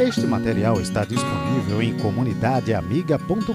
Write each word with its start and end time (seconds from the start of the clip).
Este 0.00 0.26
material 0.26 0.80
está 0.80 1.04
disponível 1.04 1.82
em 1.82 1.94
comunidadeamiga.com.br. 1.98 3.52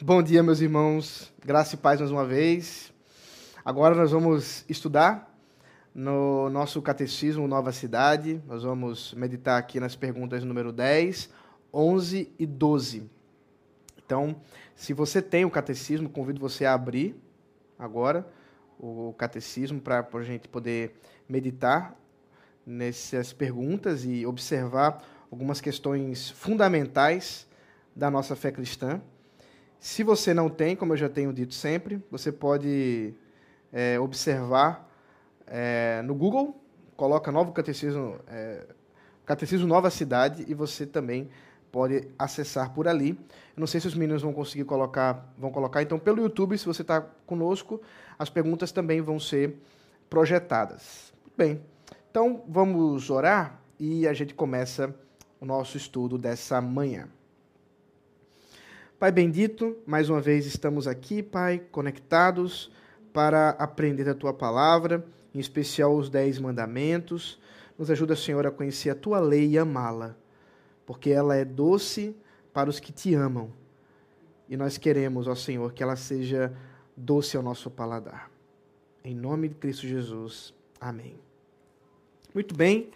Bom 0.00 0.22
dia, 0.22 0.40
meus 0.40 0.60
irmãos. 0.60 1.32
Graça 1.44 1.74
e 1.74 1.78
paz 1.78 1.98
mais 1.98 2.12
uma 2.12 2.24
vez. 2.24 2.92
Agora 3.64 3.96
nós 3.96 4.12
vamos 4.12 4.64
estudar 4.68 5.36
no 5.92 6.48
nosso 6.48 6.80
catecismo 6.80 7.48
Nova 7.48 7.72
Cidade. 7.72 8.40
Nós 8.46 8.62
vamos 8.62 9.12
meditar 9.14 9.58
aqui 9.58 9.80
nas 9.80 9.96
perguntas 9.96 10.44
número 10.44 10.70
10, 10.72 11.28
11 11.74 12.32
e 12.38 12.46
12. 12.46 13.10
Então, 14.06 14.36
se 14.76 14.92
você 14.92 15.20
tem 15.20 15.44
o 15.44 15.50
catecismo, 15.50 16.08
convido 16.08 16.38
você 16.38 16.66
a 16.66 16.72
abrir 16.72 17.20
agora 17.76 18.24
o 18.78 19.12
catecismo 19.18 19.80
para 19.80 20.06
a 20.12 20.22
gente 20.22 20.46
poder 20.46 20.94
meditar 21.28 22.00
nessas 22.66 23.32
perguntas 23.32 24.04
e 24.04 24.24
observar 24.26 25.02
algumas 25.30 25.60
questões 25.60 26.30
fundamentais 26.30 27.46
da 27.94 28.10
nossa 28.10 28.36
fé 28.36 28.50
cristã. 28.50 29.00
Se 29.80 30.02
você 30.02 30.32
não 30.32 30.48
tem, 30.48 30.76
como 30.76 30.92
eu 30.92 30.96
já 30.96 31.08
tenho 31.08 31.32
dito 31.32 31.54
sempre, 31.54 32.02
você 32.10 32.30
pode 32.30 33.14
é, 33.72 33.98
observar 33.98 34.88
é, 35.46 36.02
no 36.04 36.14
Google, 36.14 36.60
coloca 36.96 37.32
Novo 37.32 37.52
Catecismo, 37.52 38.18
é, 38.28 38.66
Catecismo 39.26 39.66
Nova 39.66 39.90
Cidade 39.90 40.44
e 40.46 40.54
você 40.54 40.86
também 40.86 41.28
pode 41.72 42.06
acessar 42.18 42.72
por 42.72 42.86
ali. 42.86 43.18
Eu 43.56 43.60
não 43.60 43.66
sei 43.66 43.80
se 43.80 43.88
os 43.88 43.94
meninos 43.94 44.22
vão 44.22 44.32
conseguir 44.32 44.64
colocar, 44.64 45.32
vão 45.38 45.50
colocar. 45.50 45.82
Então, 45.82 45.98
pelo 45.98 46.20
YouTube, 46.20 46.56
se 46.56 46.66
você 46.66 46.82
está 46.82 47.00
conosco, 47.26 47.80
as 48.18 48.28
perguntas 48.28 48.70
também 48.70 49.00
vão 49.00 49.18
ser 49.18 49.56
projetadas. 50.08 51.12
Bem, 51.36 51.62
então, 52.12 52.44
vamos 52.46 53.08
orar 53.08 53.58
e 53.80 54.06
a 54.06 54.12
gente 54.12 54.34
começa 54.34 54.94
o 55.40 55.46
nosso 55.46 55.78
estudo 55.78 56.18
dessa 56.18 56.60
manhã. 56.60 57.08
Pai 58.98 59.10
bendito, 59.10 59.78
mais 59.86 60.10
uma 60.10 60.20
vez 60.20 60.44
estamos 60.44 60.86
aqui, 60.86 61.22
Pai, 61.22 61.58
conectados 61.72 62.70
para 63.14 63.56
aprender 63.58 64.10
a 64.10 64.14
tua 64.14 64.34
palavra, 64.34 65.02
em 65.34 65.38
especial 65.38 65.96
os 65.96 66.10
dez 66.10 66.38
mandamentos. 66.38 67.40
Nos 67.78 67.90
ajuda, 67.90 68.14
Senhor, 68.14 68.46
a 68.46 68.50
conhecer 68.50 68.90
a 68.90 68.94
tua 68.94 69.18
lei 69.18 69.48
e 69.48 69.58
amá-la, 69.58 70.14
porque 70.84 71.08
ela 71.08 71.34
é 71.34 71.46
doce 71.46 72.14
para 72.52 72.68
os 72.68 72.78
que 72.78 72.92
te 72.92 73.14
amam. 73.14 73.50
E 74.50 74.54
nós 74.54 74.76
queremos, 74.76 75.26
ó 75.26 75.34
Senhor, 75.34 75.72
que 75.72 75.82
ela 75.82 75.96
seja 75.96 76.52
doce 76.94 77.38
ao 77.38 77.42
nosso 77.42 77.70
paladar. 77.70 78.30
Em 79.02 79.14
nome 79.14 79.48
de 79.48 79.54
Cristo 79.54 79.86
Jesus. 79.86 80.52
Amém. 80.78 81.31
Muito 82.34 82.54
bem. 82.54 82.88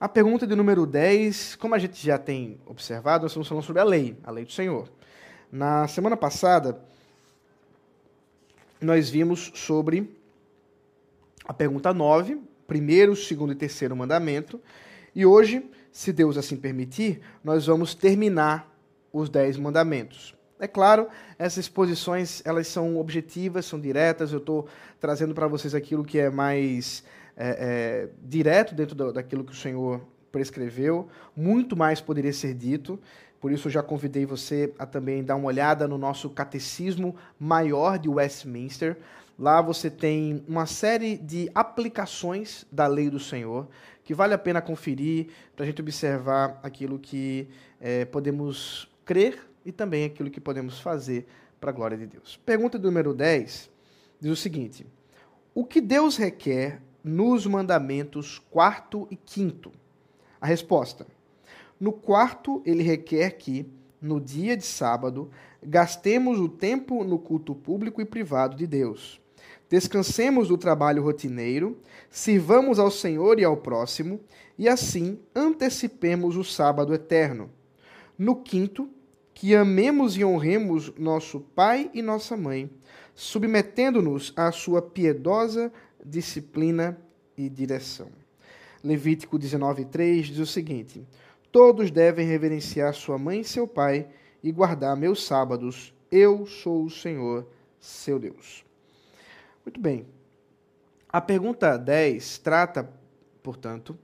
A 0.00 0.08
pergunta 0.08 0.44
de 0.44 0.56
número 0.56 0.84
10, 0.84 1.54
como 1.54 1.76
a 1.76 1.78
gente 1.78 2.04
já 2.04 2.18
tem 2.18 2.58
observado, 2.66 3.22
nós 3.22 3.30
estamos 3.30 3.46
falando 3.46 3.62
sobre 3.62 3.80
a 3.80 3.84
lei, 3.84 4.18
a 4.24 4.32
lei 4.32 4.44
do 4.44 4.50
Senhor. 4.50 4.88
Na 5.50 5.86
semana 5.86 6.16
passada, 6.16 6.76
nós 8.80 9.08
vimos 9.08 9.52
sobre 9.54 10.12
a 11.44 11.54
pergunta 11.54 11.94
9, 11.94 12.40
primeiro, 12.66 13.14
segundo 13.14 13.52
e 13.52 13.54
terceiro 13.54 13.94
mandamento. 13.94 14.60
E 15.14 15.24
hoje, 15.24 15.70
se 15.92 16.12
Deus 16.12 16.36
assim 16.36 16.56
permitir, 16.56 17.20
nós 17.44 17.66
vamos 17.66 17.94
terminar 17.94 18.68
os 19.12 19.28
dez 19.28 19.56
mandamentos. 19.56 20.34
É 20.58 20.66
claro, 20.66 21.06
essas 21.38 21.66
exposições 21.66 22.42
elas 22.44 22.66
são 22.66 22.98
objetivas, 22.98 23.66
são 23.66 23.80
diretas. 23.80 24.32
Eu 24.32 24.38
estou 24.38 24.66
trazendo 24.98 25.32
para 25.32 25.46
vocês 25.46 25.76
aquilo 25.76 26.04
que 26.04 26.18
é 26.18 26.28
mais 26.28 27.04
é, 27.36 27.48
é, 27.48 28.08
direto 28.22 28.74
dentro 28.74 28.94
do, 28.94 29.12
daquilo 29.12 29.44
que 29.44 29.52
o 29.52 29.56
Senhor 29.56 30.00
prescreveu. 30.30 31.08
Muito 31.36 31.76
mais 31.76 32.00
poderia 32.00 32.32
ser 32.32 32.54
dito. 32.54 32.98
Por 33.40 33.52
isso, 33.52 33.68
eu 33.68 33.72
já 33.72 33.82
convidei 33.82 34.24
você 34.24 34.72
a 34.78 34.86
também 34.86 35.22
dar 35.22 35.36
uma 35.36 35.46
olhada 35.46 35.86
no 35.86 35.98
nosso 35.98 36.30
catecismo 36.30 37.14
maior 37.38 37.98
de 37.98 38.08
Westminster. 38.08 38.96
Lá 39.38 39.60
você 39.60 39.90
tem 39.90 40.44
uma 40.48 40.64
série 40.64 41.16
de 41.16 41.50
aplicações 41.54 42.66
da 42.70 42.86
lei 42.86 43.10
do 43.10 43.18
Senhor 43.18 43.68
que 44.04 44.14
vale 44.14 44.34
a 44.34 44.38
pena 44.38 44.60
conferir 44.60 45.28
para 45.56 45.64
a 45.64 45.66
gente 45.66 45.80
observar 45.80 46.60
aquilo 46.62 46.98
que 46.98 47.48
é, 47.80 48.04
podemos 48.04 48.88
crer 49.04 49.38
e 49.64 49.72
também 49.72 50.04
aquilo 50.04 50.30
que 50.30 50.40
podemos 50.40 50.78
fazer 50.78 51.26
para 51.60 51.70
a 51.70 51.72
glória 51.72 51.96
de 51.96 52.06
Deus. 52.06 52.38
Pergunta 52.44 52.78
número 52.78 53.14
10 53.14 53.70
diz 54.20 54.30
o 54.30 54.36
seguinte: 54.36 54.86
O 55.54 55.64
que 55.64 55.80
Deus 55.80 56.16
requer 56.16 56.80
nos 57.04 57.46
mandamentos 57.46 58.38
quarto 58.50 59.06
e 59.10 59.16
quinto? 59.16 59.70
A 60.40 60.46
resposta: 60.46 61.06
No 61.78 61.92
quarto, 61.92 62.62
ele 62.64 62.82
requer 62.82 63.32
que, 63.32 63.70
no 64.00 64.18
dia 64.18 64.56
de 64.56 64.64
sábado, 64.64 65.30
gastemos 65.62 66.40
o 66.40 66.48
tempo 66.48 67.04
no 67.04 67.18
culto 67.18 67.54
público 67.54 68.00
e 68.00 68.06
privado 68.06 68.56
de 68.56 68.66
Deus. 68.66 69.20
Descansemos 69.68 70.48
do 70.48 70.56
trabalho 70.56 71.02
rotineiro, 71.02 71.78
sirvamos 72.10 72.78
ao 72.78 72.90
Senhor 72.90 73.38
e 73.38 73.44
ao 73.44 73.56
próximo, 73.56 74.20
e 74.58 74.68
assim 74.68 75.18
antecipemos 75.34 76.36
o 76.36 76.44
sábado 76.44 76.94
eterno. 76.94 77.50
No 78.16 78.36
quinto, 78.36 78.88
que 79.34 79.54
amemos 79.54 80.16
e 80.16 80.24
honremos 80.24 80.94
nosso 80.96 81.40
pai 81.40 81.90
e 81.92 82.00
nossa 82.00 82.36
mãe, 82.36 82.70
submetendo-nos 83.14 84.32
à 84.36 84.52
sua 84.52 84.80
piedosa 84.80 85.72
disciplina 86.04 86.98
e 87.36 87.48
direção. 87.48 88.08
Levítico 88.82 89.38
19:3 89.38 90.22
diz 90.22 90.38
o 90.38 90.46
seguinte: 90.46 91.06
Todos 91.50 91.90
devem 91.90 92.26
reverenciar 92.26 92.92
sua 92.94 93.16
mãe 93.16 93.40
e 93.40 93.44
seu 93.44 93.66
pai 93.66 94.08
e 94.42 94.52
guardar 94.52 94.96
meus 94.96 95.24
sábados. 95.24 95.94
Eu 96.10 96.46
sou 96.46 96.84
o 96.84 96.90
Senhor, 96.90 97.46
seu 97.80 98.18
Deus. 98.18 98.64
Muito 99.64 99.80
bem. 99.80 100.06
A 101.08 101.20
pergunta 101.20 101.76
10 101.76 102.38
trata, 102.38 102.90
portanto, 103.42 103.96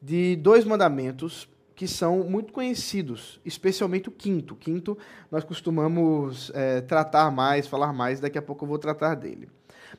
de 0.00 0.36
dois 0.36 0.64
mandamentos 0.64 1.48
que 1.74 1.88
são 1.88 2.20
muito 2.24 2.52
conhecidos, 2.52 3.40
especialmente 3.44 4.08
o 4.08 4.12
quinto. 4.12 4.54
O 4.54 4.56
quinto 4.56 4.96
nós 5.30 5.44
costumamos 5.44 6.50
é, 6.54 6.80
tratar 6.80 7.30
mais, 7.30 7.66
falar 7.66 7.92
mais, 7.92 8.20
daqui 8.20 8.38
a 8.38 8.42
pouco 8.42 8.64
eu 8.64 8.68
vou 8.68 8.78
tratar 8.78 9.14
dele. 9.16 9.48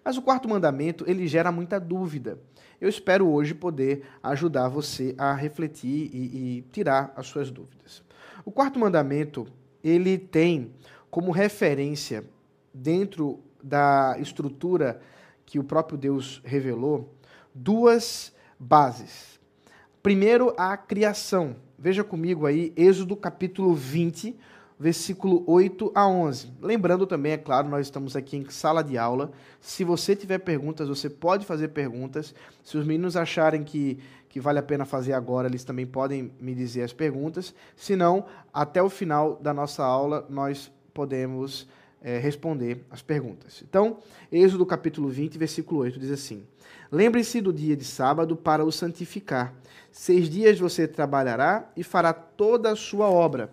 Mas 0.03 0.17
o 0.17 0.21
quarto 0.21 0.47
mandamento, 0.47 1.03
ele 1.07 1.27
gera 1.27 1.51
muita 1.51 1.79
dúvida. 1.79 2.39
Eu 2.79 2.89
espero 2.89 3.27
hoje 3.27 3.53
poder 3.53 4.03
ajudar 4.21 4.67
você 4.67 5.15
a 5.17 5.33
refletir 5.33 6.09
e, 6.13 6.57
e 6.57 6.61
tirar 6.71 7.13
as 7.15 7.27
suas 7.27 7.49
dúvidas. 7.49 8.03
O 8.45 8.51
quarto 8.51 8.79
mandamento, 8.79 9.47
ele 9.83 10.17
tem 10.17 10.71
como 11.09 11.31
referência, 11.31 12.25
dentro 12.73 13.39
da 13.63 14.15
estrutura 14.19 14.99
que 15.45 15.59
o 15.59 15.63
próprio 15.63 15.97
Deus 15.97 16.41
revelou, 16.43 17.13
duas 17.53 18.33
bases. 18.59 19.39
Primeiro, 20.01 20.53
a 20.57 20.75
criação. 20.75 21.55
Veja 21.77 22.03
comigo 22.03 22.45
aí, 22.45 22.73
Êxodo 22.75 23.15
capítulo 23.15 23.73
20, 23.73 24.35
versículo 24.79 25.43
8 25.47 25.91
a 25.93 26.07
11. 26.07 26.51
Lembrando 26.61 27.05
também, 27.05 27.33
é 27.33 27.37
claro, 27.37 27.69
nós 27.69 27.87
estamos 27.87 28.15
aqui 28.15 28.37
em 28.37 28.49
sala 28.49 28.83
de 28.83 28.97
aula. 28.97 29.31
Se 29.61 29.83
você 29.83 30.15
tiver 30.15 30.39
perguntas, 30.39 30.87
você 30.87 31.09
pode 31.09 31.45
fazer 31.45 31.69
perguntas. 31.69 32.33
Se 32.63 32.77
os 32.77 32.85
meninos 32.85 33.15
acharem 33.15 33.63
que, 33.63 33.99
que 34.29 34.39
vale 34.39 34.59
a 34.59 34.63
pena 34.63 34.85
fazer 34.85 35.13
agora, 35.13 35.47
eles 35.47 35.63
também 35.63 35.85
podem 35.85 36.31
me 36.39 36.53
dizer 36.53 36.83
as 36.83 36.93
perguntas. 36.93 37.53
Se 37.75 37.95
não, 37.95 38.25
até 38.53 38.81
o 38.81 38.89
final 38.89 39.39
da 39.41 39.53
nossa 39.53 39.83
aula, 39.83 40.25
nós 40.29 40.71
podemos 40.93 41.67
é, 42.01 42.17
responder 42.17 42.85
as 42.91 43.01
perguntas. 43.01 43.63
Então, 43.67 43.97
Êxodo 44.31 44.65
capítulo 44.65 45.09
20, 45.09 45.37
versículo 45.37 45.81
8 45.81 45.99
diz 45.99 46.11
assim: 46.11 46.43
Lembre-se 46.91 47.39
do 47.39 47.53
dia 47.53 47.75
de 47.75 47.85
sábado 47.85 48.35
para 48.35 48.65
o 48.65 48.71
santificar. 48.71 49.53
Seis 49.91 50.27
dias 50.29 50.59
você 50.59 50.87
trabalhará 50.87 51.71
e 51.77 51.83
fará 51.83 52.11
toda 52.11 52.71
a 52.71 52.75
sua 52.75 53.07
obra 53.09 53.49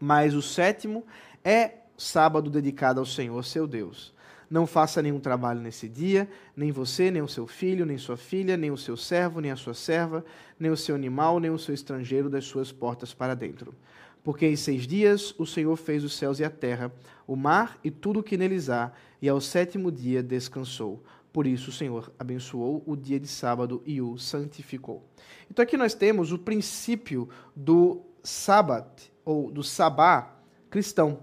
mas 0.00 0.34
o 0.34 0.42
sétimo 0.42 1.04
é 1.44 1.74
sábado 1.96 2.50
dedicado 2.50 3.00
ao 3.00 3.06
Senhor, 3.06 3.44
seu 3.44 3.66
Deus. 3.66 4.14
Não 4.48 4.66
faça 4.66 5.02
nenhum 5.02 5.18
trabalho 5.18 5.60
nesse 5.60 5.88
dia, 5.88 6.28
nem 6.56 6.70
você, 6.70 7.10
nem 7.10 7.20
o 7.20 7.28
seu 7.28 7.46
filho, 7.46 7.84
nem 7.84 7.98
sua 7.98 8.16
filha, 8.16 8.56
nem 8.56 8.70
o 8.70 8.76
seu 8.76 8.96
servo, 8.96 9.40
nem 9.40 9.50
a 9.50 9.56
sua 9.56 9.74
serva, 9.74 10.24
nem 10.58 10.70
o 10.70 10.76
seu 10.76 10.94
animal, 10.94 11.40
nem 11.40 11.50
o 11.50 11.58
seu 11.58 11.74
estrangeiro 11.74 12.30
das 12.30 12.44
suas 12.44 12.70
portas 12.70 13.12
para 13.12 13.34
dentro. 13.34 13.74
Porque 14.22 14.46
em 14.46 14.56
seis 14.56 14.86
dias 14.86 15.34
o 15.38 15.46
Senhor 15.46 15.76
fez 15.76 16.04
os 16.04 16.16
céus 16.16 16.38
e 16.38 16.44
a 16.44 16.50
terra, 16.50 16.92
o 17.26 17.34
mar 17.34 17.78
e 17.82 17.90
tudo 17.90 18.20
o 18.20 18.22
que 18.22 18.36
neles 18.36 18.70
há, 18.70 18.92
e 19.20 19.28
ao 19.28 19.40
sétimo 19.40 19.90
dia 19.90 20.22
descansou. 20.22 21.02
Por 21.32 21.46
isso 21.46 21.70
o 21.70 21.72
Senhor 21.72 22.12
abençoou 22.18 22.82
o 22.86 22.96
dia 22.96 23.20
de 23.20 23.28
sábado 23.28 23.82
e 23.84 24.00
o 24.00 24.16
santificou. 24.16 25.04
Então 25.50 25.62
aqui 25.62 25.76
nós 25.76 25.92
temos 25.92 26.32
o 26.32 26.38
princípio 26.38 27.28
do 27.54 28.00
sábado, 28.22 29.02
ou 29.26 29.50
do 29.50 29.62
sabá 29.62 30.36
cristão. 30.70 31.18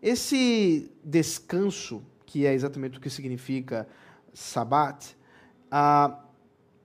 Esse 0.00 0.90
descanso, 1.04 2.02
que 2.24 2.46
é 2.46 2.54
exatamente 2.54 2.96
o 2.96 3.00
que 3.00 3.10
significa 3.10 3.88
sabat, 4.32 5.16
ah, 5.70 6.20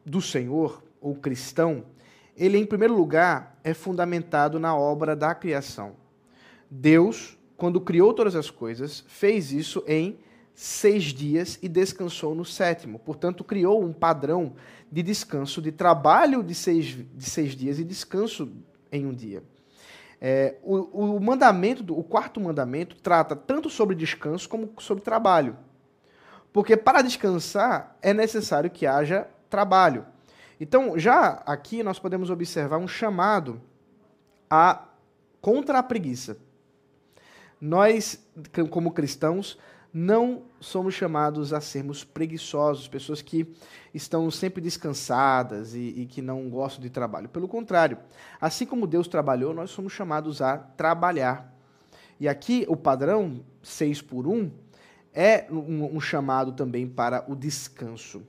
do 0.03 0.19
Senhor, 0.19 0.83
ou 0.99 1.15
cristão, 1.15 1.85
ele, 2.35 2.57
em 2.57 2.65
primeiro 2.65 2.95
lugar, 2.95 3.59
é 3.63 3.73
fundamentado 3.73 4.59
na 4.59 4.75
obra 4.75 5.15
da 5.15 5.35
criação. 5.35 5.95
Deus, 6.69 7.37
quando 7.55 7.79
criou 7.79 8.13
todas 8.13 8.35
as 8.35 8.49
coisas, 8.49 9.03
fez 9.07 9.51
isso 9.51 9.83
em 9.87 10.17
seis 10.55 11.05
dias 11.05 11.59
e 11.61 11.69
descansou 11.69 12.33
no 12.33 12.43
sétimo. 12.43 12.97
Portanto, 12.97 13.43
criou 13.43 13.83
um 13.83 13.93
padrão 13.93 14.53
de 14.91 15.03
descanso, 15.03 15.61
de 15.61 15.71
trabalho 15.71 16.41
de 16.41 16.55
seis, 16.55 16.85
de 16.85 17.29
seis 17.29 17.55
dias 17.55 17.77
e 17.77 17.83
descanso 17.83 18.51
em 18.91 19.05
um 19.05 19.13
dia. 19.13 19.43
É, 20.25 20.55
o, 20.63 21.17
o 21.17 21.19
mandamento, 21.19 21.99
o 21.99 22.01
quarto 22.01 22.39
mandamento, 22.39 22.95
trata 22.95 23.35
tanto 23.35 23.69
sobre 23.69 23.93
descanso 23.93 24.47
como 24.47 24.73
sobre 24.79 25.03
trabalho. 25.03 25.57
Porque 26.53 26.77
para 26.77 27.01
descansar 27.01 27.97
é 28.01 28.13
necessário 28.13 28.71
que 28.71 28.87
haja 28.87 29.27
trabalho. 29.49 30.05
Então, 30.61 30.97
já 30.97 31.43
aqui 31.45 31.83
nós 31.83 31.99
podemos 31.99 32.29
observar 32.29 32.77
um 32.77 32.87
chamado 32.87 33.61
a 34.49 34.85
contra 35.41 35.79
a 35.79 35.83
preguiça. 35.83 36.37
Nós, 37.59 38.25
como 38.69 38.91
cristãos, 38.93 39.59
não 39.93 40.41
somos 40.59 40.95
chamados 40.95 41.53
a 41.53 41.61
sermos 41.61 42.03
preguiçosos, 42.03 42.87
pessoas 42.87 43.21
que 43.21 43.47
estão 43.93 44.31
sempre 44.31 44.59
descansadas 44.59 45.75
e, 45.75 45.93
e, 45.97 46.05
que 46.07 46.19
não 46.19 46.49
gostam 46.49 46.81
de 46.81 46.89
trabalho. 46.89 47.29
Pelo 47.29 47.47
contrário, 47.47 47.99
assim 48.41 48.65
como 48.65 48.87
Deus 48.87 49.07
trabalhou, 49.07 49.53
nós 49.53 49.69
somos 49.69 49.93
chamados 49.93 50.41
a 50.41 50.57
trabalhar. 50.57 51.53
E 52.19 52.27
aqui 52.27 52.65
o 52.67 52.75
padrão 52.75 53.41
6 53.61 54.01
por 54.01 54.25
1 54.25 54.49
é 55.13 55.45
um, 55.51 55.97
um 55.97 56.01
chamado 56.01 56.53
também 56.53 56.87
para 56.87 57.23
o 57.27 57.35
descanso. 57.35 58.23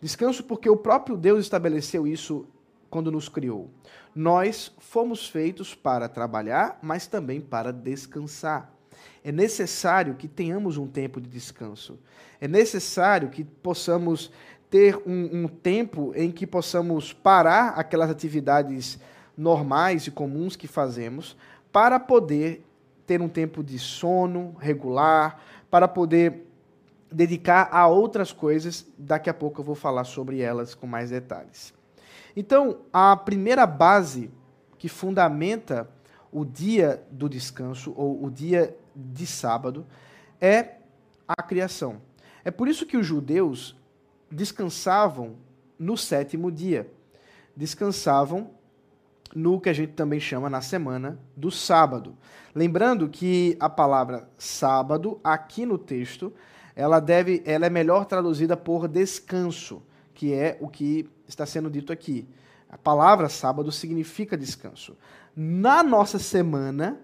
Descanso 0.00 0.42
porque 0.42 0.68
o 0.68 0.76
próprio 0.76 1.16
Deus 1.16 1.44
estabeleceu 1.44 2.08
isso 2.08 2.44
quando 2.90 3.12
nos 3.12 3.28
criou. 3.28 3.70
Nós 4.12 4.72
fomos 4.78 5.28
feitos 5.28 5.74
para 5.76 6.08
trabalhar, 6.08 6.78
mas 6.82 7.06
também 7.06 7.40
para 7.40 7.72
descansar. 7.72 8.73
É 9.22 9.32
necessário 9.32 10.14
que 10.14 10.28
tenhamos 10.28 10.76
um 10.76 10.86
tempo 10.86 11.20
de 11.20 11.28
descanso. 11.28 11.98
É 12.40 12.48
necessário 12.48 13.28
que 13.28 13.44
possamos 13.44 14.30
ter 14.68 14.96
um, 15.06 15.44
um 15.44 15.48
tempo 15.48 16.12
em 16.16 16.30
que 16.30 16.46
possamos 16.46 17.12
parar 17.12 17.70
aquelas 17.70 18.10
atividades 18.10 18.98
normais 19.36 20.06
e 20.06 20.10
comuns 20.10 20.56
que 20.56 20.66
fazemos 20.66 21.36
para 21.72 21.98
poder 21.98 22.64
ter 23.06 23.20
um 23.20 23.28
tempo 23.28 23.62
de 23.62 23.78
sono 23.78 24.54
regular, 24.58 25.40
para 25.70 25.86
poder 25.86 26.48
dedicar 27.10 27.68
a 27.70 27.86
outras 27.86 28.32
coisas. 28.32 28.86
Daqui 28.98 29.30
a 29.30 29.34
pouco 29.34 29.60
eu 29.60 29.64
vou 29.64 29.74
falar 29.74 30.04
sobre 30.04 30.40
elas 30.40 30.74
com 30.74 30.86
mais 30.86 31.10
detalhes. 31.10 31.72
Então, 32.36 32.78
a 32.92 33.16
primeira 33.16 33.66
base 33.66 34.30
que 34.76 34.88
fundamenta 34.88 35.88
o 36.32 36.44
dia 36.44 37.02
do 37.10 37.28
descanso 37.28 37.94
ou 37.96 38.24
o 38.24 38.30
dia 38.30 38.76
de 38.94 39.26
sábado 39.26 39.86
é 40.40 40.76
a 41.26 41.42
criação. 41.42 42.00
É 42.44 42.50
por 42.50 42.68
isso 42.68 42.86
que 42.86 42.96
os 42.96 43.06
judeus 43.06 43.76
descansavam 44.30 45.36
no 45.78 45.96
sétimo 45.96 46.50
dia. 46.50 46.90
Descansavam 47.56 48.50
no 49.34 49.60
que 49.60 49.68
a 49.68 49.72
gente 49.72 49.92
também 49.92 50.20
chama 50.20 50.48
na 50.48 50.60
semana 50.60 51.18
do 51.36 51.50
sábado. 51.50 52.16
Lembrando 52.54 53.08
que 53.08 53.56
a 53.58 53.68
palavra 53.68 54.28
sábado 54.38 55.20
aqui 55.24 55.66
no 55.66 55.78
texto, 55.78 56.32
ela 56.76 57.00
deve, 57.00 57.42
ela 57.44 57.66
é 57.66 57.70
melhor 57.70 58.04
traduzida 58.04 58.56
por 58.56 58.86
descanso, 58.86 59.82
que 60.12 60.32
é 60.32 60.56
o 60.60 60.68
que 60.68 61.08
está 61.26 61.44
sendo 61.44 61.70
dito 61.70 61.92
aqui. 61.92 62.28
A 62.68 62.78
palavra 62.78 63.28
sábado 63.28 63.72
significa 63.72 64.36
descanso. 64.36 64.96
Na 65.34 65.82
nossa 65.82 66.18
semana, 66.18 67.00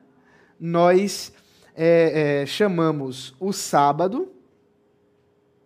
nós 0.59 1.33
é, 1.75 2.43
é, 2.43 2.47
chamamos 2.47 3.35
o 3.39 3.53
sábado, 3.53 4.33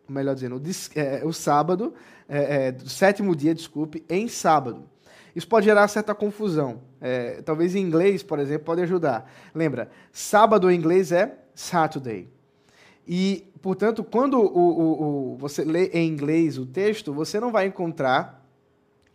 melhor 0.08 0.34
dizendo, 0.34 0.56
o, 0.56 0.62
é, 0.98 1.22
o 1.24 1.32
sábado, 1.32 1.94
é, 2.28 2.68
é, 2.68 2.76
o 2.82 2.88
sétimo 2.88 3.34
dia, 3.34 3.54
desculpe, 3.54 4.04
em 4.08 4.28
sábado. 4.28 4.84
Isso 5.34 5.48
pode 5.48 5.66
gerar 5.66 5.88
certa 5.88 6.14
confusão. 6.14 6.80
É, 7.00 7.42
talvez 7.42 7.74
em 7.74 7.80
inglês, 7.80 8.22
por 8.22 8.38
exemplo, 8.38 8.66
pode 8.66 8.82
ajudar. 8.82 9.30
Lembra, 9.54 9.90
sábado 10.12 10.70
em 10.70 10.76
inglês 10.76 11.10
é 11.10 11.36
Saturday. 11.54 12.28
E, 13.06 13.44
portanto, 13.60 14.04
quando 14.04 14.38
o, 14.38 14.46
o, 14.46 15.32
o, 15.32 15.36
você 15.36 15.64
lê 15.64 15.88
em 15.88 16.08
inglês 16.08 16.56
o 16.56 16.64
texto, 16.64 17.12
você 17.12 17.40
não 17.40 17.50
vai 17.50 17.66
encontrar 17.66 18.42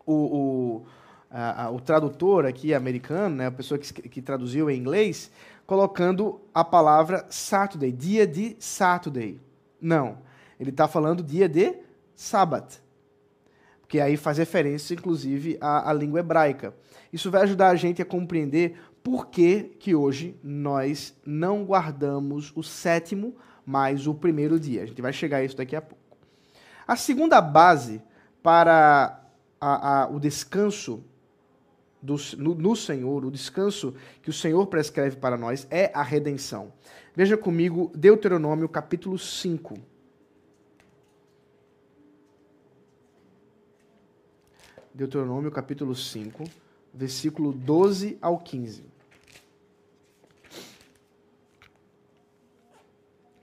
o, 0.06 0.84
a, 1.30 1.66
a, 1.66 1.72
o 1.72 1.80
tradutor 1.80 2.46
aqui 2.46 2.74
americano, 2.74 3.36
né, 3.36 3.48
a 3.48 3.52
pessoa 3.52 3.78
que, 3.78 3.94
que 4.10 4.22
traduziu 4.22 4.70
em 4.70 4.78
inglês, 4.78 5.32
colocando 5.70 6.42
a 6.52 6.64
palavra 6.64 7.28
Saturday, 7.30 7.92
dia 7.92 8.26
de 8.26 8.56
Saturday. 8.58 9.40
Não. 9.80 10.18
Ele 10.60 10.72
está 10.72 10.88
falando 10.88 11.22
dia 11.22 11.48
de 11.48 11.78
Sabbath. 12.16 12.82
Porque 13.80 14.00
aí 14.00 14.18
faz 14.18 14.40
referência, 14.40 14.96
inclusive, 14.96 15.60
à, 15.62 15.92
à, 15.92 15.94
língua 15.94 16.22
hebraica. 16.22 16.74
Isso 17.14 17.30
vai 17.30 17.44
ajudar 17.44 17.70
a 17.70 17.76
gente 17.76 18.02
a 18.02 18.06
compreender 18.06 18.82
por 19.04 19.28
que, 19.28 19.76
que 19.80 19.94
hoje 19.94 20.36
nós 20.44 21.16
não 21.24 21.64
guardamos 21.64 22.52
o 22.56 22.64
sétimo 22.64 23.36
mais 23.64 24.08
o 24.08 24.16
primeiro 24.16 24.60
dia. 24.60 24.82
A 24.82 24.86
gente 24.88 25.04
vai 25.04 25.14
chegar 25.14 25.38
a 25.38 25.44
isso 25.44 25.56
daqui 25.56 25.76
a 25.76 25.82
pouco. 25.84 26.18
A 26.88 26.96
segunda 26.96 27.40
base 27.40 28.02
para 28.42 29.22
a, 29.62 30.02
a, 30.02 30.10
o 30.10 30.20
descanso 30.20 31.04
do, 32.02 32.16
no, 32.38 32.56
no 32.56 32.76
Senhor, 32.76 33.26
o 33.26 33.32
descanso 33.32 33.94
que 34.22 34.30
o 34.30 34.34
Senhor 34.34 34.66
prescreve 34.68 35.18
para 35.18 35.38
nós 35.38 35.68
é 35.70 35.92
a 35.94 36.02
redenção. 36.02 36.72
Veja 37.16 37.38
comigo 37.38 37.92
Deuteronômio 37.94 38.70
capítulo 38.70 39.18
5. 39.18 39.78
Deuteronômio 44.94 45.52
capítulo 45.52 45.96
5, 45.96 46.44
versículo 46.94 47.54
12 47.54 48.18
ao 48.22 48.38
15. 48.38 48.84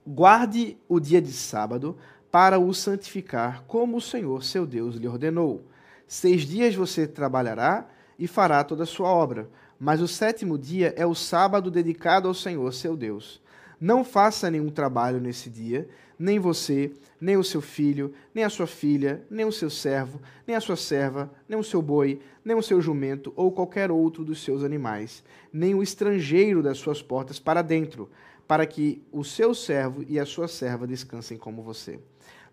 Guarde 0.07 0.79
o 0.89 1.01
dia 1.01 1.21
de 1.21 1.33
sábado 1.33 1.97
para 2.31 2.59
o 2.59 2.73
santificar, 2.73 3.65
como 3.67 3.97
o 3.97 4.01
Senhor 4.01 4.45
seu 4.45 4.67
Deus 4.67 4.97
lhe 4.97 5.09
ordenou. 5.09 5.65
Seis 6.07 6.43
dias 6.43 6.75
você 6.75 7.07
trabalhará 7.07 7.89
e 8.19 8.27
fará 8.27 8.63
toda 8.65 8.85
a 8.85 8.87
sua 8.87 9.09
obra. 9.09 9.49
Mas 9.79 10.01
o 10.01 10.09
sétimo 10.09 10.59
dia 10.59 10.95
é 10.97 11.05
o 11.05 11.15
sábado 11.15 11.71
dedicado 11.71 12.29
ao 12.29 12.35
Senhor, 12.35 12.73
seu 12.73 12.97
Deus. 12.97 13.41
Não 13.81 14.03
faça 14.03 14.51
nenhum 14.51 14.71
trabalho 14.71 15.21
nesse 15.21 15.51
dia, 15.51 15.87
nem 16.19 16.39
você, 16.39 16.91
nem 17.21 17.37
o 17.37 17.45
seu 17.45 17.61
filho, 17.61 18.13
nem 18.35 18.43
a 18.45 18.49
sua 18.49 18.67
filha, 18.67 19.23
nem 19.31 19.45
o 19.45 19.53
seu 19.53 19.69
servo, 19.69 20.21
nem 20.47 20.57
a 20.57 20.61
sua 20.61 20.77
serva, 20.77 21.31
nem 21.49 21.59
o 21.59 21.65
seu 21.65 21.83
boi, 21.83 22.21
nem 22.45 22.57
o 22.57 22.63
seu 22.63 22.81
jumento 22.81 23.33
ou 23.37 23.53
qualquer 23.53 23.91
outro 23.91 24.25
dos 24.25 24.43
seus 24.43 24.65
animais, 24.65 25.23
nem 25.53 25.75
o 25.75 25.83
estrangeiro 25.83 26.63
das 26.63 26.79
suas 26.79 27.03
portas 27.03 27.39
para 27.39 27.61
dentro, 27.61 28.09
para 28.47 28.65
que 28.65 29.03
o 29.13 29.25
seu 29.25 29.55
servo 29.55 30.05
e 30.09 30.19
a 30.19 30.25
sua 30.25 30.49
serva 30.49 30.87
descansem 30.87 31.37
como 31.37 31.63
você. 31.63 31.99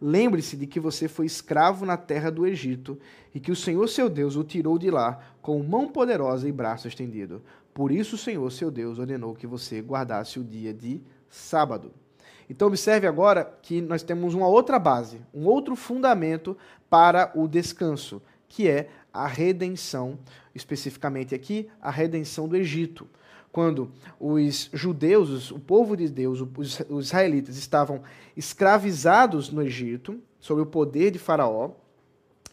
Lembre-se 0.06 0.58
de 0.58 0.68
que 0.68 0.82
você 0.82 1.08
foi 1.08 1.26
escravo 1.26 1.86
na 1.86 1.96
terra 1.96 2.30
do 2.30 2.46
Egito 2.46 3.00
e 3.34 3.40
que 3.40 3.54
o 3.54 3.56
Senhor 3.56 3.88
seu 3.88 4.10
Deus 4.10 4.36
o 4.36 4.44
tirou 4.44 4.78
de 4.78 4.92
lá 4.92 5.18
com 5.42 5.64
mão 5.64 5.88
poderosa 5.88 6.46
e 6.46 6.52
braço 6.52 6.90
estendido. 6.90 7.42
Por 7.74 7.90
isso 7.90 8.16
o 8.16 8.20
Senhor 8.20 8.52
seu 8.52 8.70
Deus 8.70 9.00
ordenou 9.00 9.34
que 9.34 9.48
você 9.48 9.80
guardasse 9.80 10.42
o 10.42 10.44
dia 10.44 10.74
de 10.74 11.02
sábado. 11.30 11.94
Então 12.50 12.68
observe 12.68 13.08
agora 13.08 13.46
que 13.62 13.80
nós 13.80 14.04
temos 14.04 14.34
uma 14.34 14.46
outra 14.46 14.78
base, 14.78 15.22
um 15.34 15.46
outro 15.46 15.74
fundamento 15.74 16.58
para 16.90 17.32
o 17.34 17.48
descanso, 17.48 18.22
que 18.50 18.68
é 18.68 18.90
a 19.14 19.26
redenção, 19.26 20.20
especificamente 20.54 21.34
aqui, 21.34 21.70
a 21.82 21.90
redenção 21.90 22.46
do 22.46 22.58
Egito 22.58 23.08
quando 23.54 23.92
os 24.20 24.68
judeus, 24.74 25.52
o 25.52 25.60
povo 25.60 25.96
de 25.96 26.10
Deus, 26.10 26.44
os, 26.58 26.82
israelitas 27.00 27.56
estavam 27.56 28.02
escravizados 28.36 29.52
no 29.52 29.62
Egito, 29.62 30.20
sob 30.40 30.62
o 30.62 30.66
poder 30.66 31.12
de 31.12 31.20
Faraó, 31.20 31.70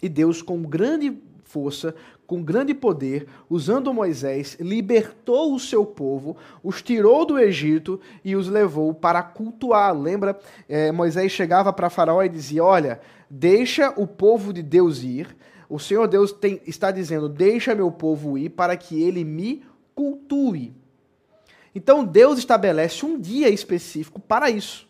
e 0.03 0.11
Deus, 0.11 0.43
com 0.43 0.63
grande 0.63 1.19
força, 1.43 1.95
com 2.27 2.43
grande 2.43 2.75
poder, 2.75 3.27
usando 3.49 3.95
Moisés, 3.95 4.59
libertou 4.61 5.55
o 5.55 5.59
seu 5.59 5.87
povo, 5.87 6.37
os 6.63 6.83
tirou 6.83 7.25
do 7.25 7.39
Egito 7.39 7.99
e 8.23 8.37
os 8.37 8.47
levou 8.47 8.93
para 8.93 9.23
cultuar. 9.23 9.99
Lembra? 9.99 10.39
É, 10.69 10.93
Moisés 10.93 11.33
chegava 11.33 11.73
para 11.73 11.89
Faraó 11.89 12.23
e 12.23 12.29
dizia: 12.29 12.63
Olha, 12.63 13.01
deixa 13.29 13.91
o 13.97 14.07
povo 14.07 14.53
de 14.53 14.63
Deus 14.63 15.03
ir. 15.03 15.35
O 15.67 15.79
Senhor 15.79 16.07
Deus 16.07 16.31
tem, 16.31 16.61
está 16.67 16.91
dizendo: 16.91 17.27
Deixa 17.27 17.75
meu 17.75 17.91
povo 17.91 18.37
ir 18.37 18.51
para 18.51 18.77
que 18.77 19.03
ele 19.03 19.25
me 19.25 19.65
cultue. 19.95 20.80
Então 21.75 22.05
Deus 22.05 22.39
estabelece 22.39 23.05
um 23.05 23.19
dia 23.19 23.49
específico 23.49 24.21
para 24.21 24.51
isso, 24.51 24.89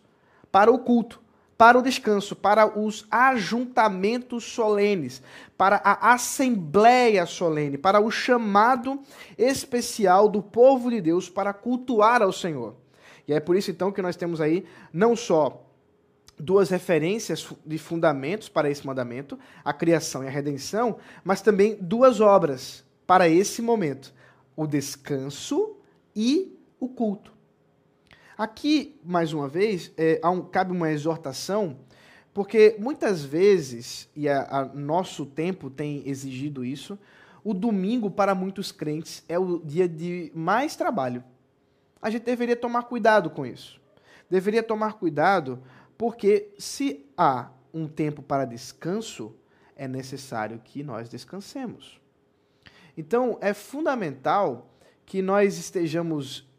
para 0.51 0.71
o 0.71 0.79
culto, 0.79 1.21
para 1.57 1.77
o 1.77 1.81
descanso, 1.81 2.35
para 2.35 2.79
os 2.79 3.05
ajuntamentos 3.11 4.43
solenes, 4.45 5.21
para 5.55 5.79
a 5.83 6.13
assembleia 6.13 7.23
solene, 7.27 7.77
para 7.77 7.99
o 7.99 8.09
chamado 8.09 8.99
especial 9.37 10.27
do 10.27 10.41
povo 10.41 10.89
de 10.89 10.99
Deus 10.99 11.29
para 11.29 11.53
cultuar 11.53 12.23
ao 12.23 12.33
Senhor. 12.33 12.75
E 13.27 13.33
é 13.33 13.39
por 13.39 13.55
isso 13.55 13.69
então 13.69 13.91
que 13.91 14.01
nós 14.01 14.15
temos 14.15 14.41
aí 14.41 14.65
não 14.91 15.15
só 15.15 15.63
duas 16.35 16.71
referências 16.71 17.47
de 17.63 17.77
fundamentos 17.77 18.49
para 18.49 18.69
esse 18.69 18.85
mandamento, 18.85 19.37
a 19.63 19.71
criação 19.71 20.23
e 20.23 20.27
a 20.27 20.31
redenção, 20.31 20.97
mas 21.23 21.41
também 21.41 21.77
duas 21.79 22.19
obras 22.19 22.83
para 23.05 23.29
esse 23.29 23.61
momento: 23.61 24.11
o 24.55 24.65
descanso 24.65 25.77
e 26.15 26.57
o 26.81 26.89
culto. 26.89 27.31
Aqui, 28.35 28.99
mais 29.05 29.31
uma 29.31 29.47
vez, 29.47 29.93
é, 29.95 30.19
um, 30.27 30.41
cabe 30.41 30.71
uma 30.71 30.91
exortação, 30.91 31.77
porque 32.33 32.75
muitas 32.79 33.23
vezes, 33.23 34.09
e 34.15 34.27
a, 34.27 34.47
a 34.49 34.65
nosso 34.65 35.25
tempo 35.25 35.69
tem 35.69 36.01
exigido 36.09 36.65
isso, 36.65 36.97
o 37.43 37.53
domingo 37.53 38.09
para 38.09 38.33
muitos 38.33 38.71
crentes 38.71 39.23
é 39.29 39.37
o 39.37 39.59
dia 39.59 39.87
de 39.87 40.31
mais 40.33 40.75
trabalho. 40.75 41.23
A 42.01 42.09
gente 42.09 42.23
deveria 42.23 42.55
tomar 42.55 42.83
cuidado 42.83 43.29
com 43.29 43.45
isso. 43.45 43.79
Deveria 44.29 44.63
tomar 44.63 44.93
cuidado, 44.93 45.61
porque 45.97 46.51
se 46.57 47.05
há 47.15 47.51
um 47.71 47.87
tempo 47.87 48.23
para 48.23 48.45
descanso, 48.45 49.35
é 49.75 49.87
necessário 49.87 50.59
que 50.63 50.83
nós 50.83 51.09
descansemos. 51.09 52.01
Então, 52.97 53.37
é 53.39 53.53
fundamental 53.53 54.73
que 55.05 55.21
nós 55.21 55.57
estejamos 55.57 56.49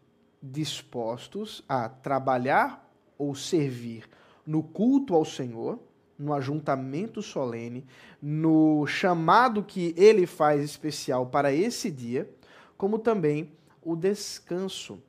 dispostos 0.42 1.62
a 1.68 1.88
trabalhar 1.88 2.90
ou 3.16 3.34
servir 3.34 4.08
no 4.44 4.62
culto 4.62 5.14
ao 5.14 5.24
Senhor, 5.24 5.78
no 6.18 6.32
ajuntamento 6.32 7.22
solene, 7.22 7.86
no 8.20 8.86
chamado 8.86 9.62
que 9.62 9.94
ele 9.96 10.26
faz 10.26 10.62
especial 10.62 11.26
para 11.26 11.52
esse 11.52 11.90
dia, 11.90 12.28
como 12.76 12.98
também 12.98 13.52
o 13.80 13.94
descanso. 13.94 15.00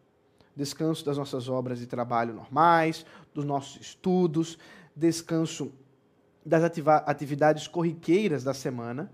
Descanso 0.56 1.04
das 1.04 1.18
nossas 1.18 1.50
obras 1.50 1.80
de 1.80 1.88
trabalho 1.88 2.34
normais, 2.34 3.06
dos 3.34 3.44
nossos 3.44 3.82
estudos, 3.82 4.60
descanso 4.96 5.72
das 6.46 6.64
atividades 6.64 7.68
corriqueiras 7.68 8.44
da 8.44 8.54
semana, 8.54 9.12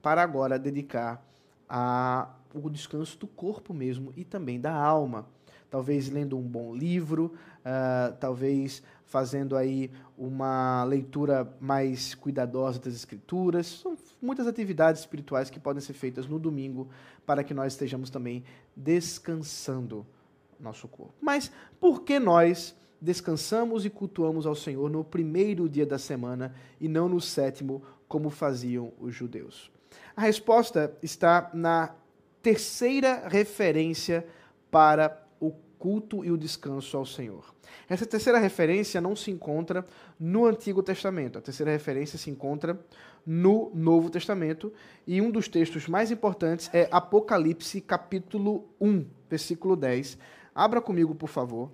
para 0.00 0.22
agora 0.22 0.58
dedicar 0.58 1.22
a 1.68 2.30
o 2.54 2.70
descanso 2.70 3.18
do 3.18 3.26
corpo 3.26 3.74
mesmo 3.74 4.12
e 4.16 4.24
também 4.24 4.60
da 4.60 4.72
alma. 4.72 5.26
Talvez 5.74 6.08
lendo 6.08 6.38
um 6.38 6.42
bom 6.42 6.72
livro, 6.72 7.34
uh, 7.58 8.14
talvez 8.20 8.80
fazendo 9.06 9.56
aí 9.56 9.90
uma 10.16 10.84
leitura 10.84 11.52
mais 11.60 12.14
cuidadosa 12.14 12.78
das 12.78 12.94
escrituras. 12.94 13.80
São 13.82 13.98
muitas 14.22 14.46
atividades 14.46 15.00
espirituais 15.00 15.50
que 15.50 15.58
podem 15.58 15.80
ser 15.80 15.94
feitas 15.94 16.28
no 16.28 16.38
domingo 16.38 16.88
para 17.26 17.42
que 17.42 17.52
nós 17.52 17.72
estejamos 17.72 18.08
também 18.08 18.44
descansando 18.76 20.06
nosso 20.60 20.86
corpo. 20.86 21.12
Mas 21.20 21.50
por 21.80 22.02
que 22.02 22.20
nós 22.20 22.76
descansamos 23.00 23.84
e 23.84 23.90
cultuamos 23.90 24.46
ao 24.46 24.54
Senhor 24.54 24.88
no 24.88 25.02
primeiro 25.02 25.68
dia 25.68 25.84
da 25.84 25.98
semana 25.98 26.54
e 26.80 26.86
não 26.86 27.08
no 27.08 27.20
sétimo, 27.20 27.82
como 28.06 28.30
faziam 28.30 28.92
os 29.00 29.12
judeus? 29.12 29.72
A 30.14 30.20
resposta 30.20 30.96
está 31.02 31.50
na 31.52 31.96
terceira 32.40 33.26
referência 33.26 34.24
para 34.70 35.23
culto 35.84 36.24
e 36.24 36.30
o 36.30 36.38
descanso 36.38 36.96
ao 36.96 37.04
Senhor. 37.04 37.44
Essa 37.86 38.06
terceira 38.06 38.38
referência 38.38 39.02
não 39.02 39.14
se 39.14 39.30
encontra 39.30 39.86
no 40.18 40.46
Antigo 40.46 40.82
Testamento. 40.82 41.36
A 41.36 41.42
terceira 41.42 41.70
referência 41.70 42.18
se 42.18 42.30
encontra 42.30 42.80
no 43.26 43.70
Novo 43.74 44.08
Testamento. 44.08 44.72
E 45.06 45.20
um 45.20 45.30
dos 45.30 45.46
textos 45.46 45.86
mais 45.86 46.10
importantes 46.10 46.70
é 46.72 46.88
Apocalipse, 46.90 47.82
capítulo 47.82 48.64
1, 48.80 49.04
versículo 49.28 49.76
10. 49.76 50.16
Abra 50.54 50.80
comigo, 50.80 51.14
por 51.14 51.28
favor. 51.28 51.70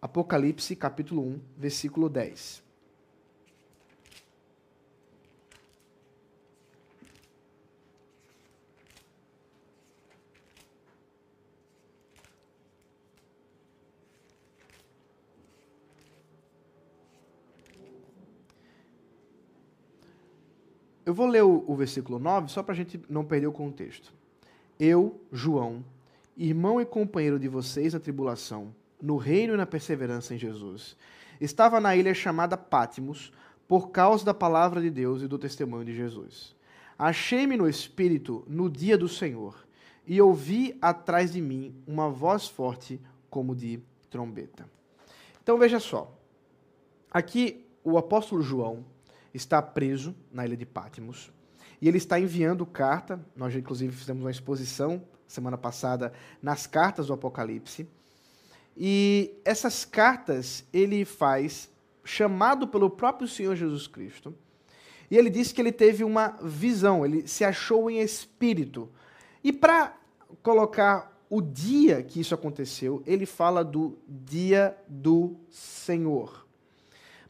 Apocalipse, 0.00 0.74
capítulo 0.74 1.20
1, 1.20 1.40
versículo 1.58 2.08
10. 2.08 2.62
Eu 21.12 21.14
vou 21.14 21.26
ler 21.26 21.44
o, 21.44 21.62
o 21.66 21.76
versículo 21.76 22.18
9 22.18 22.48
só 22.48 22.62
para 22.62 22.72
a 22.72 22.74
gente 22.74 22.98
não 23.06 23.22
perder 23.22 23.46
o 23.46 23.52
contexto. 23.52 24.14
Eu, 24.80 25.20
João, 25.30 25.84
irmão 26.34 26.80
e 26.80 26.86
companheiro 26.86 27.38
de 27.38 27.48
vocês 27.48 27.92
na 27.92 28.00
tribulação, 28.00 28.74
no 28.98 29.18
reino 29.18 29.52
e 29.52 29.56
na 29.58 29.66
perseverança 29.66 30.34
em 30.34 30.38
Jesus, 30.38 30.96
estava 31.38 31.78
na 31.82 31.94
ilha 31.94 32.14
chamada 32.14 32.56
Pátimos 32.56 33.30
por 33.68 33.90
causa 33.90 34.24
da 34.24 34.32
palavra 34.32 34.80
de 34.80 34.88
Deus 34.88 35.20
e 35.20 35.28
do 35.28 35.38
testemunho 35.38 35.84
de 35.84 35.94
Jesus. 35.94 36.56
Achei-me 36.98 37.58
no 37.58 37.68
Espírito 37.68 38.42
no 38.48 38.70
dia 38.70 38.96
do 38.96 39.06
Senhor 39.06 39.66
e 40.06 40.18
ouvi 40.18 40.78
atrás 40.80 41.34
de 41.34 41.42
mim 41.42 41.74
uma 41.86 42.08
voz 42.08 42.48
forte 42.48 42.98
como 43.28 43.54
de 43.54 43.82
trombeta. 44.08 44.66
Então 45.42 45.58
veja 45.58 45.78
só. 45.78 46.10
Aqui 47.10 47.66
o 47.84 47.98
apóstolo 47.98 48.40
João 48.40 48.90
está 49.34 49.60
preso 49.62 50.14
na 50.30 50.44
ilha 50.44 50.56
de 50.56 50.66
Patmos 50.66 51.32
e 51.80 51.88
ele 51.88 51.98
está 51.98 52.18
enviando 52.20 52.64
carta. 52.64 53.20
Nós, 53.34 53.54
inclusive, 53.56 53.94
fizemos 53.94 54.22
uma 54.22 54.30
exposição 54.30 55.02
semana 55.26 55.58
passada 55.58 56.12
nas 56.40 56.66
cartas 56.66 57.08
do 57.08 57.12
Apocalipse. 57.12 57.88
E 58.76 59.34
essas 59.44 59.84
cartas 59.84 60.64
ele 60.72 61.04
faz 61.04 61.68
chamado 62.04 62.68
pelo 62.68 62.88
próprio 62.88 63.26
Senhor 63.26 63.56
Jesus 63.56 63.86
Cristo. 63.86 64.34
E 65.10 65.16
ele 65.16 65.28
disse 65.28 65.52
que 65.52 65.60
ele 65.60 65.72
teve 65.72 66.04
uma 66.04 66.38
visão, 66.42 67.04
ele 67.04 67.26
se 67.26 67.44
achou 67.44 67.90
em 67.90 68.00
espírito. 68.00 68.88
E 69.42 69.52
para 69.52 69.96
colocar 70.42 71.20
o 71.28 71.42
dia 71.42 72.02
que 72.02 72.20
isso 72.20 72.34
aconteceu, 72.34 73.02
ele 73.04 73.26
fala 73.26 73.64
do 73.64 73.98
dia 74.06 74.76
do 74.88 75.36
Senhor. 75.50 76.41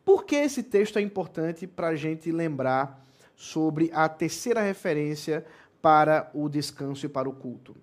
Por 0.05 0.25
que 0.25 0.37
esse 0.37 0.63
texto 0.63 0.99
é 0.99 1.03
importante 1.03 1.67
para 1.67 1.89
a 1.89 1.97
gente 1.97 2.31
lembrar 2.33 3.07
sobre 3.37 3.91
a 3.93 4.09
terceira 4.09 4.61
referência 4.61 5.45
para 5.81 6.31
o 6.35 6.49
descanso 6.49 7.07
e 7.07 7.09
para 7.09 7.29
o 7.29 7.33
culto? 7.33 7.77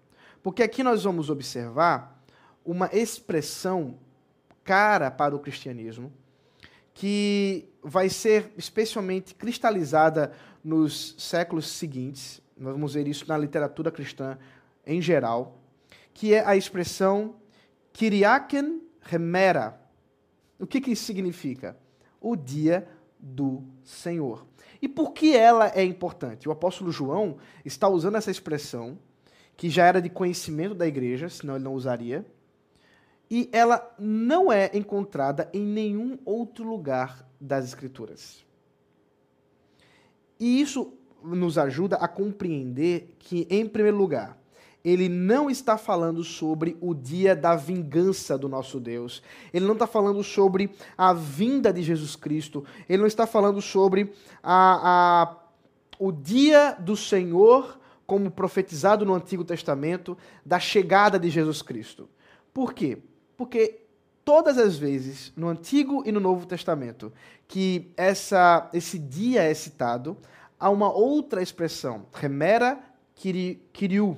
Porque 0.44 0.64
aqui 0.64 0.84
nós 0.84 1.04
vamos 1.04 1.30
observar 1.30 2.24
uma 2.66 2.90
expressão 2.94 3.98
cara 4.64 5.10
para 5.10 5.36
o 5.36 5.40
cristianismo 5.40 6.12
que 6.94 7.70
vai 7.82 8.10
ser 8.10 8.52
especialmente 8.58 9.34
cristalizada 9.34 10.34
nos 10.64 11.16
séculos 11.18 11.68
seguintes. 11.68 12.42
Nós 12.58 12.74
vamos 12.74 12.94
ver 12.94 13.08
isso 13.08 13.26
na 13.28 13.38
literatura 13.38 13.90
cristã 13.90 14.38
em 14.86 15.02
geral, 15.02 15.58
que 16.14 16.34
é 16.34 16.46
a 16.46 16.58
expressão 16.58 17.36
Kyriaken 17.94 18.82
Remera. 19.02 19.80
O 20.60 20.68
que, 20.68 20.82
que 20.82 20.92
isso 20.92 21.06
significa? 21.06 21.78
O 22.22 22.36
dia 22.36 22.88
do 23.20 23.64
Senhor. 23.84 24.46
E 24.82 24.88
por 24.88 25.12
que 25.12 25.36
ela 25.36 25.72
é 25.76 25.84
importante? 25.84 26.48
O 26.48 26.52
apóstolo 26.52 26.92
João 26.92 27.38
está 27.66 27.88
usando 27.90 28.16
essa 28.16 28.32
expressão, 28.32 28.98
que 29.58 29.70
já 29.70 29.86
era 29.86 30.02
de 30.02 30.10
conhecimento 30.10 30.74
da 30.74 30.88
igreja, 30.88 31.28
senão 31.28 31.56
ele 31.56 31.66
não 31.66 31.74
usaria, 31.74 32.26
e 33.30 33.50
ela 33.52 33.94
não 34.00 34.52
é 34.52 34.72
encontrada 34.74 35.50
em 35.54 35.62
nenhum 35.62 36.18
outro 36.26 36.68
lugar 36.68 37.28
das 37.40 37.66
Escrituras. 37.66 38.46
E 40.40 40.62
isso 40.62 40.94
nos 41.22 41.58
ajuda 41.58 41.98
a 41.98 42.08
compreender 42.08 43.14
que, 43.20 43.46
em 43.50 43.68
primeiro 43.68 43.98
lugar, 43.98 44.39
ele 44.84 45.10
não 45.10 45.50
está 45.50 45.78
falando 45.78 46.24
sobre 46.24 46.78
o 46.80 46.94
dia 46.94 47.36
da 47.36 47.56
vingança 47.56 48.38
do 48.38 48.48
nosso 48.48 48.80
Deus. 48.80 49.22
Ele 49.54 49.66
não 49.66 49.74
está 49.74 49.86
falando 49.86 50.24
sobre 50.24 50.72
a 50.98 51.14
vinda 51.14 51.74
de 51.74 51.84
Jesus 51.84 52.16
Cristo. 52.16 52.64
Ele 52.88 53.00
não 53.00 53.08
está 53.08 53.28
falando 53.28 53.62
sobre 53.62 54.14
a, 54.42 55.24
a, 55.24 55.38
o 56.00 56.12
dia 56.12 56.76
do 56.80 56.96
Senhor, 56.96 57.78
como 58.08 58.32
profetizado 58.32 59.06
no 59.06 59.14
Antigo 59.14 59.44
Testamento, 59.44 60.18
da 60.46 60.60
chegada 60.60 61.20
de 61.20 61.30
Jesus 61.30 61.62
Cristo. 61.62 62.10
Por 62.54 62.74
quê? 62.74 62.98
Porque 63.36 63.82
todas 64.24 64.58
as 64.58 64.78
vezes, 64.78 65.34
no 65.36 65.50
Antigo 65.50 66.04
e 66.06 66.12
no 66.12 66.20
Novo 66.20 66.46
Testamento, 66.46 67.12
que 67.48 67.92
essa, 67.98 68.70
esse 68.74 68.98
dia 68.98 69.44
é 69.44 69.54
citado, 69.54 70.18
há 70.58 70.70
uma 70.70 70.92
outra 70.92 71.42
expressão, 71.42 72.06
remera 72.14 72.80
kiriu, 73.74 74.18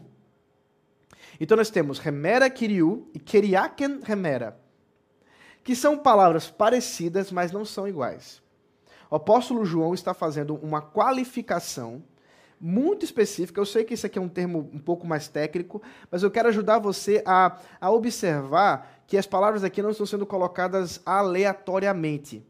então 1.44 1.58
nós 1.58 1.72
temos 1.72 1.98
Remera 1.98 2.48
Kiriu 2.52 3.10
e 3.16 3.20
Keriaken 3.20 4.02
Remera. 4.04 4.60
que 5.64 5.76
são 5.76 5.98
palavras 5.98 6.50
parecidas, 6.50 7.32
mas 7.32 7.52
não 7.52 7.66
são 7.66 7.88
iguais. 7.88 8.42
O 9.10 9.16
apóstolo 9.16 9.66
João 9.66 9.94
está 9.94 10.14
fazendo 10.14 10.56
uma 10.56 10.82
qualificação 10.82 12.04
muito 12.60 13.04
específica. 13.04 13.60
Eu 13.60 13.66
sei 13.66 13.84
que 13.84 13.96
isso 13.96 14.06
aqui 14.06 14.20
é 14.20 14.22
um 14.22 14.30
termo 14.30 14.70
um 14.72 14.80
pouco 14.80 15.06
mais 15.06 15.28
técnico, 15.28 15.82
mas 16.10 16.22
eu 16.24 16.32
quero 16.32 16.48
ajudar 16.48 16.80
você 16.80 17.24
a, 17.26 17.60
a 17.80 17.92
observar 17.92 19.04
que 19.08 19.18
as 19.18 19.26
palavras 19.26 19.64
aqui 19.64 19.82
não 19.82 19.90
estão 19.90 20.06
sendo 20.06 20.26
colocadas 20.26 21.02
aleatoriamente. 21.06 22.46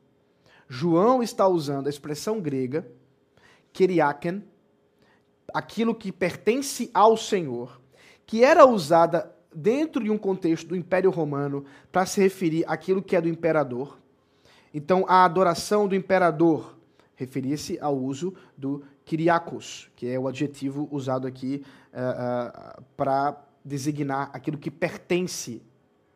João 0.67 1.23
está 1.23 1.47
usando 1.47 1.87
a 1.87 1.89
expressão 1.89 2.39
grega, 2.39 2.85
keriaken, 3.73 4.43
aquilo 5.53 5.95
que 5.95 6.11
pertence 6.11 6.89
ao 6.93 7.17
Senhor, 7.17 7.80
que 8.31 8.45
era 8.45 8.65
usada 8.65 9.29
dentro 9.53 10.01
de 10.01 10.09
um 10.09 10.17
contexto 10.17 10.69
do 10.69 10.75
Império 10.77 11.11
Romano 11.11 11.65
para 11.91 12.05
se 12.05 12.21
referir 12.21 12.63
àquilo 12.65 13.03
que 13.03 13.13
é 13.13 13.19
do 13.19 13.27
imperador. 13.27 13.99
Então, 14.73 15.03
a 15.05 15.25
adoração 15.25 15.85
do 15.85 15.95
imperador 15.95 16.77
referia-se 17.13 17.77
ao 17.81 17.93
uso 17.93 18.33
do 18.57 18.85
Kyriakos, 19.03 19.91
que 19.97 20.07
é 20.07 20.17
o 20.17 20.29
adjetivo 20.29 20.87
usado 20.93 21.27
aqui 21.27 21.61
uh, 21.91 22.79
uh, 22.79 22.83
para 22.95 23.37
designar 23.65 24.29
aquilo 24.31 24.57
que 24.57 24.71
pertence 24.71 25.61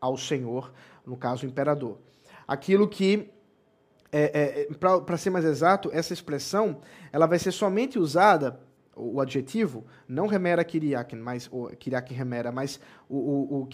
ao 0.00 0.16
Senhor, 0.16 0.72
no 1.04 1.18
caso, 1.18 1.44
o 1.44 1.48
imperador. 1.50 1.98
Aquilo 2.48 2.88
que, 2.88 3.28
é, 4.10 4.66
é, 4.70 4.74
para 4.74 5.18
ser 5.18 5.28
mais 5.28 5.44
exato, 5.44 5.90
essa 5.92 6.14
expressão 6.14 6.80
ela 7.12 7.26
vai 7.26 7.38
ser 7.38 7.52
somente 7.52 7.98
usada 7.98 8.58
o 8.96 9.20
adjetivo, 9.20 9.84
não 10.08 10.26
remera 10.26 10.64
Kyriakin, 10.64 11.16
mas 11.16 11.48
o 11.52 11.68
Kyriakin 11.68 12.14
remera, 12.14 12.50
mas 12.50 12.80
o, 13.08 13.16
o, 13.16 13.62
o 13.62 13.68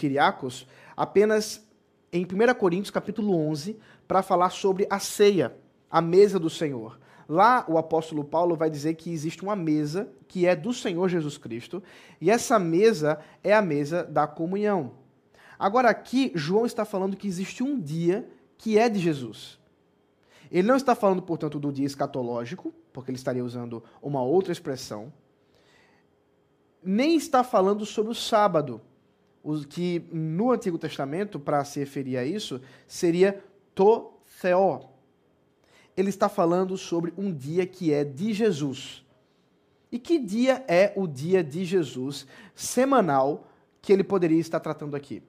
apenas 0.97 1.65
em 2.13 2.25
1 2.25 2.55
Coríntios 2.59 2.91
capítulo 2.91 3.35
11, 3.35 3.79
para 4.07 4.23
falar 4.23 4.51
sobre 4.51 4.87
a 4.91 4.99
ceia, 4.99 5.57
a 5.91 6.03
mesa 6.03 6.39
do 6.39 6.51
Senhor. 6.51 6.99
Lá 7.29 7.65
o 7.69 7.79
apóstolo 7.79 8.25
Paulo 8.25 8.57
vai 8.57 8.69
dizer 8.69 8.95
que 8.95 9.11
existe 9.11 9.43
uma 9.43 9.57
mesa 9.57 10.13
que 10.29 10.45
é 10.45 10.57
do 10.57 10.73
Senhor 10.75 11.09
Jesus 11.09 11.39
Cristo, 11.39 11.83
e 12.21 12.31
essa 12.31 12.59
mesa 12.59 13.21
é 13.43 13.55
a 13.55 13.63
mesa 13.63 14.05
da 14.05 14.27
comunhão. 14.27 14.93
Agora 15.59 15.89
aqui 15.89 16.33
João 16.35 16.67
está 16.67 16.85
falando 16.85 17.17
que 17.17 17.29
existe 17.29 17.63
um 17.63 17.81
dia 17.81 18.29
que 18.59 18.77
é 18.77 18.89
de 18.89 18.99
Jesus. 18.99 19.59
Ele 20.51 20.69
não 20.69 20.77
está 20.77 20.95
falando, 20.95 21.23
portanto, 21.23 21.59
do 21.59 21.73
dia 21.73 21.87
escatológico, 21.87 22.75
porque 22.93 23.11
ele 23.11 23.17
estaria 23.17 23.45
usando 23.45 23.83
uma 24.01 24.23
outra 24.23 24.53
expressão. 24.53 25.13
Nem 26.83 27.17
está 27.17 27.45
falando 27.45 27.87
sobre 27.87 28.13
o 28.13 28.15
sábado, 28.15 28.81
que 29.69 30.05
no 30.13 30.53
Antigo 30.53 30.79
Testamento, 30.79 31.39
para 31.39 31.65
se 31.65 31.81
referir 31.81 32.17
a 32.17 32.25
isso, 32.25 32.61
seria 32.87 33.43
to 33.75 34.13
theó. 34.41 34.91
Ele 35.97 36.09
está 36.09 36.29
falando 36.29 36.77
sobre 36.77 37.13
um 37.17 37.33
dia 37.33 37.67
que 37.67 37.93
é 37.93 38.05
de 38.05 38.33
Jesus. 38.33 39.05
E 39.91 39.99
que 39.99 40.19
dia 40.19 40.65
é 40.67 40.93
o 40.97 41.07
dia 41.07 41.45
de 41.45 41.65
Jesus 41.65 42.27
semanal 42.55 43.47
que 43.81 43.93
ele 43.93 44.03
poderia 44.03 44.41
estar 44.41 44.61
tratando 44.61 44.97
aqui? 44.97 45.23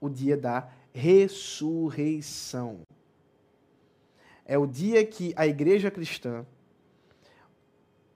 O 0.00 0.08
dia 0.08 0.36
da 0.36 0.68
ressurreição 0.92 2.80
é 4.50 4.58
o 4.58 4.66
dia 4.66 5.06
que 5.06 5.32
a 5.36 5.46
igreja 5.46 5.92
cristã 5.92 6.44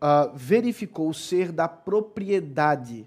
uh, 0.05 0.31
verificou 0.37 1.15
ser 1.15 1.51
da 1.51 1.67
propriedade 1.67 3.07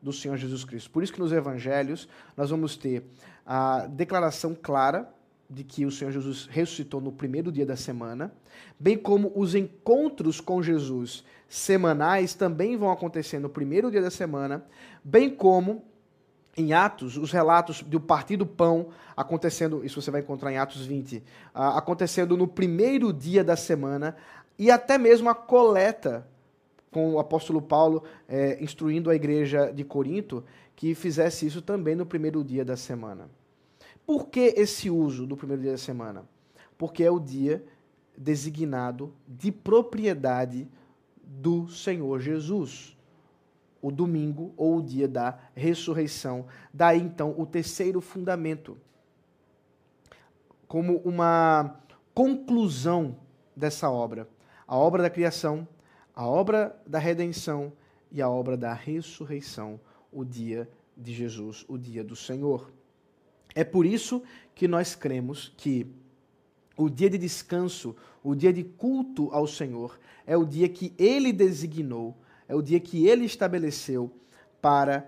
do 0.00 0.12
Senhor 0.12 0.38
Jesus 0.38 0.64
Cristo. 0.64 0.90
Por 0.90 1.02
isso 1.02 1.12
que 1.12 1.20
nos 1.20 1.32
evangelhos 1.32 2.08
nós 2.34 2.48
vamos 2.48 2.74
ter 2.74 3.04
a 3.44 3.86
declaração 3.86 4.54
clara 4.54 5.12
de 5.50 5.62
que 5.64 5.84
o 5.84 5.90
Senhor 5.90 6.10
Jesus 6.10 6.46
ressuscitou 6.50 7.00
no 7.00 7.12
primeiro 7.12 7.52
dia 7.52 7.66
da 7.66 7.76
semana, 7.76 8.32
bem 8.78 8.96
como 8.96 9.32
os 9.34 9.54
encontros 9.54 10.40
com 10.40 10.62
Jesus 10.62 11.24
semanais 11.48 12.34
também 12.34 12.76
vão 12.76 12.90
acontecer 12.90 13.38
no 13.38 13.48
primeiro 13.48 13.90
dia 13.90 14.02
da 14.02 14.10
semana, 14.10 14.64
bem 15.02 15.30
como 15.30 15.84
em 16.56 16.72
Atos, 16.72 17.16
os 17.16 17.30
relatos 17.30 17.82
do 17.82 18.00
partir 18.00 18.36
do 18.36 18.44
pão 18.44 18.88
acontecendo, 19.16 19.84
isso 19.84 20.02
você 20.02 20.10
vai 20.10 20.20
encontrar 20.20 20.52
em 20.52 20.58
Atos 20.58 20.84
20, 20.84 21.16
uh, 21.16 21.22
ah, 21.54 21.78
acontecendo 21.78 22.36
no 22.36 22.48
primeiro 22.48 23.12
dia 23.12 23.44
da 23.44 23.56
semana, 23.56 24.16
e 24.58 24.70
até 24.70 24.98
mesmo 24.98 25.30
a 25.30 25.34
coleta, 25.34 26.26
com 26.90 27.14
o 27.14 27.18
apóstolo 27.18 27.60
Paulo 27.60 28.02
eh, 28.28 28.58
instruindo 28.60 29.10
a 29.10 29.14
igreja 29.14 29.72
de 29.72 29.84
Corinto 29.84 30.44
que 30.74 30.94
fizesse 30.94 31.46
isso 31.46 31.60
também 31.60 31.94
no 31.94 32.06
primeiro 32.06 32.42
dia 32.44 32.64
da 32.64 32.76
semana. 32.76 33.28
Por 34.06 34.28
que 34.28 34.54
esse 34.56 34.88
uso 34.88 35.26
do 35.26 35.36
primeiro 35.36 35.62
dia 35.62 35.72
da 35.72 35.78
semana? 35.78 36.24
Porque 36.76 37.04
é 37.04 37.10
o 37.10 37.18
dia 37.18 37.64
designado 38.16 39.12
de 39.26 39.52
propriedade 39.52 40.68
do 41.22 41.68
Senhor 41.68 42.20
Jesus 42.20 42.96
o 43.80 43.90
domingo 43.90 44.52
ou 44.56 44.78
o 44.78 44.82
dia 44.82 45.06
da 45.06 45.38
ressurreição. 45.54 46.46
Daí 46.72 47.00
então 47.00 47.34
o 47.38 47.46
terceiro 47.46 48.00
fundamento, 48.00 48.76
como 50.66 50.98
uma 50.98 51.80
conclusão 52.14 53.16
dessa 53.56 53.90
obra: 53.90 54.28
a 54.66 54.76
obra 54.76 55.02
da 55.02 55.10
criação, 55.10 55.66
a 56.18 56.26
obra 56.26 56.76
da 56.84 56.98
redenção 56.98 57.72
e 58.10 58.20
a 58.20 58.28
obra 58.28 58.56
da 58.56 58.74
ressurreição, 58.74 59.78
o 60.10 60.24
dia 60.24 60.68
de 60.96 61.14
Jesus, 61.14 61.64
o 61.68 61.78
dia 61.78 62.02
do 62.02 62.16
Senhor. 62.16 62.72
É 63.54 63.62
por 63.62 63.86
isso 63.86 64.22
que 64.52 64.66
nós 64.66 64.96
cremos 64.96 65.54
que 65.56 65.86
o 66.76 66.88
dia 66.90 67.08
de 67.08 67.18
descanso, 67.18 67.94
o 68.22 68.34
dia 68.34 68.52
de 68.52 68.64
culto 68.64 69.28
ao 69.30 69.46
Senhor, 69.46 69.96
é 70.26 70.36
o 70.36 70.44
dia 70.44 70.68
que 70.68 70.92
ele 70.98 71.32
designou 71.32 72.16
é 72.48 72.54
o 72.54 72.62
dia 72.62 72.80
que 72.80 73.06
ele 73.06 73.26
estabeleceu 73.26 74.10
para 74.60 75.06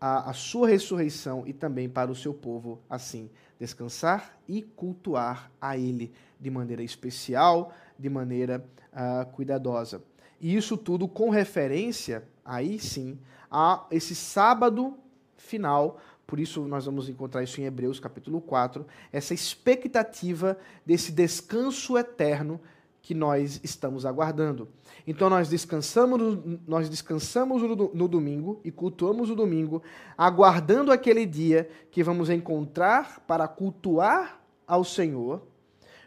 a, 0.00 0.30
a, 0.30 0.32
sua 0.32 0.68
ressurreição 0.68 1.46
e 1.46 1.52
também 1.52 1.88
para 1.88 2.10
o 2.10 2.16
seu 2.16 2.34
povo, 2.34 2.80
assim, 2.90 3.30
descansar 3.58 4.36
e 4.48 4.60
cultuar 4.60 5.52
a 5.60 5.78
ele 5.78 6.12
de 6.38 6.50
maneira 6.50 6.82
especial, 6.82 7.72
de 7.96 8.10
maneira 8.10 8.64
uh, 8.92 9.30
cuidadosa. 9.30 10.02
E 10.40 10.56
isso 10.56 10.76
tudo 10.76 11.06
com 11.06 11.30
referência, 11.30 12.24
aí 12.44 12.78
sim, 12.78 13.18
a 13.50 13.86
esse 13.90 14.14
sábado 14.14 14.96
final. 15.36 15.98
Por 16.26 16.38
isso, 16.38 16.62
nós 16.62 16.86
vamos 16.86 17.08
encontrar 17.08 17.42
isso 17.42 17.60
em 17.60 17.64
Hebreus 17.64 17.98
capítulo 17.98 18.40
4, 18.40 18.86
essa 19.12 19.34
expectativa 19.34 20.56
desse 20.86 21.12
descanso 21.12 21.98
eterno 21.98 22.60
que 23.02 23.14
nós 23.14 23.60
estamos 23.64 24.06
aguardando. 24.06 24.68
Então 25.06 25.30
nós 25.30 25.48
descansamos, 25.48 26.38
nós 26.66 26.88
descansamos 26.88 27.62
no, 27.62 28.08
domingo 28.08 28.60
e 28.62 28.70
cultuamos 28.70 29.30
o 29.30 29.34
domingo, 29.34 29.82
aguardando 30.16 30.92
aquele 30.92 31.26
dia 31.26 31.68
que 31.90 32.02
vamos 32.02 32.30
encontrar 32.30 33.20
para 33.26 33.48
cultuar 33.48 34.40
ao 34.66 34.84
Senhor 34.84 35.42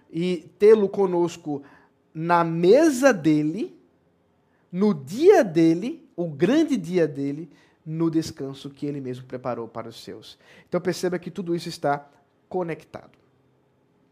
e 0.10 0.50
tê-lo 0.60 0.88
conosco 0.88 1.64
na 2.14 2.44
mesa 2.44 3.12
dele, 3.12 3.76
no 4.74 4.92
dia 4.92 5.44
dele, 5.44 6.10
o 6.16 6.28
grande 6.28 6.76
dia 6.76 7.08
dele, 7.08 7.48
no 7.86 8.10
descanso 8.10 8.72
que 8.72 8.88
ele 8.88 9.00
mesmo 9.00 9.24
preparou 9.28 9.68
para 9.68 9.88
os 9.88 10.04
seus. 10.04 10.40
Então 10.68 10.82
perceba 10.82 11.20
que 11.20 11.30
tudo 11.30 11.56
isso 11.56 11.70
está 11.70 12.10
conectado. 12.50 13.12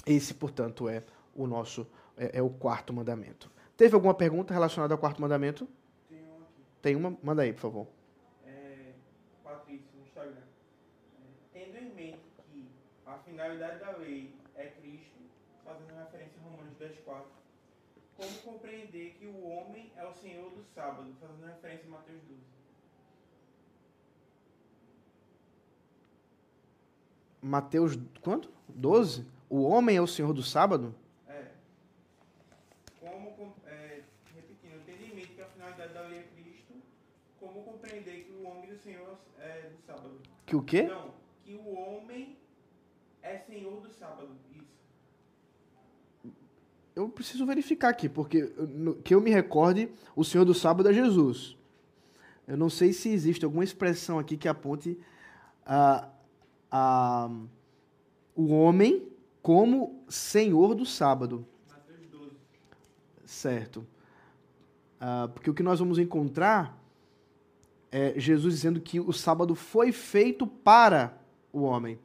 Esse, 0.05 0.35
portanto, 0.35 0.87
é 0.87 1.03
o 1.35 1.47
nosso 1.47 1.87
é, 2.15 2.37
é 2.37 2.41
o 2.43 2.49
quarto 2.51 2.93
mandamento. 2.93 3.49
Teve 3.75 3.95
alguma 3.95 4.13
pergunta 4.13 4.53
relacionada 4.53 4.93
ao 4.93 4.99
quarto 4.99 5.19
mandamento? 5.19 5.67
Tem 6.07 6.19
uma 6.19 6.45
aqui. 6.45 6.63
Tem 6.79 6.95
uma? 6.95 7.17
Manda 7.23 7.41
aí, 7.41 7.53
por 7.53 7.61
favor. 7.61 7.87
É, 8.45 8.91
Patrícia, 9.43 9.87
no 9.97 10.03
Instagram. 10.03 10.43
É, 11.55 11.59
tendo 11.59 11.77
em 11.77 11.95
mente 11.95 12.19
que 12.51 12.69
a 13.07 13.17
finalidade 13.17 13.79
da 13.79 13.97
lei 13.97 14.35
é 14.55 14.67
Cristo, 14.67 15.17
fazendo 15.65 15.97
referência 15.97 16.39
a 16.39 16.49
Romanos 16.49 16.77
10.4, 16.79 17.40
como 18.21 18.53
compreender 18.53 19.15
que 19.17 19.25
o 19.25 19.47
homem 19.47 19.91
é 19.95 20.05
o 20.05 20.13
Senhor 20.13 20.51
do 20.51 20.63
sábado, 20.75 21.11
fazendo 21.19 21.45
referência 21.45 21.87
a 21.87 21.91
Mateus 21.91 22.21
12? 22.21 22.41
Mateus, 27.41 27.99
quanto? 28.21 28.51
12? 28.69 29.25
O 29.49 29.63
homem 29.63 29.97
é 29.97 30.01
o 30.01 30.07
Senhor 30.07 30.33
do 30.33 30.43
sábado? 30.43 30.93
compreender 37.81 38.23
que 38.25 38.31
o 38.31 38.47
homem 38.47 38.69
do 38.69 38.77
Senhor 38.77 39.17
é 39.39 39.69
do 39.69 39.77
sábado. 39.85 40.21
Que 40.45 40.55
o 40.55 40.63
quê? 40.63 40.83
Não, 40.83 41.13
que 41.43 41.53
o 41.55 41.75
homem 41.75 42.37
é 43.21 43.37
senhor 43.39 43.81
do 43.81 43.89
sábado. 43.89 44.29
Eu 47.01 47.09
preciso 47.09 47.45
verificar 47.47 47.89
aqui, 47.89 48.07
porque 48.07 48.53
que 49.03 49.15
eu 49.15 49.19
me 49.19 49.31
recorde, 49.31 49.89
o 50.15 50.23
senhor 50.23 50.45
do 50.45 50.53
sábado 50.53 50.87
é 50.87 50.93
Jesus. 50.93 51.57
Eu 52.47 52.55
não 52.55 52.69
sei 52.69 52.93
se 52.93 53.09
existe 53.09 53.43
alguma 53.43 53.63
expressão 53.63 54.19
aqui 54.19 54.37
que 54.37 54.47
aponte 54.47 54.99
a, 55.65 56.07
a, 56.69 57.29
o 58.35 58.53
homem 58.53 59.07
como 59.41 60.03
Senhor 60.07 60.75
do 60.75 60.85
sábado. 60.85 61.43
Mateus 61.67 62.07
12. 62.07 62.31
Certo. 63.25 63.87
Ah, 64.99 65.27
porque 65.33 65.49
o 65.49 65.53
que 65.55 65.63
nós 65.63 65.79
vamos 65.79 65.97
encontrar 65.97 66.79
é 67.91 68.13
Jesus 68.15 68.53
dizendo 68.53 68.79
que 68.79 68.99
o 68.99 69.11
sábado 69.11 69.55
foi 69.55 69.91
feito 69.91 70.45
para 70.45 71.17
o 71.51 71.61
homem. 71.61 71.97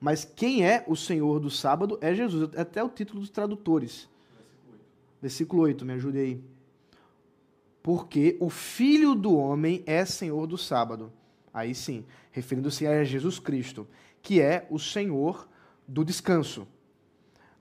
Mas 0.00 0.24
quem 0.24 0.64
é 0.64 0.84
o 0.86 0.94
Senhor 0.94 1.40
do 1.40 1.50
sábado 1.50 1.98
é 2.00 2.14
Jesus. 2.14 2.54
Até 2.56 2.84
o 2.84 2.88
título 2.88 3.20
dos 3.20 3.30
tradutores. 3.30 4.08
Versículo 5.20 5.62
8, 5.62 5.84
me 5.84 5.94
ajude 5.94 6.18
aí. 6.18 6.40
Porque 7.82 8.36
o 8.40 8.50
Filho 8.50 9.14
do 9.14 9.36
homem 9.36 9.82
é 9.86 10.04
Senhor 10.04 10.46
do 10.46 10.58
sábado. 10.58 11.12
Aí 11.52 11.74
sim, 11.74 12.04
referindo-se 12.32 12.86
a 12.86 13.02
Jesus 13.04 13.38
Cristo, 13.38 13.86
que 14.20 14.40
é 14.40 14.66
o 14.70 14.78
Senhor 14.78 15.48
do 15.86 16.04
descanso. 16.04 16.66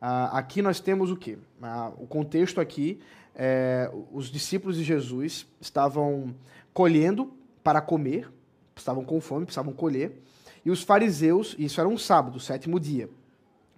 Ah, 0.01 0.37
aqui 0.37 0.61
nós 0.61 0.79
temos 0.79 1.11
o 1.11 1.15
quê? 1.15 1.37
Ah, 1.61 1.91
o 1.97 2.05
contexto 2.05 2.59
aqui, 2.59 2.99
é, 3.33 3.89
os 4.11 4.27
discípulos 4.27 4.77
de 4.77 4.83
Jesus 4.83 5.47
estavam 5.61 6.35
colhendo 6.73 7.31
para 7.63 7.81
comer, 7.81 8.29
estavam 8.75 9.05
com 9.05 9.21
fome, 9.21 9.45
precisavam 9.45 9.73
colher, 9.73 10.21
e 10.65 10.71
os 10.71 10.83
fariseus, 10.83 11.55
isso 11.57 11.79
era 11.79 11.87
um 11.87 11.97
sábado, 11.97 12.39
sétimo 12.39 12.79
dia, 12.79 13.09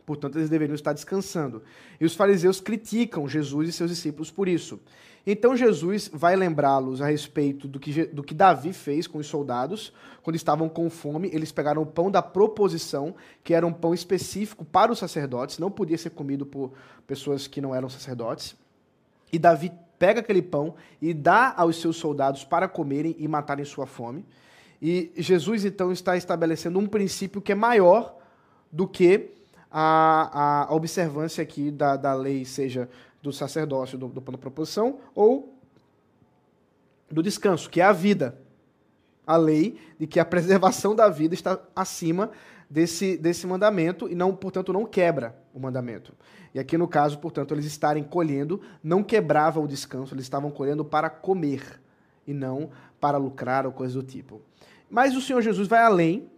portanto 0.07 0.37
eles 0.37 0.49
deveriam 0.49 0.73
estar 0.73 0.93
descansando. 0.93 1.61
E 1.99 2.05
os 2.05 2.15
fariseus 2.15 2.61
criticam 2.61 3.27
Jesus 3.27 3.67
e 3.67 3.73
seus 3.73 3.89
discípulos 3.89 4.31
por 4.31 4.47
isso. 4.47 4.79
Então 5.25 5.57
Jesus 5.57 6.09
vai 6.13 6.33
lembrá-los 6.37 7.01
a 7.01 7.07
respeito 7.07 7.67
do 7.67 7.77
que, 7.77 8.05
do 8.05 8.23
que 8.23 8.33
Davi 8.33 8.71
fez 8.71 9.05
com 9.05 9.17
os 9.17 9.27
soldados 9.27 9.91
quando 10.23 10.37
estavam 10.37 10.69
com 10.69 10.89
fome. 10.89 11.29
Eles 11.33 11.51
pegaram 11.51 11.81
o 11.81 11.85
pão 11.85 12.09
da 12.09 12.21
proposição, 12.21 13.13
que 13.43 13.53
era 13.53 13.67
um 13.67 13.73
pão 13.73 13.93
específico 13.93 14.63
para 14.63 14.93
os 14.93 14.97
sacerdotes, 14.97 15.59
não 15.59 15.69
podia 15.69 15.97
ser 15.97 16.11
comido 16.11 16.45
por 16.45 16.71
pessoas 17.05 17.45
que 17.45 17.59
não 17.59 17.75
eram 17.75 17.89
sacerdotes. 17.89 18.55
E 19.29 19.37
Davi 19.37 19.73
pega 19.99 20.21
aquele 20.21 20.41
pão 20.41 20.75
e 21.01 21.13
dá 21.13 21.53
aos 21.57 21.81
seus 21.81 21.97
soldados 21.97 22.45
para 22.45 22.69
comerem 22.69 23.13
e 23.19 23.27
matarem 23.27 23.65
sua 23.65 23.85
fome. 23.85 24.25
E 24.81 25.11
Jesus 25.17 25.65
então 25.65 25.91
está 25.91 26.15
estabelecendo 26.15 26.79
um 26.79 26.87
princípio 26.87 27.41
que 27.41 27.51
é 27.51 27.55
maior 27.55 28.15
do 28.71 28.87
que 28.87 29.35
a, 29.71 30.67
a 30.69 30.73
observância 30.73 31.41
aqui 31.41 31.71
da, 31.71 31.95
da 31.95 32.13
lei, 32.13 32.45
seja 32.45 32.89
do 33.21 33.31
sacerdócio, 33.31 33.97
do, 33.97 34.07
do 34.07 34.21
da 34.21 34.37
proposição, 34.37 34.99
ou 35.13 35.53
do 37.09 37.23
descanso, 37.23 37.69
que 37.69 37.81
é 37.81 37.83
a 37.83 37.91
vida. 37.91 38.39
A 39.25 39.35
lei 39.35 39.77
de 39.99 40.07
que 40.07 40.19
a 40.19 40.25
preservação 40.25 40.95
da 40.95 41.09
vida 41.09 41.33
está 41.33 41.59
acima 41.75 42.31
desse, 42.69 43.17
desse 43.17 43.45
mandamento 43.45 44.07
e 44.09 44.15
não, 44.15 44.33
portanto, 44.35 44.71
não 44.71 44.85
quebra 44.85 45.35
o 45.53 45.59
mandamento. 45.59 46.13
E 46.53 46.59
aqui 46.59 46.77
no 46.77 46.87
caso, 46.87 47.19
portanto, 47.19 47.53
eles 47.53 47.65
estarem 47.65 48.03
colhendo 48.03 48.61
não 48.81 49.03
quebrava 49.03 49.59
o 49.59 49.67
descanso, 49.67 50.13
eles 50.13 50.25
estavam 50.25 50.49
colhendo 50.49 50.85
para 50.85 51.09
comer 51.09 51.81
e 52.25 52.33
não 52.33 52.69
para 52.99 53.17
lucrar 53.17 53.65
ou 53.65 53.71
coisa 53.71 53.93
do 53.93 54.03
tipo. 54.03 54.41
Mas 54.89 55.15
o 55.15 55.21
Senhor 55.21 55.41
Jesus 55.41 55.67
vai 55.67 55.81
além 55.81 56.29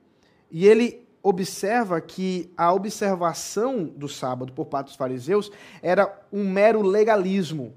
e 0.50 0.68
ele 0.68 1.08
observa 1.30 2.02
que 2.02 2.52
a 2.58 2.74
observação 2.74 3.86
do 3.86 4.10
sábado 4.10 4.52
por 4.52 4.66
parte 4.66 4.88
dos 4.88 4.96
fariseus 4.96 5.52
era 5.82 6.22
um 6.32 6.50
mero 6.50 6.82
legalismo. 6.82 7.74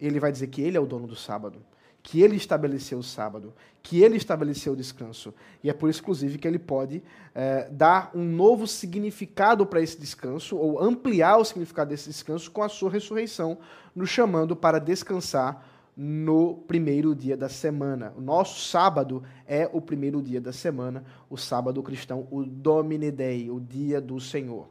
Ele 0.00 0.20
vai 0.20 0.30
dizer 0.30 0.48
que 0.48 0.60
ele 0.60 0.76
é 0.76 0.80
o 0.80 0.86
dono 0.86 1.06
do 1.06 1.16
sábado, 1.16 1.60
que 2.02 2.22
ele 2.22 2.36
estabeleceu 2.36 2.98
o 2.98 3.02
sábado, 3.02 3.54
que 3.82 4.02
ele 4.02 4.16
estabeleceu 4.16 4.72
o 4.72 4.76
descanso. 4.76 5.34
E 5.62 5.70
é 5.70 5.72
por 5.72 5.88
isso, 5.88 6.00
inclusive, 6.00 6.38
que 6.38 6.46
ele 6.46 6.58
pode 6.58 7.02
é, 7.34 7.68
dar 7.70 8.10
um 8.14 8.24
novo 8.24 8.66
significado 8.66 9.64
para 9.64 9.80
esse 9.80 9.98
descanso, 9.98 10.56
ou 10.56 10.82
ampliar 10.82 11.38
o 11.38 11.44
significado 11.44 11.90
desse 11.90 12.08
descanso 12.08 12.50
com 12.50 12.62
a 12.62 12.68
sua 12.68 12.90
ressurreição, 12.90 13.58
nos 13.94 14.10
chamando 14.10 14.54
para 14.54 14.78
descansar 14.78 15.64
no 16.00 16.54
primeiro 16.54 17.12
dia 17.12 17.36
da 17.36 17.48
semana. 17.48 18.14
O 18.16 18.20
nosso 18.20 18.60
sábado 18.60 19.24
é 19.44 19.68
o 19.72 19.80
primeiro 19.80 20.22
dia 20.22 20.40
da 20.40 20.52
semana, 20.52 21.04
o 21.28 21.36
sábado 21.36 21.82
cristão, 21.82 22.28
o 22.30 22.44
Domine 22.44 23.10
Dei, 23.10 23.50
o 23.50 23.58
dia 23.58 24.00
do 24.00 24.20
Senhor. 24.20 24.68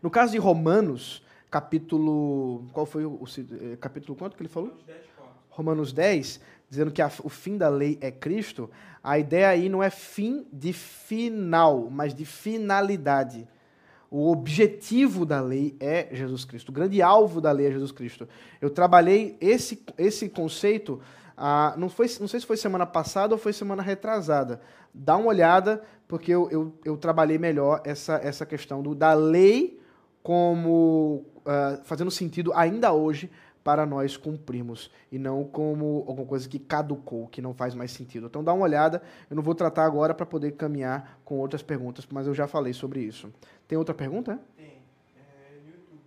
No 0.00 0.08
caso 0.08 0.30
de 0.30 0.38
Romanos, 0.38 1.24
capítulo. 1.50 2.64
Qual 2.72 2.86
foi 2.86 3.04
o, 3.04 3.18
eh, 3.36 3.76
capítulo 3.80 4.16
quanto 4.16 4.36
que 4.36 4.42
ele 4.42 4.48
falou? 4.48 4.78
Romanos 5.50 5.92
10, 5.92 6.40
dizendo 6.70 6.92
que 6.92 7.02
a, 7.02 7.10
o 7.24 7.28
fim 7.28 7.58
da 7.58 7.68
lei 7.68 7.98
é 8.00 8.12
Cristo. 8.12 8.70
A 9.02 9.18
ideia 9.18 9.48
aí 9.48 9.68
não 9.68 9.82
é 9.82 9.90
fim 9.90 10.46
de 10.52 10.72
final, 10.72 11.90
mas 11.90 12.14
de 12.14 12.24
finalidade. 12.24 13.48
O 14.14 14.30
objetivo 14.30 15.24
da 15.24 15.40
lei 15.40 15.74
é 15.80 16.06
Jesus 16.12 16.44
Cristo. 16.44 16.68
O 16.68 16.72
grande 16.72 17.00
alvo 17.00 17.40
da 17.40 17.50
lei 17.50 17.68
é 17.68 17.70
Jesus 17.70 17.92
Cristo. 17.92 18.28
Eu 18.60 18.68
trabalhei 18.68 19.38
esse, 19.40 19.82
esse 19.96 20.28
conceito, 20.28 21.00
ah, 21.34 21.72
não, 21.78 21.88
foi, 21.88 22.06
não 22.20 22.28
sei 22.28 22.38
se 22.38 22.44
foi 22.44 22.58
semana 22.58 22.84
passada 22.84 23.34
ou 23.34 23.38
foi 23.38 23.54
semana 23.54 23.82
retrasada. 23.82 24.60
Dá 24.92 25.16
uma 25.16 25.28
olhada, 25.28 25.82
porque 26.06 26.30
eu, 26.30 26.46
eu, 26.50 26.74
eu 26.84 26.98
trabalhei 26.98 27.38
melhor 27.38 27.80
essa, 27.86 28.20
essa 28.22 28.44
questão 28.44 28.82
do, 28.82 28.94
da 28.94 29.14
lei 29.14 29.80
como 30.22 31.24
ah, 31.46 31.80
fazendo 31.82 32.10
sentido 32.10 32.52
ainda 32.54 32.92
hoje 32.92 33.30
para 33.62 33.86
nós 33.86 34.16
cumprirmos 34.16 34.90
e 35.10 35.18
não 35.18 35.44
como 35.44 36.04
alguma 36.06 36.26
coisa 36.26 36.48
que 36.48 36.58
caducou, 36.58 37.28
que 37.28 37.40
não 37.40 37.54
faz 37.54 37.74
mais 37.74 37.92
sentido. 37.92 38.26
Então 38.26 38.42
dá 38.42 38.52
uma 38.52 38.64
olhada, 38.64 39.02
eu 39.30 39.36
não 39.36 39.42
vou 39.42 39.54
tratar 39.54 39.84
agora 39.84 40.14
para 40.14 40.26
poder 40.26 40.52
caminhar 40.52 41.20
com 41.24 41.38
outras 41.38 41.62
perguntas, 41.62 42.06
mas 42.10 42.26
eu 42.26 42.34
já 42.34 42.46
falei 42.46 42.72
sobre 42.72 43.00
isso. 43.00 43.32
Tem 43.68 43.78
outra 43.78 43.94
pergunta? 43.94 44.38
Tem. 44.56 44.82
É, 45.16 45.54
YouTube. 45.66 46.00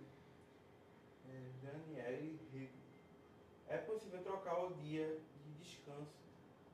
É, 1.28 1.40
Daniele 1.62 2.38
Rico. 2.52 2.74
É 3.68 3.78
possível 3.78 4.20
trocar 4.20 4.64
o 4.64 4.74
dia 4.74 5.18
de 5.44 5.64
descanso 5.64 6.12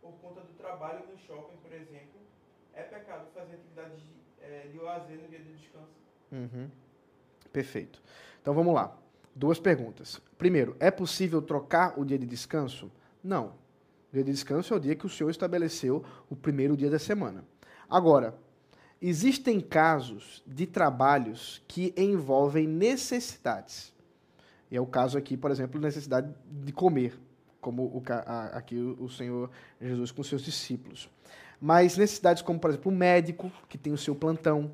por 0.00 0.12
conta 0.20 0.40
do 0.40 0.52
trabalho 0.54 1.00
no 1.10 1.16
shopping, 1.18 1.56
por 1.62 1.72
exemplo? 1.72 2.20
É 2.74 2.82
pecado 2.82 3.26
fazer 3.34 3.54
atividades 3.54 3.98
de, 3.98 4.44
é, 4.44 4.68
de 4.72 4.78
lazer 4.78 5.18
no 5.18 5.28
dia 5.28 5.38
de 5.38 5.52
descanso? 5.54 5.92
Uhum. 6.32 6.68
Perfeito. 7.52 8.02
Então 8.40 8.54
vamos 8.54 8.74
lá. 8.74 9.01
Duas 9.34 9.58
perguntas. 9.58 10.20
Primeiro, 10.36 10.76
é 10.78 10.90
possível 10.90 11.40
trocar 11.40 11.98
o 11.98 12.04
dia 12.04 12.18
de 12.18 12.26
descanso? 12.26 12.90
Não. 13.24 13.46
O 14.10 14.14
dia 14.14 14.24
de 14.24 14.30
descanso 14.30 14.74
é 14.74 14.76
o 14.76 14.80
dia 14.80 14.94
que 14.94 15.06
o 15.06 15.08
Senhor 15.08 15.30
estabeleceu, 15.30 16.04
o 16.28 16.36
primeiro 16.36 16.76
dia 16.76 16.90
da 16.90 16.98
semana. 16.98 17.44
Agora, 17.88 18.34
existem 19.00 19.58
casos 19.58 20.42
de 20.46 20.66
trabalhos 20.66 21.62
que 21.66 21.94
envolvem 21.96 22.66
necessidades. 22.66 23.92
E 24.70 24.76
é 24.76 24.80
o 24.80 24.86
caso 24.86 25.16
aqui, 25.16 25.36
por 25.36 25.50
exemplo, 25.50 25.80
necessidade 25.80 26.32
de 26.46 26.72
comer, 26.72 27.18
como 27.60 27.84
o, 27.84 28.02
a, 28.08 28.46
aqui 28.56 28.76
o 28.76 29.08
Senhor 29.08 29.50
Jesus 29.80 30.10
com 30.10 30.22
seus 30.22 30.42
discípulos. 30.42 31.08
Mas 31.60 31.96
necessidades 31.96 32.42
como, 32.42 32.58
por 32.58 32.70
exemplo, 32.70 32.90
o 32.90 32.94
médico, 32.94 33.50
que 33.68 33.78
tem 33.78 33.92
o 33.92 33.98
seu 33.98 34.14
plantão, 34.14 34.72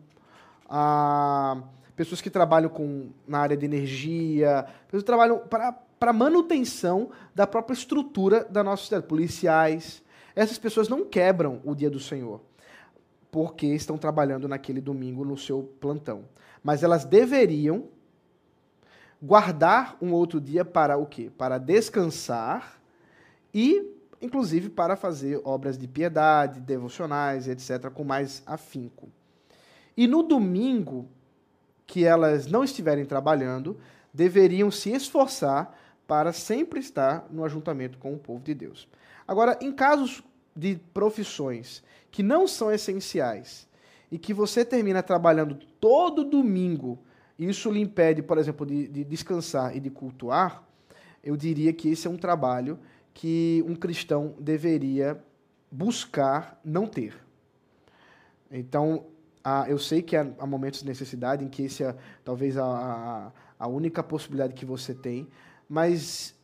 a 0.68 1.62
pessoas 1.98 2.20
que 2.20 2.30
trabalham 2.30 2.70
com, 2.70 3.10
na 3.26 3.40
área 3.40 3.56
de 3.56 3.66
energia, 3.66 4.64
pessoas 4.86 5.02
que 5.02 5.06
trabalham 5.06 5.42
para 5.98 6.12
manutenção 6.12 7.10
da 7.34 7.44
própria 7.44 7.74
estrutura 7.74 8.44
da 8.44 8.62
nossa 8.62 8.84
cidade, 8.84 9.04
policiais. 9.04 10.00
Essas 10.36 10.58
pessoas 10.58 10.88
não 10.88 11.04
quebram 11.04 11.60
o 11.64 11.74
dia 11.74 11.90
do 11.90 11.98
Senhor, 11.98 12.40
porque 13.32 13.66
estão 13.66 13.98
trabalhando 13.98 14.46
naquele 14.46 14.80
domingo 14.80 15.24
no 15.24 15.36
seu 15.36 15.74
plantão. 15.80 16.26
Mas 16.62 16.84
elas 16.84 17.04
deveriam 17.04 17.88
guardar 19.20 19.96
um 20.00 20.12
outro 20.12 20.40
dia 20.40 20.64
para 20.64 20.96
o 20.96 21.04
quê? 21.04 21.32
Para 21.36 21.58
descansar 21.58 22.80
e, 23.52 23.92
inclusive, 24.22 24.68
para 24.68 24.94
fazer 24.94 25.40
obras 25.44 25.76
de 25.76 25.88
piedade, 25.88 26.60
devocionais, 26.60 27.48
etc., 27.48 27.90
com 27.90 28.04
mais 28.04 28.40
afinco. 28.46 29.08
E 29.96 30.06
no 30.06 30.22
domingo, 30.22 31.08
que 31.88 32.04
elas 32.04 32.46
não 32.46 32.62
estiverem 32.62 33.06
trabalhando, 33.06 33.80
deveriam 34.12 34.70
se 34.70 34.92
esforçar 34.92 35.74
para 36.06 36.32
sempre 36.34 36.78
estar 36.78 37.26
no 37.30 37.42
ajuntamento 37.44 37.98
com 37.98 38.12
o 38.12 38.18
povo 38.18 38.44
de 38.44 38.54
Deus. 38.54 38.86
Agora, 39.26 39.58
em 39.60 39.72
casos 39.72 40.22
de 40.54 40.78
profissões 40.92 41.82
que 42.10 42.22
não 42.22 42.46
são 42.46 42.70
essenciais 42.70 43.66
e 44.12 44.18
que 44.18 44.34
você 44.34 44.66
termina 44.66 45.02
trabalhando 45.02 45.54
todo 45.80 46.24
domingo, 46.24 46.98
isso 47.38 47.70
lhe 47.70 47.80
impede, 47.80 48.22
por 48.22 48.36
exemplo, 48.36 48.66
de, 48.66 48.86
de 48.86 49.02
descansar 49.02 49.74
e 49.74 49.80
de 49.80 49.88
cultuar, 49.88 50.62
eu 51.24 51.36
diria 51.38 51.72
que 51.72 51.88
esse 51.88 52.06
é 52.06 52.10
um 52.10 52.18
trabalho 52.18 52.78
que 53.14 53.64
um 53.66 53.74
cristão 53.74 54.34
deveria 54.38 55.18
buscar 55.70 56.60
não 56.62 56.86
ter. 56.86 57.16
Então, 58.50 59.06
eu 59.68 59.78
sei 59.78 60.02
que 60.02 60.16
há, 60.16 60.26
há, 60.38 60.46
momentos 60.46 60.80
de 60.80 60.86
necessidade 60.86 61.44
em 61.44 61.48
que 61.48 61.62
esse 61.62 61.84
é 61.84 61.94
talvez 62.24 62.56
a, 62.56 62.64
a, 62.64 63.32
a 63.58 63.68
única 63.68 64.02
possibilidade 64.02 64.54
que 64.54 64.64
você 64.64 64.94
tem, 64.94 65.28
mas 65.68 66.34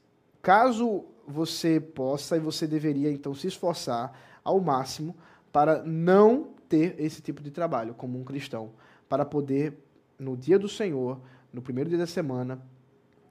caso 0.40 1.04
você 1.26 1.80
possa 1.80 2.36
e 2.36 2.40
você 2.40 2.66
deveria 2.66 3.10
então 3.10 3.34
se 3.34 3.46
esforçar 3.46 4.12
ao 4.42 4.60
máximo 4.60 5.16
para 5.50 5.82
não 5.82 6.50
ter 6.68 6.96
esse 6.98 7.22
tipo 7.22 7.42
de 7.42 7.50
trabalho 7.50 7.94
como 7.94 8.18
um 8.18 8.24
cristão, 8.24 8.72
para 9.08 9.24
poder 9.24 9.78
no 10.18 10.36
dia 10.36 10.58
do 10.58 10.68
Senhor, 10.68 11.20
no 11.52 11.62
primeiro 11.62 11.88
dia 11.88 11.98
da 11.98 12.06
semana, 12.06 12.60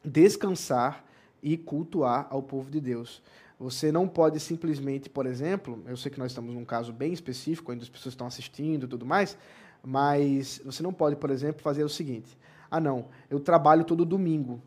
descansar 0.03 1.03
e 1.41 1.57
cultuar 1.57 2.27
ao 2.29 2.41
povo 2.41 2.71
de 2.71 2.79
Deus. 2.79 3.21
Você 3.59 3.91
não 3.91 4.07
pode 4.07 4.39
simplesmente, 4.39 5.09
por 5.09 5.25
exemplo, 5.25 5.81
eu 5.85 5.95
sei 5.95 6.11
que 6.11 6.19
nós 6.19 6.31
estamos 6.31 6.53
num 6.53 6.65
caso 6.65 6.91
bem 6.91 7.13
específico, 7.13 7.71
onde 7.71 7.83
as 7.83 7.89
pessoas 7.89 8.13
estão 8.13 8.27
assistindo 8.27 8.85
e 8.85 8.89
tudo 8.89 9.05
mais, 9.05 9.37
mas 9.85 10.61
você 10.63 10.81
não 10.81 10.93
pode, 10.93 11.17
por 11.17 11.29
exemplo, 11.29 11.61
fazer 11.61 11.83
o 11.83 11.89
seguinte: 11.89 12.37
ah, 12.71 12.79
não, 12.79 13.05
eu 13.29 13.39
trabalho 13.39 13.83
todo 13.83 14.05
domingo, 14.05 14.61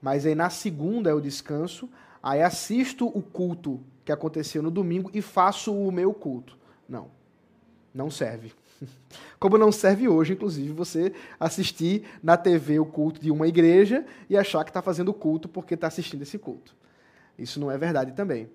mas 0.00 0.24
aí 0.24 0.34
na 0.34 0.48
segunda 0.48 1.10
eu 1.10 1.20
descanso, 1.20 1.88
aí 2.22 2.42
assisto 2.42 3.06
o 3.06 3.22
culto 3.22 3.80
que 4.04 4.10
aconteceu 4.10 4.62
no 4.62 4.70
domingo 4.70 5.10
e 5.12 5.20
faço 5.20 5.74
o 5.74 5.92
meu 5.92 6.12
culto. 6.14 6.56
Não, 6.88 7.08
não 7.92 8.10
serve. 8.10 8.52
Como 9.38 9.58
não 9.58 9.70
serve 9.70 10.08
hoje, 10.08 10.32
inclusive, 10.32 10.72
você 10.72 11.12
assistir 11.38 12.04
na 12.22 12.36
TV 12.36 12.78
o 12.78 12.86
culto 12.86 13.20
de 13.20 13.30
uma 13.30 13.46
igreja 13.46 14.04
e 14.28 14.36
achar 14.36 14.64
que 14.64 14.70
está 14.70 14.82
fazendo 14.82 15.12
culto 15.12 15.48
porque 15.48 15.74
está 15.74 15.86
assistindo 15.86 16.22
esse 16.22 16.38
culto. 16.38 16.74
Isso 17.38 17.60
não 17.60 17.70
é 17.70 17.76
verdade 17.76 18.12
também. 18.12 18.48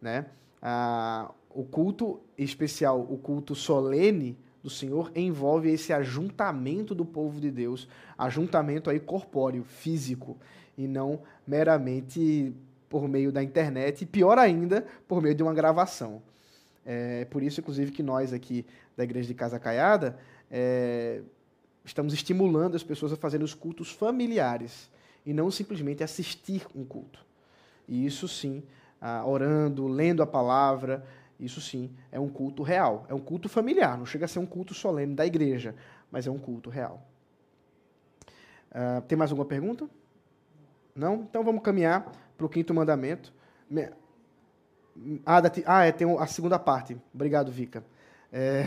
Né? 0.00 0.26
Ah, 0.60 1.30
o 1.50 1.64
culto 1.64 2.20
especial, 2.36 3.00
o 3.00 3.16
culto 3.16 3.54
solene 3.54 4.36
do 4.64 4.70
Senhor, 4.70 5.12
envolve 5.14 5.70
esse 5.70 5.92
ajuntamento 5.92 6.94
do 6.94 7.04
povo 7.04 7.38
de 7.38 7.50
Deus, 7.50 7.86
ajuntamento 8.16 8.88
aí 8.88 8.98
corpóreo, 8.98 9.62
físico, 9.62 10.38
e 10.76 10.88
não 10.88 11.20
meramente 11.46 12.54
por 12.88 13.06
meio 13.06 13.30
da 13.30 13.42
internet, 13.42 14.02
e 14.02 14.06
pior 14.06 14.38
ainda, 14.38 14.86
por 15.06 15.20
meio 15.20 15.34
de 15.34 15.42
uma 15.42 15.52
gravação. 15.52 16.22
É 16.86 17.26
por 17.26 17.42
isso, 17.42 17.60
inclusive, 17.60 17.92
que 17.92 18.02
nós 18.02 18.32
aqui 18.32 18.64
da 18.96 19.04
Igreja 19.04 19.28
de 19.28 19.34
Casa 19.34 19.58
Caiada 19.58 20.18
é, 20.50 21.20
estamos 21.84 22.14
estimulando 22.14 22.74
as 22.74 22.82
pessoas 22.82 23.12
a 23.12 23.16
fazerem 23.16 23.44
os 23.44 23.52
cultos 23.52 23.90
familiares 23.90 24.90
e 25.26 25.34
não 25.34 25.50
simplesmente 25.50 26.02
assistir 26.02 26.66
um 26.74 26.86
culto. 26.86 27.18
E 27.86 28.06
isso 28.06 28.26
sim, 28.26 28.62
ah, 28.98 29.26
orando, 29.26 29.86
lendo 29.86 30.22
a 30.22 30.26
palavra, 30.26 31.04
isso 31.38 31.60
sim 31.60 31.90
é 32.10 32.18
um 32.18 32.28
culto 32.28 32.62
real. 32.62 33.04
É 33.08 33.14
um 33.14 33.20
culto 33.20 33.48
familiar, 33.48 33.98
não 33.98 34.06
chega 34.06 34.24
a 34.24 34.28
ser 34.28 34.38
um 34.38 34.46
culto 34.46 34.74
solene 34.74 35.14
da 35.14 35.26
igreja, 35.26 35.74
mas 36.10 36.26
é 36.26 36.30
um 36.30 36.38
culto 36.38 36.70
real. 36.70 37.02
Ah, 38.74 39.02
tem 39.06 39.16
mais 39.16 39.30
alguma 39.30 39.46
pergunta? 39.46 39.88
Não? 40.94 41.22
Então 41.22 41.44
vamos 41.44 41.62
caminhar 41.62 42.10
para 42.36 42.46
o 42.46 42.48
quinto 42.48 42.74
mandamento. 42.74 43.32
Ah, 45.24 45.42
ah, 45.66 45.84
é, 45.84 45.92
tem 45.92 46.18
a 46.18 46.26
segunda 46.26 46.58
parte. 46.58 46.96
Obrigado, 47.14 47.52
Vika. 47.52 47.84
É... 48.32 48.64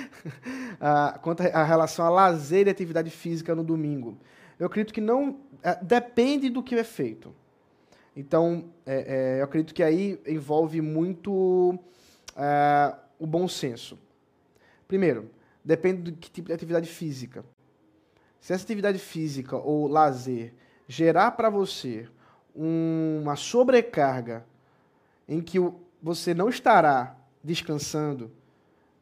quanto 1.22 1.42
à 1.42 1.64
relação 1.64 2.04
a 2.04 2.10
lazer 2.10 2.66
e 2.66 2.70
atividade 2.70 3.08
física 3.08 3.54
no 3.54 3.64
domingo. 3.64 4.18
Eu 4.58 4.66
acredito 4.66 4.92
que 4.92 5.00
não. 5.00 5.40
É, 5.62 5.82
depende 5.82 6.50
do 6.50 6.62
que 6.62 6.74
é 6.74 6.84
feito. 6.84 7.34
Então, 8.16 8.66
é, 8.86 9.36
é, 9.36 9.40
eu 9.40 9.44
acredito 9.44 9.74
que 9.74 9.82
aí 9.82 10.20
envolve 10.26 10.80
muito 10.80 11.78
é, 12.36 12.94
o 13.18 13.26
bom 13.26 13.48
senso. 13.48 13.98
Primeiro, 14.86 15.30
depende 15.64 16.10
do 16.10 16.12
que 16.12 16.30
tipo 16.30 16.48
de 16.48 16.54
atividade 16.54 16.88
física. 16.88 17.44
Se 18.40 18.52
essa 18.52 18.62
atividade 18.62 18.98
física 18.98 19.56
ou 19.56 19.88
lazer 19.88 20.52
gerar 20.86 21.32
para 21.32 21.48
você 21.48 22.06
uma 22.54 23.34
sobrecarga 23.34 24.44
em 25.26 25.40
que 25.40 25.58
você 26.02 26.34
não 26.34 26.48
estará 26.48 27.16
descansando, 27.42 28.30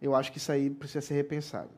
eu 0.00 0.14
acho 0.14 0.32
que 0.32 0.38
isso 0.38 0.50
aí 0.50 0.70
precisa 0.70 1.00
ser 1.00 1.14
repensado. 1.14 1.70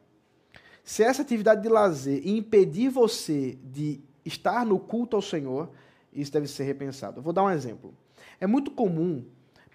Se 0.85 1.03
essa 1.03 1.23
atividade 1.23 1.63
de 1.63 1.69
lazer 1.69 2.27
impedir 2.29 2.91
você 2.91 3.59
de 3.65 4.01
estar 4.25 4.65
no 4.65 4.79
culto 4.79 5.17
ao 5.17 5.23
Senhor, 5.23 5.71
isso 6.15 6.33
deve 6.33 6.47
ser 6.47 6.65
repensado. 6.65 7.19
Eu 7.19 7.23
vou 7.23 7.33
dar 7.33 7.43
um 7.43 7.51
exemplo. 7.51 7.95
É 8.41 8.47
muito 8.47 8.71
comum 8.71 9.25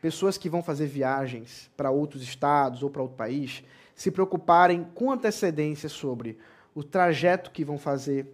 pessoas 0.02 0.38
que 0.38 0.50
vão 0.50 0.64
fazer 0.64 0.88
viagens 0.88 1.70
para 1.76 1.92
outros 1.92 2.24
estados 2.24 2.84
ou 2.84 2.90
para 2.90 3.02
outro 3.02 3.18
país 3.18 3.64
se 3.96 4.10
preocuparem 4.10 4.88
com 4.96 5.12
antecedência 5.12 5.90
sobre 5.90 6.38
o 6.74 6.84
trajeto 6.84 7.52
que 7.52 7.66
vão 7.66 7.78
fazer, 7.78 8.34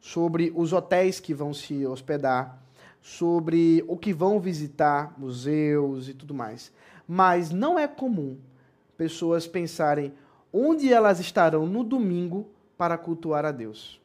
sobre 0.00 0.52
os 0.56 0.72
hotéis 0.72 1.20
que 1.20 1.32
vão 1.32 1.54
se 1.54 1.86
hospedar, 1.86 2.60
sobre 3.00 3.84
o 3.86 3.96
que 3.96 4.12
vão 4.12 4.40
visitar, 4.40 5.14
museus 5.16 6.08
e 6.08 6.14
tudo 6.14 6.34
mais. 6.34 6.72
Mas 7.06 7.50
não 7.50 7.78
é 7.78 7.86
comum 7.86 8.36
pessoas 8.96 9.46
pensarem 9.46 10.12
onde 10.52 10.92
elas 10.92 11.20
estarão 11.20 11.66
no 11.66 11.84
domingo 11.84 12.48
para 12.76 12.98
cultuar 12.98 13.44
a 13.44 13.52
Deus. 13.52 14.00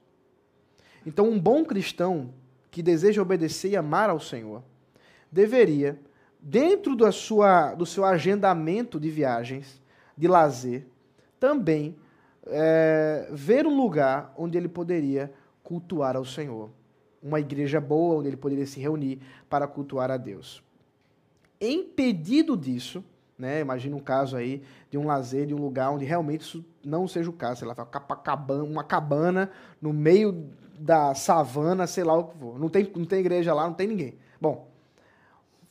Então, 1.06 1.30
um 1.30 1.39
bom 1.39 1.65
cristão 1.65 2.30
que 2.73 2.81
deseja 2.81 3.21
obedecer 3.21 3.69
e 3.69 3.77
amar 3.77 4.09
ao 4.09 4.19
Senhor 4.19 4.63
deveria, 5.31 5.99
dentro 6.39 6.95
da 6.95 7.12
sua, 7.12 7.75
do 7.75 7.86
seu 7.86 8.03
agendamento 8.03 8.99
de 8.99 9.12
viagens, 9.12 9.79
de 10.17 10.27
lazer, 10.27 10.88
também 11.39 11.95
é, 12.47 13.29
ver 13.31 13.67
um 13.67 13.77
lugar 13.77 14.33
onde 14.36 14.57
ele 14.57 14.67
poderia 14.67 15.31
cultuar 15.62 16.15
ao 16.15 16.25
Senhor 16.25 16.71
uma 17.21 17.39
igreja 17.39 17.79
boa 17.79 18.15
onde 18.15 18.29
ele 18.29 18.38
poderia 18.38 18.65
se 18.65 18.79
reunir 18.79 19.21
para 19.47 19.67
cultuar 19.67 20.09
a 20.09 20.17
Deus. 20.17 20.63
Impedido 21.62 22.57
disso, 22.57 23.05
né, 23.38 23.62
imagina 23.62 23.95
um 23.95 23.99
caso 23.99 24.36
aí 24.36 24.63
de 24.89 24.97
um 24.97 25.05
lazer, 25.05 25.45
de 25.45 25.53
um 25.53 25.59
lugar 25.59 25.91
onde 25.91 26.05
realmente 26.05 26.41
isso 26.41 26.65
não 26.83 27.07
seja 27.07 27.29
o 27.29 27.33
caso, 27.33 27.59
sei 27.59 27.67
lá, 27.67 27.75
uma 28.63 28.83
cabana 28.83 29.51
no 29.79 29.93
meio 29.93 30.49
da 30.77 31.13
savana, 31.13 31.88
sei 31.88 32.03
lá 32.03 32.17
o 32.17 32.25
que 32.25 32.38
for. 32.38 32.59
Não 32.59 32.69
tem, 32.69 32.91
não 32.95 33.05
tem 33.05 33.19
igreja 33.19 33.53
lá, 33.53 33.65
não 33.65 33.73
tem 33.73 33.88
ninguém. 33.88 34.15
Bom, 34.39 34.67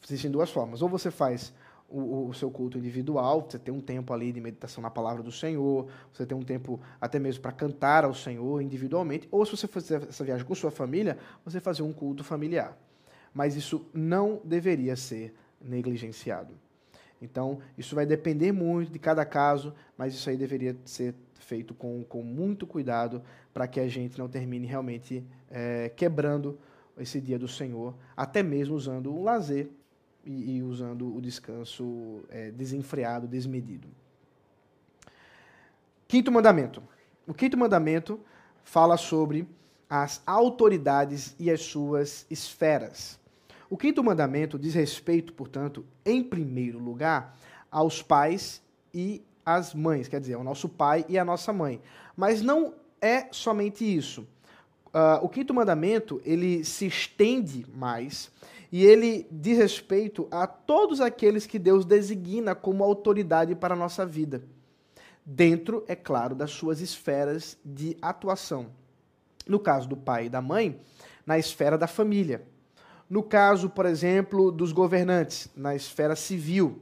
existem 0.04 0.30
duas 0.30 0.50
formas. 0.50 0.82
Ou 0.82 0.88
você 0.88 1.10
faz 1.10 1.52
o, 1.88 2.28
o, 2.28 2.34
seu 2.34 2.50
culto 2.50 2.78
individual, 2.78 3.46
você 3.48 3.58
tem 3.58 3.72
um 3.72 3.80
tempo 3.80 4.12
ali 4.14 4.32
de 4.32 4.40
meditação 4.40 4.82
na 4.82 4.90
palavra 4.90 5.22
do 5.22 5.30
Senhor, 5.30 5.86
você 6.12 6.24
tem 6.24 6.36
um 6.36 6.42
tempo 6.42 6.80
até 7.00 7.18
mesmo 7.18 7.42
para 7.42 7.52
cantar 7.52 8.04
ao 8.04 8.14
Senhor 8.14 8.62
individualmente, 8.62 9.28
ou 9.30 9.44
se 9.44 9.56
você 9.56 9.68
fizer 9.68 10.02
essa 10.04 10.24
viagem 10.24 10.46
com 10.46 10.54
sua 10.54 10.70
família, 10.70 11.18
você 11.44 11.60
fazer 11.60 11.82
um 11.82 11.92
culto 11.92 12.24
familiar. 12.24 12.76
Mas 13.34 13.56
isso 13.56 13.86
não 13.92 14.40
deveria 14.42 14.96
ser 14.96 15.34
negligenciado. 15.60 16.54
Então, 17.20 17.60
isso 17.78 17.94
vai 17.94 18.04
depender 18.04 18.50
muito 18.52 18.90
de 18.90 18.98
cada 18.98 19.24
caso, 19.24 19.72
mas 19.96 20.14
isso 20.14 20.28
aí 20.28 20.36
deveria 20.36 20.76
ser 20.84 21.14
feito 21.42 21.74
com, 21.74 22.04
com 22.04 22.22
muito 22.22 22.66
cuidado 22.66 23.22
para 23.52 23.66
que 23.66 23.80
a 23.80 23.88
gente 23.88 24.18
não 24.18 24.28
termine 24.28 24.66
realmente 24.66 25.24
é, 25.50 25.90
quebrando 25.90 26.58
esse 26.98 27.20
dia 27.20 27.38
do 27.38 27.48
Senhor, 27.48 27.94
até 28.16 28.42
mesmo 28.42 28.74
usando 28.74 29.12
um 29.12 29.22
lazer 29.22 29.68
e, 30.24 30.56
e 30.56 30.62
usando 30.62 31.14
o 31.14 31.20
descanso 31.20 32.22
é, 32.28 32.50
desenfreado, 32.50 33.26
desmedido. 33.26 33.88
Quinto 36.06 36.30
mandamento. 36.30 36.82
O 37.26 37.34
quinto 37.34 37.56
mandamento 37.56 38.20
fala 38.62 38.96
sobre 38.96 39.48
as 39.88 40.22
autoridades 40.26 41.34
e 41.38 41.50
as 41.50 41.62
suas 41.62 42.26
esferas. 42.30 43.18
O 43.68 43.76
quinto 43.76 44.04
mandamento 44.04 44.58
diz 44.58 44.74
respeito, 44.74 45.32
portanto, 45.32 45.84
em 46.04 46.22
primeiro 46.22 46.78
lugar, 46.78 47.36
aos 47.70 48.02
pais 48.02 48.62
e 48.92 49.22
às 49.44 49.74
mães, 49.74 50.08
quer 50.08 50.20
dizer, 50.20 50.34
ao 50.34 50.44
nosso 50.44 50.68
pai 50.68 51.04
e 51.08 51.18
à 51.18 51.24
nossa 51.24 51.52
mãe. 51.52 51.80
Mas 52.16 52.42
não 52.42 52.74
é 53.00 53.28
somente 53.30 53.84
isso. 53.84 54.26
Uh, 54.88 55.24
o 55.24 55.28
quinto 55.28 55.54
mandamento 55.54 56.20
ele 56.24 56.64
se 56.64 56.86
estende 56.86 57.64
mais 57.74 58.30
e 58.70 58.84
ele 58.84 59.26
diz 59.30 59.58
respeito 59.58 60.28
a 60.30 60.46
todos 60.46 61.00
aqueles 61.00 61.46
que 61.46 61.58
Deus 61.58 61.84
designa 61.84 62.54
como 62.54 62.84
autoridade 62.84 63.54
para 63.54 63.74
a 63.74 63.76
nossa 63.76 64.04
vida. 64.06 64.42
Dentro, 65.24 65.84
é 65.86 65.94
claro, 65.94 66.34
das 66.34 66.50
suas 66.50 66.80
esferas 66.80 67.56
de 67.64 67.96
atuação. 68.02 68.66
No 69.46 69.58
caso 69.58 69.88
do 69.88 69.96
pai 69.96 70.26
e 70.26 70.28
da 70.28 70.40
mãe, 70.40 70.80
na 71.26 71.38
esfera 71.38 71.78
da 71.78 71.86
família. 71.86 72.42
No 73.08 73.22
caso, 73.22 73.68
por 73.68 73.86
exemplo, 73.86 74.50
dos 74.50 74.72
governantes, 74.72 75.48
na 75.54 75.74
esfera 75.74 76.16
civil. 76.16 76.80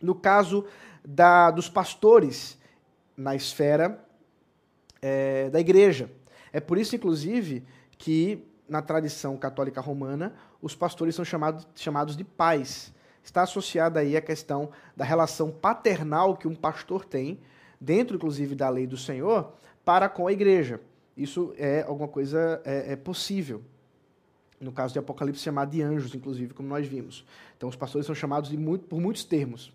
No 0.00 0.14
caso 0.14 0.66
da, 1.04 1.50
dos 1.50 1.68
pastores, 1.68 2.58
na 3.16 3.34
esfera 3.34 4.02
é, 5.02 5.50
da 5.50 5.60
igreja. 5.60 6.10
É 6.52 6.60
por 6.60 6.78
isso, 6.78 6.96
inclusive, 6.96 7.64
que 7.98 8.44
na 8.68 8.80
tradição 8.80 9.36
católica 9.36 9.80
romana, 9.80 10.34
os 10.62 10.74
pastores 10.74 11.14
são 11.14 11.24
chamados, 11.24 11.66
chamados 11.74 12.16
de 12.16 12.24
pais. 12.24 12.92
Está 13.22 13.42
associada 13.42 14.00
aí 14.00 14.16
a 14.16 14.20
questão 14.20 14.70
da 14.96 15.04
relação 15.04 15.50
paternal 15.50 16.36
que 16.36 16.48
um 16.48 16.54
pastor 16.54 17.04
tem, 17.04 17.40
dentro 17.80 18.16
inclusive 18.16 18.54
da 18.54 18.68
lei 18.68 18.86
do 18.86 18.96
Senhor, 18.96 19.52
para 19.84 20.08
com 20.08 20.26
a 20.26 20.32
igreja. 20.32 20.80
Isso 21.16 21.54
é 21.56 21.82
alguma 21.82 22.08
coisa 22.08 22.60
é, 22.64 22.92
é 22.92 22.96
possível. 22.96 23.62
No 24.60 24.72
caso 24.72 24.92
de 24.92 24.98
Apocalipse, 24.98 25.42
chamado 25.42 25.70
de 25.70 25.82
anjos, 25.82 26.14
inclusive, 26.14 26.54
como 26.54 26.68
nós 26.68 26.86
vimos. 26.86 27.24
Então, 27.56 27.68
os 27.68 27.76
pastores 27.76 28.06
são 28.06 28.14
chamados 28.14 28.50
muito, 28.52 28.86
por 28.86 29.00
muitos 29.00 29.24
termos. 29.24 29.72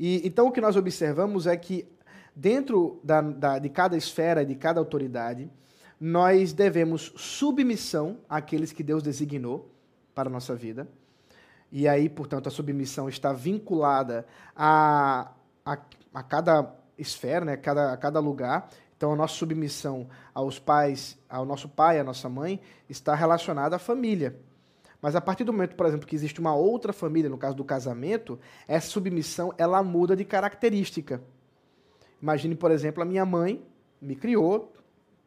E, 0.00 0.26
então, 0.26 0.46
o 0.46 0.50
que 0.50 0.62
nós 0.62 0.76
observamos 0.76 1.46
é 1.46 1.54
que 1.58 1.86
dentro 2.34 2.98
da, 3.04 3.20
da, 3.20 3.58
de 3.58 3.68
cada 3.68 3.98
esfera, 3.98 4.46
de 4.46 4.54
cada 4.54 4.80
autoridade, 4.80 5.50
nós 6.00 6.54
devemos 6.54 7.12
submissão 7.16 8.16
àqueles 8.26 8.72
que 8.72 8.82
Deus 8.82 9.02
designou 9.02 9.70
para 10.14 10.30
a 10.30 10.32
nossa 10.32 10.54
vida. 10.54 10.88
E 11.70 11.86
aí, 11.86 12.08
portanto, 12.08 12.46
a 12.46 12.50
submissão 12.50 13.10
está 13.10 13.34
vinculada 13.34 14.24
a, 14.56 15.32
a, 15.66 15.78
a 16.14 16.22
cada 16.22 16.74
esfera, 16.96 17.44
né, 17.44 17.56
cada, 17.58 17.92
a 17.92 17.96
cada 17.98 18.20
lugar. 18.20 18.70
Então, 18.96 19.12
a 19.12 19.16
nossa 19.16 19.34
submissão 19.34 20.08
aos 20.32 20.58
pais, 20.58 21.18
ao 21.28 21.44
nosso 21.44 21.68
pai, 21.68 22.00
à 22.00 22.04
nossa 22.04 22.26
mãe, 22.26 22.58
está 22.88 23.14
relacionada 23.14 23.76
à 23.76 23.78
família. 23.78 24.34
Mas 25.00 25.16
a 25.16 25.20
partir 25.20 25.44
do 25.44 25.52
momento, 25.52 25.74
por 25.74 25.86
exemplo, 25.86 26.06
que 26.06 26.14
existe 26.14 26.40
uma 26.40 26.54
outra 26.54 26.92
família, 26.92 27.30
no 27.30 27.38
caso 27.38 27.56
do 27.56 27.64
casamento, 27.64 28.38
essa 28.68 28.88
submissão 28.88 29.54
ela 29.56 29.82
muda 29.82 30.14
de 30.14 30.24
característica. 30.24 31.22
Imagine, 32.20 32.54
por 32.54 32.70
exemplo, 32.70 33.02
a 33.02 33.06
minha 33.06 33.24
mãe 33.24 33.62
me 34.00 34.14
criou, 34.14 34.72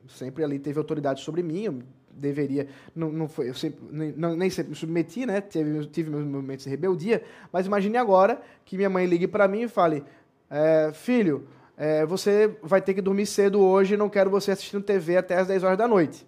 sempre 0.08 0.44
ali 0.44 0.60
teve 0.60 0.78
autoridade 0.78 1.22
sobre 1.22 1.42
mim, 1.42 1.64
eu 1.64 1.80
deveria, 2.12 2.68
não, 2.96 3.12
não 3.12 3.28
foi, 3.28 3.50
eu 3.50 3.56
sempre, 3.56 3.80
nem, 3.92 4.12
não, 4.12 4.36
nem 4.36 4.50
sempre 4.50 4.70
me 4.70 4.76
submeti, 4.76 5.26
né? 5.26 5.42
Tive, 5.42 5.88
tive 5.88 6.12
meus 6.12 6.24
momentos 6.24 6.66
de 6.66 6.70
rebeldia, 6.70 7.24
mas 7.52 7.66
imagine 7.66 7.98
agora 7.98 8.42
que 8.64 8.78
minha 8.78 8.90
mãe 8.90 9.06
ligue 9.06 9.28
para 9.28 9.48
mim 9.48 9.64
e 9.64 9.68
fale: 9.68 10.04
é, 10.50 10.92
Filho, 10.94 11.48
é, 11.76 12.06
você 12.06 12.56
vai 12.62 12.82
ter 12.82 12.94
que 12.94 13.02
dormir 13.02 13.26
cedo 13.26 13.60
hoje, 13.60 13.98
não 13.98 14.10
quero 14.10 14.30
você 14.30 14.52
assistindo 14.52 14.84
TV 14.84 15.18
até 15.18 15.36
as 15.36 15.48
10 15.48 15.64
horas 15.64 15.78
da 15.78 15.88
noite. 15.88 16.28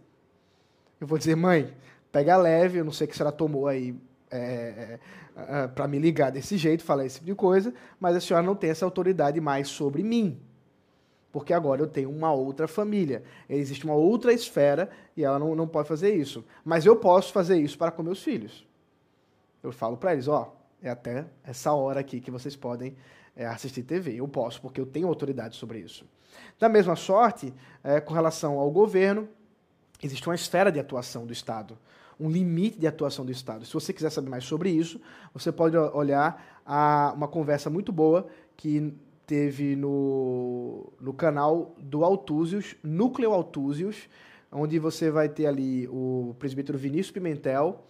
Eu 0.99 1.05
vou 1.05 1.17
dizer, 1.17 1.35
mãe, 1.35 1.71
pega 2.15 2.37
leve, 2.37 2.79
eu 2.79 2.85
não 2.85 2.93
sei 2.93 3.05
o 3.05 3.09
que 3.09 3.17
senhora 3.17 3.35
tomou 3.35 3.67
aí 3.67 3.93
é, 4.31 4.37
é, 4.37 4.99
é 5.35 5.67
para 5.67 5.85
me 5.85 5.99
ligar 5.99 6.31
desse 6.31 6.55
jeito, 6.55 6.81
falar 6.81 7.05
esse 7.05 7.15
tipo 7.15 7.25
de 7.25 7.35
coisa, 7.35 7.73
mas 7.99 8.15
a 8.15 8.21
senhora 8.21 8.45
não 8.45 8.55
tem 8.55 8.69
essa 8.69 8.85
autoridade 8.85 9.41
mais 9.41 9.67
sobre 9.67 10.01
mim 10.01 10.39
porque 11.35 11.53
agora 11.53 11.81
eu 11.81 11.87
tenho 11.87 12.09
uma 12.09 12.31
outra 12.31 12.65
família. 12.65 13.21
Existe 13.49 13.83
uma 13.83 13.93
outra 13.93 14.31
esfera 14.31 14.89
e 15.17 15.25
ela 15.25 15.37
não, 15.37 15.53
não 15.53 15.67
pode 15.67 15.85
fazer 15.85 16.15
isso. 16.15 16.45
Mas 16.63 16.85
eu 16.85 16.95
posso 16.95 17.33
fazer 17.33 17.57
isso 17.57 17.77
para 17.77 17.91
com 17.91 18.01
meus 18.01 18.23
filhos. 18.23 18.65
Eu 19.61 19.73
falo 19.73 19.97
para 19.97 20.13
eles, 20.13 20.29
ó, 20.29 20.55
é 20.81 20.89
até 20.89 21.25
essa 21.43 21.73
hora 21.73 21.99
aqui 21.99 22.21
que 22.21 22.31
vocês 22.31 22.55
podem 22.55 22.95
é, 23.35 23.45
assistir 23.45 23.83
TV. 23.83 24.13
Eu 24.15 24.29
posso, 24.29 24.61
porque 24.61 24.79
eu 24.79 24.85
tenho 24.85 25.09
autoridade 25.09 25.57
sobre 25.57 25.79
isso. 25.79 26.05
Da 26.57 26.69
mesma 26.69 26.95
sorte, 26.95 27.53
é, 27.83 27.99
com 27.99 28.13
relação 28.13 28.57
ao 28.57 28.71
governo, 28.71 29.27
existe 30.01 30.25
uma 30.29 30.35
esfera 30.35 30.71
de 30.71 30.79
atuação 30.79 31.25
do 31.25 31.33
Estado, 31.33 31.77
um 32.19 32.29
limite 32.29 32.79
de 32.79 32.87
atuação 32.87 33.25
do 33.25 33.31
Estado. 33.31 33.65
Se 33.65 33.73
você 33.73 33.91
quiser 33.93 34.09
saber 34.09 34.29
mais 34.29 34.43
sobre 34.43 34.69
isso, 34.69 34.99
você 35.33 35.51
pode 35.51 35.77
olhar 35.77 36.61
a 36.65 37.13
uma 37.15 37.27
conversa 37.27 37.69
muito 37.69 37.91
boa 37.91 38.27
que 38.55 38.93
teve 39.25 39.75
no, 39.75 40.91
no 40.99 41.13
canal 41.13 41.75
do 41.79 42.03
Altúzios, 42.03 42.75
Núcleo 42.83 43.31
Altúzios, 43.31 44.07
onde 44.51 44.79
você 44.79 45.11
vai 45.11 45.27
ter 45.27 45.47
ali 45.47 45.87
o 45.89 46.35
presbítero 46.39 46.77
Vinícius 46.77 47.11
Pimentel, 47.11 47.83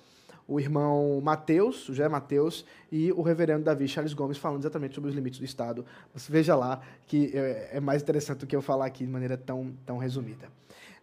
o 0.47 0.59
irmão 0.59 1.19
Mateus, 1.21 1.89
o 1.89 1.93
José 1.93 2.07
Mateus, 2.07 2.65
e 2.91 3.11
o 3.11 3.21
reverendo 3.21 3.63
Davi 3.63 3.87
Charles 3.87 4.13
Gomes 4.13 4.37
falando 4.37 4.61
exatamente 4.61 4.95
sobre 4.95 5.09
os 5.09 5.15
limites 5.15 5.39
do 5.39 5.45
Estado. 5.45 5.85
Você 6.13 6.31
veja 6.31 6.55
lá 6.55 6.81
que 7.07 7.31
é, 7.35 7.71
é 7.73 7.79
mais 7.79 8.01
interessante 8.01 8.39
do 8.39 8.47
que 8.47 8.55
eu 8.55 8.61
falar 8.61 8.85
aqui 8.85 9.05
de 9.05 9.11
maneira 9.11 9.37
tão, 9.37 9.73
tão 9.85 9.97
resumida. 9.97 10.47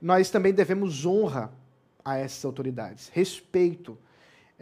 Nós 0.00 0.30
também 0.30 0.52
devemos 0.52 1.04
honra 1.04 1.52
a 2.04 2.16
essas 2.16 2.44
autoridades, 2.44 3.10
respeito 3.12 3.96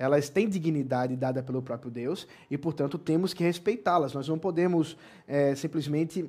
elas 0.00 0.30
têm 0.30 0.48
dignidade 0.48 1.14
dada 1.14 1.42
pelo 1.42 1.60
próprio 1.60 1.90
Deus 1.90 2.26
e, 2.50 2.56
portanto, 2.56 2.96
temos 2.96 3.34
que 3.34 3.44
respeitá-las. 3.44 4.14
Nós 4.14 4.26
não 4.26 4.38
podemos 4.38 4.96
é, 5.28 5.54
simplesmente 5.54 6.24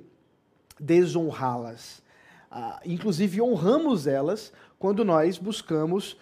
desonrá-las. 0.78 2.04
Ah, 2.52 2.82
inclusive, 2.86 3.42
honramos 3.42 4.08
elas 4.08 4.52
quando 4.78 5.06
nós 5.06 5.38
buscamos 5.38 6.18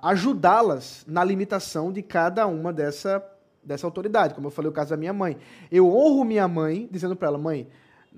ajudá-las 0.00 1.04
na 1.08 1.24
limitação 1.24 1.92
de 1.92 2.02
cada 2.02 2.46
uma 2.46 2.72
dessa, 2.72 3.20
dessa 3.60 3.84
autoridade. 3.84 4.32
Como 4.32 4.46
eu 4.46 4.52
falei 4.52 4.70
o 4.70 4.72
caso 4.72 4.90
da 4.90 4.96
minha 4.96 5.12
mãe. 5.12 5.36
Eu 5.72 5.88
honro 5.88 6.24
minha 6.24 6.46
mãe 6.46 6.88
dizendo 6.88 7.16
para 7.16 7.26
ela: 7.26 7.38
mãe, 7.38 7.68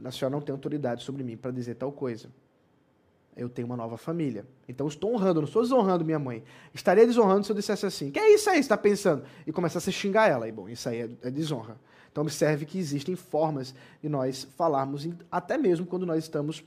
a 0.04 0.10
senhora 0.10 0.34
não 0.34 0.42
tem 0.42 0.52
autoridade 0.52 1.02
sobre 1.02 1.24
mim 1.24 1.38
para 1.38 1.50
dizer 1.50 1.76
tal 1.76 1.90
coisa 1.90 2.28
eu 3.36 3.48
tenho 3.48 3.66
uma 3.66 3.76
nova 3.76 3.96
família. 3.96 4.46
Então 4.68 4.86
estou 4.86 5.12
honrando, 5.12 5.40
não 5.40 5.46
estou 5.46 5.62
desonrando 5.62 6.04
minha 6.04 6.18
mãe. 6.18 6.44
Estaria 6.72 7.06
desonrando 7.06 7.44
se 7.44 7.52
eu 7.52 7.56
dissesse 7.56 7.84
assim: 7.84 8.10
que 8.10 8.18
é 8.18 8.32
isso 8.32 8.48
aí, 8.48 8.60
está 8.60 8.76
pensando? 8.76 9.24
E 9.46 9.52
começasse 9.52 9.90
a 9.90 9.92
xingar 9.92 10.28
ela. 10.28 10.48
E 10.48 10.52
bom, 10.52 10.68
isso 10.68 10.88
aí 10.88 11.00
é, 11.00 11.10
é 11.22 11.30
desonra. 11.30 11.76
Então 12.10 12.22
observe 12.22 12.64
que 12.64 12.78
existem 12.78 13.16
formas 13.16 13.74
de 14.00 14.08
nós 14.08 14.46
falarmos, 14.56 15.08
até 15.30 15.58
mesmo 15.58 15.84
quando 15.84 16.06
nós 16.06 16.22
estamos 16.22 16.62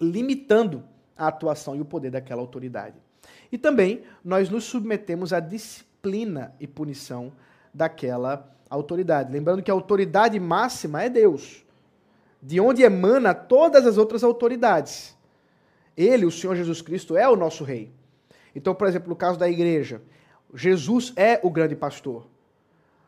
limitando 0.00 0.82
a 1.16 1.28
atuação 1.28 1.76
e 1.76 1.80
o 1.80 1.84
poder 1.84 2.10
daquela 2.10 2.40
autoridade. 2.40 2.96
E 3.50 3.58
também 3.58 4.02
nós 4.24 4.48
nos 4.48 4.64
submetemos 4.64 5.32
à 5.32 5.40
disciplina 5.40 6.54
e 6.58 6.66
punição 6.66 7.32
daquela 7.72 8.50
autoridade. 8.70 9.30
Lembrando 9.30 9.62
que 9.62 9.70
a 9.70 9.74
autoridade 9.74 10.40
máxima 10.40 11.02
é 11.02 11.10
Deus, 11.10 11.62
de 12.42 12.58
onde 12.58 12.82
emana 12.82 13.34
todas 13.34 13.86
as 13.86 13.98
outras 13.98 14.24
autoridades. 14.24 15.14
Ele, 15.96 16.24
o 16.24 16.30
Senhor 16.30 16.54
Jesus 16.56 16.80
Cristo, 16.80 17.16
é 17.16 17.28
o 17.28 17.36
nosso 17.36 17.64
rei. 17.64 17.92
Então, 18.54 18.74
por 18.74 18.86
exemplo, 18.86 19.08
no 19.08 19.16
caso 19.16 19.38
da 19.38 19.48
igreja, 19.48 20.02
Jesus 20.54 21.12
é 21.16 21.40
o 21.42 21.50
grande 21.50 21.74
pastor. 21.74 22.26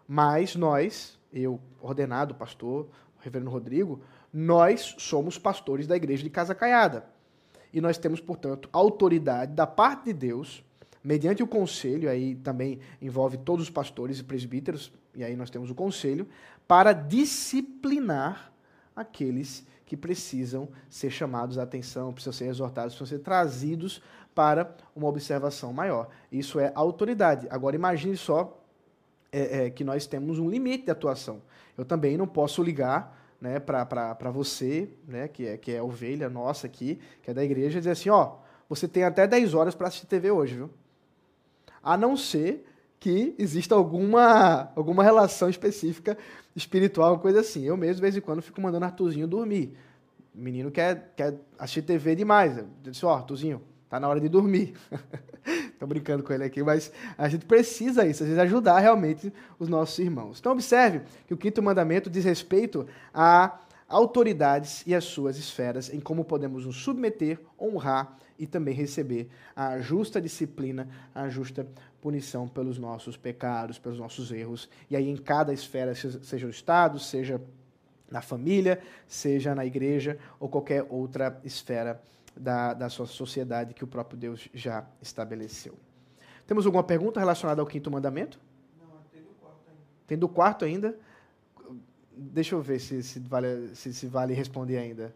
Mas 0.07 0.55
nós, 0.55 1.18
eu, 1.33 1.61
ordenado 1.81 2.35
pastor, 2.35 2.87
o 3.18 3.23
reverendo 3.23 3.51
Rodrigo, 3.51 4.01
nós 4.33 4.94
somos 4.99 5.38
pastores 5.38 5.87
da 5.87 5.97
igreja 5.97 6.23
de 6.23 6.31
Casa 6.31 6.55
Caiada. 6.55 7.07
E 7.73 7.81
nós 7.81 7.99
temos, 7.99 8.20
portanto, 8.20 8.68
autoridade 8.73 9.53
da 9.53 9.66
parte 9.66 10.07
de 10.07 10.12
Deus, 10.12 10.64
mediante 11.03 11.42
o 11.42 11.47
conselho, 11.47 12.09
aí 12.09 12.37
também 12.37 12.81
envolve 13.01 13.37
todos 13.38 13.64
os 13.64 13.70
pastores 13.70 14.18
e 14.18 14.25
presbíteros, 14.25 14.92
e 15.14 15.25
aí 15.25 15.37
nós 15.37 15.51
temos 15.51 15.70
o 15.70 15.75
conselho, 15.75 16.29
para 16.66 16.92
disciplinar 16.92 18.53
aqueles 18.94 19.66
que 19.87 19.97
precisam 19.97 20.68
ser 20.88 21.11
chamados 21.11 21.59
à 21.59 21.62
atenção, 21.62 22.12
precisam 22.12 22.33
ser 22.33 22.47
exortados, 22.47 22.94
precisam 22.94 23.18
ser 23.18 23.23
trazidos 23.23 24.03
para 24.35 24.75
uma 24.94 25.09
observação 25.09 25.73
maior. 25.73 26.09
Isso 26.31 26.59
é 26.59 26.73
autoridade. 26.75 27.47
Agora, 27.51 27.77
imagine 27.77 28.16
só 28.16 28.61
é, 29.31 29.66
é, 29.66 29.70
que 29.70 29.85
nós 29.85 30.07
temos 30.07 30.38
um 30.38 30.49
limite 30.49 30.85
de 30.85 30.90
atuação. 30.90 31.42
Eu 31.77 31.85
também 31.85 32.16
não 32.16 32.27
posso 32.27 32.62
ligar 32.62 33.20
né, 33.40 33.61
para 33.61 34.31
você, 34.31 34.88
né, 35.07 35.29
que, 35.29 35.47
é, 35.47 35.57
que 35.57 35.73
é 35.73 35.83
ovelha 35.83 36.31
nossa 36.31 36.66
aqui, 36.66 36.99
que 37.23 37.31
é 37.31 37.35
da 37.35 37.44
igreja, 37.44 37.79
e 37.79 37.81
dizer 37.81 37.90
assim: 37.90 38.11
ó, 38.11 38.37
você 38.68 38.88
tem 38.88 39.05
até 39.05 39.27
10 39.27 39.55
horas 39.55 39.75
para 39.75 39.88
assistir 39.88 40.07
TV 40.07 40.31
hoje, 40.31 40.55
viu? 40.55 40.70
A 41.83 41.97
não 41.97 42.16
ser 42.16 42.66
que 43.05 43.35
exista 43.38 43.75
alguma, 43.75 44.73
alguma 44.75 45.05
relação 45.05 45.51
específica 45.51 46.17
espiritual, 46.57 47.19
coisa 47.19 47.40
assim. 47.40 47.62
Eu 47.62 47.77
mesmo, 47.77 47.97
de 47.97 48.01
vez 48.01 48.17
em 48.17 48.21
quando, 48.23 48.40
fico 48.40 48.62
mandando 48.62 48.87
Arthurzinho 48.87 49.29
dormir. 49.29 49.77
O 50.35 50.40
menino 50.40 50.71
quer, 50.71 51.12
quer 51.14 51.35
assistir 51.59 51.83
TV 51.83 52.14
demais. 52.14 52.57
Eu 52.57 52.67
disse, 52.81 53.05
ó, 53.05 53.11
oh, 53.11 53.17
Arthurzinho, 53.17 53.61
tá 53.90 54.01
na 54.01 54.09
hora 54.09 54.19
de 54.19 54.27
dormir. 54.27 54.73
Estou 55.45 55.87
brincando 55.87 56.23
com 56.23 56.33
ele 56.33 56.45
aqui, 56.45 56.62
mas 56.62 56.90
a 57.19 57.29
gente 57.29 57.45
precisa 57.45 58.07
isso, 58.07 58.23
às 58.23 58.29
vezes 58.31 58.43
ajudar 58.43 58.79
realmente 58.79 59.31
os 59.59 59.69
nossos 59.69 59.99
irmãos. 59.99 60.38
Então 60.40 60.53
observe 60.53 61.03
que 61.27 61.35
o 61.35 61.37
quinto 61.37 61.62
mandamento 61.62 62.09
diz 62.09 62.25
respeito 62.25 62.87
a 63.12 63.59
autoridades 63.88 64.83
e 64.87 64.94
as 64.94 65.05
suas 65.05 65.37
esferas, 65.37 65.92
em 65.92 66.01
como 66.01 66.25
podemos 66.25 66.66
nos 66.66 66.77
submeter, 66.77 67.38
honrar 67.61 68.16
e 68.38 68.47
também 68.47 68.75
receber 68.75 69.29
a 69.55 69.79
justa 69.79 70.20
disciplina, 70.20 70.88
a 71.14 71.29
justa 71.29 71.66
punição 72.01 72.49
pelos 72.49 72.79
nossos 72.79 73.16
pecados, 73.16 73.79
pelos 73.79 73.99
nossos 73.99 74.31
erros. 74.33 74.68
E 74.90 74.97
aí, 74.97 75.09
em 75.09 75.16
cada 75.16 75.53
esfera, 75.53 75.94
seja 75.94 76.47
o 76.47 76.51
Estado, 76.51 76.99
seja 76.99 77.40
na 78.11 78.20
família, 78.20 78.81
seja 79.07 79.55
na 79.55 79.64
igreja 79.64 80.18
ou 80.38 80.49
qualquer 80.49 80.87
outra 80.88 81.40
esfera 81.44 82.01
da, 82.37 82.74
da 82.74 82.89
sua 82.89 83.07
sociedade 83.07 83.74
que 83.74 83.85
o 83.85 83.87
próprio 83.87 84.18
Deus 84.18 84.49
já 84.53 84.85
estabeleceu. 85.01 85.74
Temos 86.47 86.66
alguma 86.66 86.85
pergunta 86.85 87.18
relacionada 87.20 87.61
ao 87.62 87.66
quinto 87.66 87.91
mandamento? 87.91 88.39
Não, 88.78 88.99
tem 89.11 89.22
do 89.22 89.35
quarto 89.35 89.68
ainda. 89.68 89.82
Tem 90.07 90.18
do 90.18 90.28
quarto 90.28 90.64
ainda? 90.64 90.99
Deixa 92.17 92.55
eu 92.55 92.62
ver 92.62 92.81
se, 92.81 93.03
se, 93.03 93.19
vale, 93.21 93.75
se, 93.75 93.93
se 93.93 94.07
vale 94.07 94.35
responder 94.35 94.79
ainda. 94.79 95.12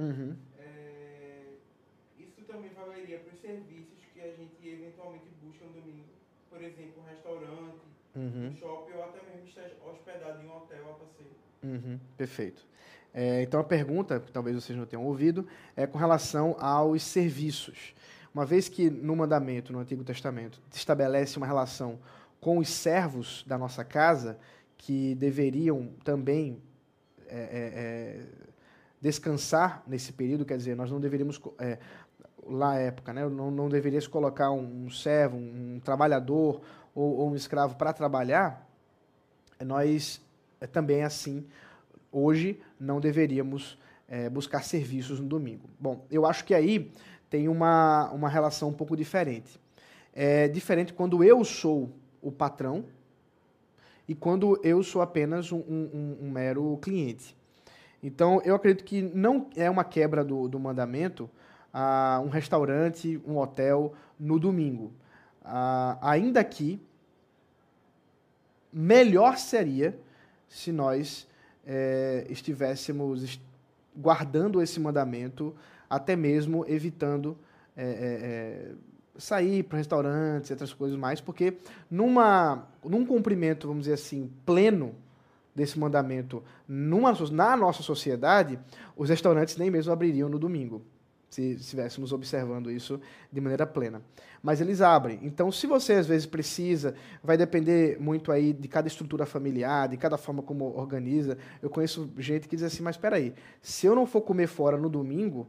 Uhum. 0.00 0.34
É, 0.58 1.42
isso 2.18 2.40
também 2.46 2.70
valeria 2.70 3.18
para 3.18 3.34
os 3.34 3.40
serviços 3.40 3.98
que 4.14 4.20
a 4.20 4.30
gente 4.30 4.66
eventualmente 4.66 5.26
busca 5.42 5.66
no 5.66 5.72
domingo. 5.72 6.08
Por 6.48 6.62
exemplo, 6.62 7.02
um 7.02 7.06
restaurante, 7.06 7.84
uhum. 8.16 8.48
um 8.48 8.56
shopping 8.56 8.92
ou 8.96 9.04
até 9.04 9.18
mesmo 9.30 9.46
estar 9.46 9.70
hospedado 9.86 10.42
em 10.42 10.46
um 10.46 10.56
hotel 10.56 10.90
a 10.90 10.94
passeio. 10.94 11.30
Uhum. 11.62 12.00
Perfeito. 12.16 12.66
É, 13.12 13.42
então 13.42 13.60
a 13.60 13.64
pergunta, 13.64 14.20
que 14.20 14.32
talvez 14.32 14.56
vocês 14.56 14.78
não 14.78 14.86
tenham 14.86 15.04
ouvido, 15.04 15.46
é 15.76 15.86
com 15.86 15.98
relação 15.98 16.56
aos 16.58 17.02
serviços. 17.02 17.94
Uma 18.34 18.46
vez 18.46 18.68
que 18.68 18.88
no 18.88 19.16
mandamento, 19.16 19.72
no 19.72 19.80
Antigo 19.80 20.04
Testamento, 20.04 20.60
estabelece 20.72 21.36
uma 21.36 21.46
relação 21.46 21.98
com 22.40 22.58
os 22.58 22.68
servos 22.68 23.44
da 23.46 23.58
nossa 23.58 23.84
casa, 23.84 24.38
que 24.76 25.14
deveriam 25.16 25.90
também 26.02 26.62
é, 27.28 27.38
é, 27.38 27.40
é, 27.42 28.20
descansar 29.00 29.82
nesse 29.86 30.12
período, 30.12 30.44
quer 30.44 30.56
dizer, 30.56 30.74
nós 30.74 30.90
não 30.90 30.98
deveríamos, 30.98 31.40
é, 31.58 31.78
lá 32.46 32.76
época, 32.78 33.12
né, 33.12 33.28
não, 33.28 33.50
não 33.50 33.68
se 33.70 34.08
colocar 34.08 34.50
um, 34.50 34.86
um 34.86 34.90
servo, 34.90 35.36
um, 35.36 35.76
um 35.76 35.80
trabalhador 35.80 36.62
ou, 36.94 37.18
ou, 37.18 37.30
um 37.30 37.36
escravo 37.36 37.76
para 37.76 37.92
trabalhar, 37.92 38.66
nós 39.64 40.20
é, 40.60 40.66
também 40.66 41.02
assim, 41.02 41.46
hoje, 42.10 42.60
não 42.78 43.00
deveríamos 43.00 43.78
é, 44.10 44.28
buscar 44.28 44.64
serviços 44.64 45.20
no 45.20 45.26
domingo. 45.26 45.70
Bom, 45.78 46.04
eu 46.10 46.26
acho 46.26 46.44
que 46.44 46.52
aí 46.52 46.92
tem 47.30 47.48
uma, 47.48 48.10
uma 48.10 48.28
relação 48.28 48.68
um 48.68 48.72
pouco 48.72 48.96
diferente. 48.96 49.58
É 50.12 50.48
diferente 50.48 50.92
quando 50.92 51.22
eu 51.22 51.44
sou 51.44 51.90
o 52.20 52.32
patrão 52.32 52.84
e 54.08 54.14
quando 54.14 54.60
eu 54.64 54.82
sou 54.82 55.00
apenas 55.00 55.52
um, 55.52 55.60
um, 55.60 56.18
um 56.22 56.30
mero 56.30 56.76
cliente. 56.82 57.36
Então, 58.02 58.42
eu 58.44 58.56
acredito 58.56 58.84
que 58.84 59.00
não 59.00 59.48
é 59.54 59.70
uma 59.70 59.84
quebra 59.84 60.24
do, 60.24 60.48
do 60.48 60.58
mandamento 60.58 61.30
uh, 61.72 62.20
um 62.20 62.28
restaurante, 62.28 63.20
um 63.24 63.38
hotel 63.38 63.94
no 64.18 64.40
domingo. 64.40 64.92
Uh, 65.42 65.96
ainda 66.00 66.42
que 66.42 66.80
melhor 68.72 69.38
seria 69.38 69.96
se 70.48 70.72
nós 70.72 71.28
é, 71.64 72.26
estivéssemos 72.28 73.40
guardando 73.96 74.62
esse 74.62 74.78
mandamento, 74.78 75.54
até 75.88 76.14
mesmo 76.16 76.64
evitando 76.68 77.36
é, 77.76 77.84
é, 77.84 78.72
sair 79.18 79.62
para 79.62 79.78
restaurantes, 79.78 80.50
outras 80.50 80.72
coisas 80.72 80.98
mais, 80.98 81.20
porque 81.20 81.54
numa, 81.90 82.66
num 82.84 83.04
cumprimento, 83.04 83.68
vamos 83.68 83.82
dizer 83.84 83.94
assim, 83.94 84.30
pleno 84.46 84.94
desse 85.54 85.78
mandamento 85.78 86.42
numa, 86.66 87.12
na 87.30 87.56
nossa 87.56 87.82
sociedade, 87.82 88.58
os 88.96 89.08
restaurantes 89.08 89.56
nem 89.56 89.70
mesmo 89.70 89.92
abririam 89.92 90.28
no 90.28 90.38
domingo, 90.38 90.82
se 91.30 91.52
estivéssemos 91.52 92.12
observando 92.12 92.70
isso 92.70 93.00
de 93.32 93.40
maneira 93.40 93.64
plena. 93.64 94.02
Mas 94.42 94.60
eles 94.60 94.80
abrem. 94.80 95.20
Então, 95.22 95.52
se 95.52 95.66
você 95.66 95.92
às 95.94 96.06
vezes 96.06 96.26
precisa, 96.26 96.94
vai 97.22 97.36
depender 97.36 97.98
muito 98.00 98.32
aí 98.32 98.52
de 98.52 98.66
cada 98.66 98.88
estrutura 98.88 99.24
familiar, 99.24 99.88
de 99.88 99.96
cada 99.96 100.18
forma 100.18 100.42
como 100.42 100.76
organiza. 100.76 101.38
Eu 101.62 101.70
conheço 101.70 102.10
gente 102.18 102.48
que 102.48 102.56
diz 102.56 102.64
assim, 102.64 102.82
mas 102.82 102.96
espera 102.96 103.16
aí, 103.16 103.32
se 103.62 103.86
eu 103.86 103.94
não 103.94 104.06
for 104.06 104.22
comer 104.22 104.48
fora 104.48 104.76
no 104.76 104.88
domingo, 104.88 105.46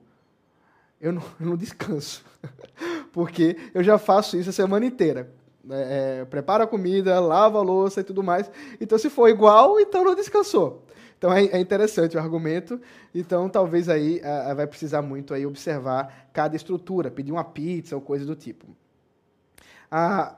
eu 1.00 1.12
não, 1.12 1.24
eu 1.40 1.48
não 1.48 1.58
descanso. 1.58 2.24
Porque 3.12 3.58
eu 3.74 3.84
já 3.84 3.98
faço 3.98 4.38
isso 4.38 4.52
a 4.52 4.54
semana 4.54 4.86
inteira. 4.86 5.34
É, 5.70 6.20
é, 6.22 6.26
prepara 6.26 6.64
a 6.64 6.68
comida, 6.68 7.20
lava 7.20 7.58
a 7.58 7.62
louça 7.64 8.02
e 8.02 8.04
tudo 8.04 8.22
mais. 8.22 8.52
Então, 8.80 8.98
se 9.00 9.10
for 9.10 9.28
igual, 9.30 9.80
então 9.80 10.04
não 10.04 10.14
descansou. 10.14 10.86
Então 11.22 11.32
é, 11.32 11.46
é 11.46 11.60
interessante 11.60 12.18
o 12.18 12.20
argumento. 12.20 12.82
Então, 13.14 13.48
talvez 13.48 13.88
aí 13.88 14.20
é, 14.24 14.56
vai 14.56 14.66
precisar 14.66 15.04
muito 15.04 15.36
aí 15.36 15.46
observar 15.46 16.32
cada 16.34 16.56
estrutura, 16.56 17.12
pedir 17.12 17.32
uma 17.32 17.44
pizza 17.44 17.96
ou 17.96 18.02
coisa 18.02 18.26
do 18.26 18.36
tipo. 18.36 18.76
Ah, 19.92 20.36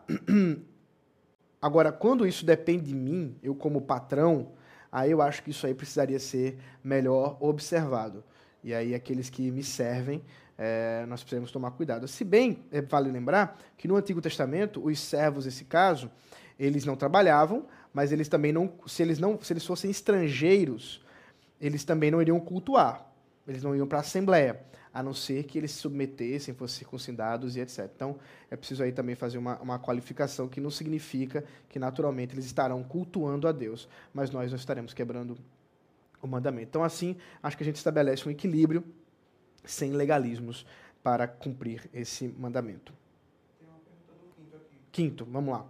agora, 1.62 1.90
quando 1.90 2.28
isso 2.28 2.46
depende 2.46 2.88
de 2.88 2.96
mim, 2.96 3.34
eu 3.42 3.56
como 3.56 3.80
patrão, 3.80 4.52
aí 4.92 5.12
eu 5.12 5.22
acho 5.22 5.42
que 5.42 5.52
isso 5.52 5.66
aí 5.66 5.74
precisaria 5.74 6.20
ser 6.20 6.60
melhor 6.84 7.38
observado. 7.40 8.22
E 8.62 8.74
aí 8.74 8.94
aqueles 8.94 9.30
que 9.30 9.50
me 9.52 9.64
servem 9.64 10.22
é, 10.58 11.06
nós 11.08 11.22
precisamos 11.22 11.50
tomar 11.50 11.72
cuidado. 11.72 12.10
Se 12.10 12.26
bem, 12.26 12.66
é, 12.70 12.82
vale 12.82 13.10
lembrar 13.10 13.58
que 13.78 13.88
no 13.88 13.96
Antigo 13.96 14.22
Testamento, 14.22 14.86
os 14.86 15.00
servos, 15.00 15.46
nesse 15.46 15.64
caso, 15.64 16.12
eles 16.60 16.84
não 16.84 16.98
trabalhavam, 16.98 17.66
mas 17.94 18.12
eles 18.12 18.28
também 18.28 18.52
não, 18.52 18.74
se 18.88 19.04
eles 19.04 19.20
não, 19.20 19.40
se 19.42 19.54
eles 19.54 19.66
fossem 19.66 19.92
estrangeiros, 19.92 21.04
eles 21.62 21.84
também 21.84 22.12
não 22.12 22.22
iriam 22.22 22.40
cultuar. 22.40 23.10
Eles 23.48 23.64
não 23.64 23.76
iam 23.76 23.86
para 23.86 24.00
a 24.00 24.02
assembleia, 24.02 24.60
a 24.94 25.04
não 25.04 25.14
ser 25.14 25.44
que 25.44 25.58
eles 25.58 25.72
se 25.72 25.80
submetessem, 25.80 26.54
fossem 26.54 26.80
circuncidados 26.80 27.56
e 27.56 27.60
etc. 27.60 27.90
Então, 27.94 28.18
é 28.50 28.56
preciso 28.56 28.84
aí 28.84 28.92
também 28.92 29.16
fazer 29.16 29.38
uma, 29.38 29.60
uma 29.60 29.80
qualificação 29.80 30.48
que 30.48 30.62
não 30.62 30.70
significa 30.70 31.44
que 31.68 31.78
naturalmente 31.78 32.34
eles 32.34 32.46
estarão 32.46 32.82
cultuando 32.84 33.48
a 33.48 33.52
Deus, 33.52 33.88
mas 34.14 34.30
nós 34.30 34.52
não 34.52 34.58
estaremos 34.58 34.94
quebrando 34.94 35.38
o 36.22 36.28
mandamento. 36.28 36.70
Então, 36.70 36.84
assim, 36.84 37.18
acho 37.42 37.58
que 37.58 37.64
a 37.64 37.66
gente 37.66 37.76
estabelece 37.76 38.28
um 38.28 38.32
equilíbrio 38.32 38.84
sem 39.66 39.92
legalismos 39.92 40.66
para 41.02 41.28
cumprir 41.28 41.90
esse 41.94 42.28
mandamento. 42.30 42.94
Tem 43.60 43.68
uma 43.68 43.80
pergunta 43.80 44.14
do 44.14 44.34
quinto 44.36 44.56
aqui. 44.56 44.78
Quinto, 44.92 45.26
vamos 45.26 45.54
lá. 45.54 45.66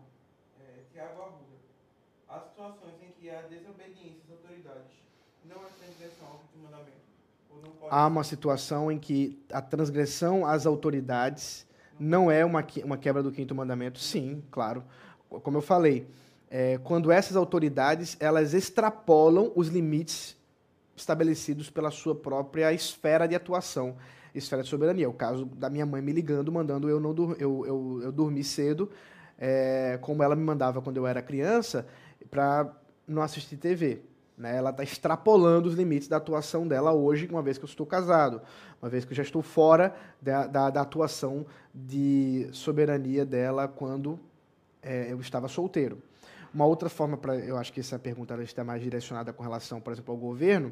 É, 0.60 0.84
Tiago 0.92 1.22
Arruda. 1.22 1.58
Há 2.28 2.40
há 3.34 3.42
desobediência 3.42 4.22
às 4.26 4.32
autoridades 4.32 4.92
não 5.46 5.58
é 5.58 5.70
transgressão 5.80 6.28
ao 6.28 6.40
quinto 6.40 6.64
mandamento? 6.64 7.04
Há 7.90 8.08
uma 8.08 8.24
situação 8.24 8.92
em 8.92 8.98
que 8.98 9.44
a 9.52 9.62
transgressão 9.62 10.46
às 10.46 10.66
autoridades 10.66 11.68
não 12.00 12.32
é 12.32 12.44
uma, 12.44 12.66
uma 12.84 12.98
quebra 12.98 13.22
do 13.22 13.32
quinto 13.32 13.54
mandamento? 13.54 14.00
Sim, 14.00 14.44
claro. 14.52 14.84
Como 15.30 15.58
eu 15.58 15.62
falei, 15.62 16.08
é, 16.50 16.78
quando 16.84 17.12
essas 17.12 17.36
autoridades 17.36 18.16
elas 18.20 18.54
extrapolam 18.54 19.52
os 19.56 19.68
limites 19.68 20.38
estabelecidos 20.96 21.70
pela 21.70 21.90
sua 21.90 22.14
própria 22.14 22.72
esfera 22.72 23.28
de 23.28 23.36
atuação, 23.36 23.96
esfera 24.36 24.64
de 24.64 24.70
soberania. 24.70 25.10
O 25.10 25.14
caso 25.14 25.46
da 25.46 25.70
minha 25.70 25.86
mãe 25.86 26.02
me 26.02 26.12
ligando, 26.12 26.52
mandando 26.52 26.90
eu 26.90 27.00
não 27.00 27.16
eu, 27.40 27.66
eu, 27.66 28.02
eu 28.04 28.12
dormir 28.12 28.44
cedo, 28.44 28.90
é, 29.38 29.98
como 30.02 30.22
ela 30.24 30.36
me 30.36 30.44
mandava 30.44 30.82
quando 30.82 30.98
eu 30.98 31.08
era 31.08 31.22
criança, 31.22 31.88
para 32.30 32.72
não 33.08 33.22
assistir 33.22 33.58
TV. 33.58 34.02
Né? 34.38 34.56
Ela 34.56 34.72
está 34.72 34.84
extrapolando 34.84 35.70
os 35.70 35.76
limites 35.76 36.08
da 36.08 36.18
atuação 36.18 36.68
dela 36.68 36.94
hoje, 36.94 37.28
uma 37.30 37.42
vez 37.42 37.58
que 37.58 37.64
eu 37.64 37.70
estou 37.70 37.86
casado, 37.86 38.42
uma 38.82 38.90
vez 38.90 39.06
que 39.06 39.12
eu 39.12 39.16
já 39.16 39.24
estou 39.24 39.42
fora 39.42 39.96
da, 40.22 40.48
da, 40.48 40.70
da 40.70 40.82
atuação 40.82 41.46
de 41.74 42.50
soberania 42.52 43.26
dela 43.26 43.68
quando 43.68 44.20
é, 44.82 45.12
eu 45.12 45.20
estava 45.20 45.48
solteiro. 45.48 46.02
Uma 46.54 46.66
outra 46.66 46.90
forma 46.90 47.18
para, 47.18 47.36
eu 47.38 47.58
acho 47.58 47.74
que 47.74 47.80
essa 47.80 47.98
pergunta 47.98 48.36
está 48.44 48.64
mais 48.64 48.82
direcionada 48.82 49.34
com 49.34 49.42
relação, 49.42 49.82
por 49.82 49.92
exemplo, 49.92 50.14
ao 50.14 50.20
governo. 50.20 50.72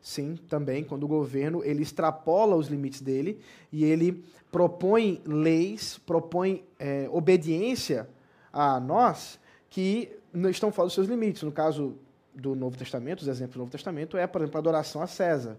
Sim, 0.00 0.38
também 0.48 0.82
quando 0.82 1.04
o 1.04 1.08
governo 1.08 1.62
ele 1.62 1.82
extrapola 1.82 2.56
os 2.56 2.68
limites 2.68 3.02
dele 3.02 3.38
e 3.70 3.84
ele 3.84 4.24
propõe 4.50 5.20
leis, 5.26 5.98
propõe 6.06 6.64
é, 6.78 7.06
obediência 7.12 8.08
a 8.50 8.80
nós 8.80 9.38
que 9.68 10.19
estão 10.50 10.72
fora 10.72 10.86
dos 10.86 10.94
seus 10.94 11.08
limites. 11.08 11.42
No 11.42 11.52
caso 11.52 11.96
do 12.34 12.54
Novo 12.54 12.76
Testamento, 12.76 13.20
os 13.20 13.28
exemplos 13.28 13.54
do 13.54 13.60
Novo 13.60 13.70
Testamento 13.70 14.16
é, 14.16 14.26
por 14.26 14.40
exemplo, 14.40 14.58
a 14.58 14.60
adoração 14.60 15.02
a 15.02 15.06
César. 15.06 15.56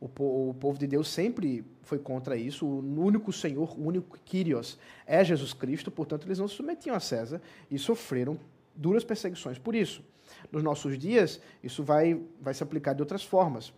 O, 0.00 0.08
po 0.08 0.50
o, 0.50 0.54
povo 0.54 0.78
de 0.78 0.86
Deus 0.86 1.08
sempre 1.08 1.64
foi 1.82 1.98
contra 1.98 2.36
isso. 2.36 2.66
O 2.66 3.04
único 3.04 3.32
Senhor, 3.32 3.78
o 3.78 3.86
único 3.86 4.18
Kyrios 4.24 4.76
é 5.06 5.24
Jesus 5.24 5.52
Cristo, 5.52 5.90
portanto, 5.90 6.26
eles 6.26 6.38
não 6.38 6.48
se 6.48 6.56
submetiam 6.56 6.96
a 6.96 7.00
César 7.00 7.40
e 7.70 7.78
sofreram 7.78 8.38
duras 8.74 9.04
perseguições. 9.04 9.58
Por 9.58 9.74
isso, 9.74 10.02
nos 10.50 10.62
nossos 10.62 10.98
dias, 10.98 11.40
isso 11.62 11.84
vai, 11.84 12.20
vai 12.40 12.52
se 12.52 12.62
aplicar 12.62 12.94
de 12.94 13.02
outras 13.02 13.22
formas. 13.22 13.72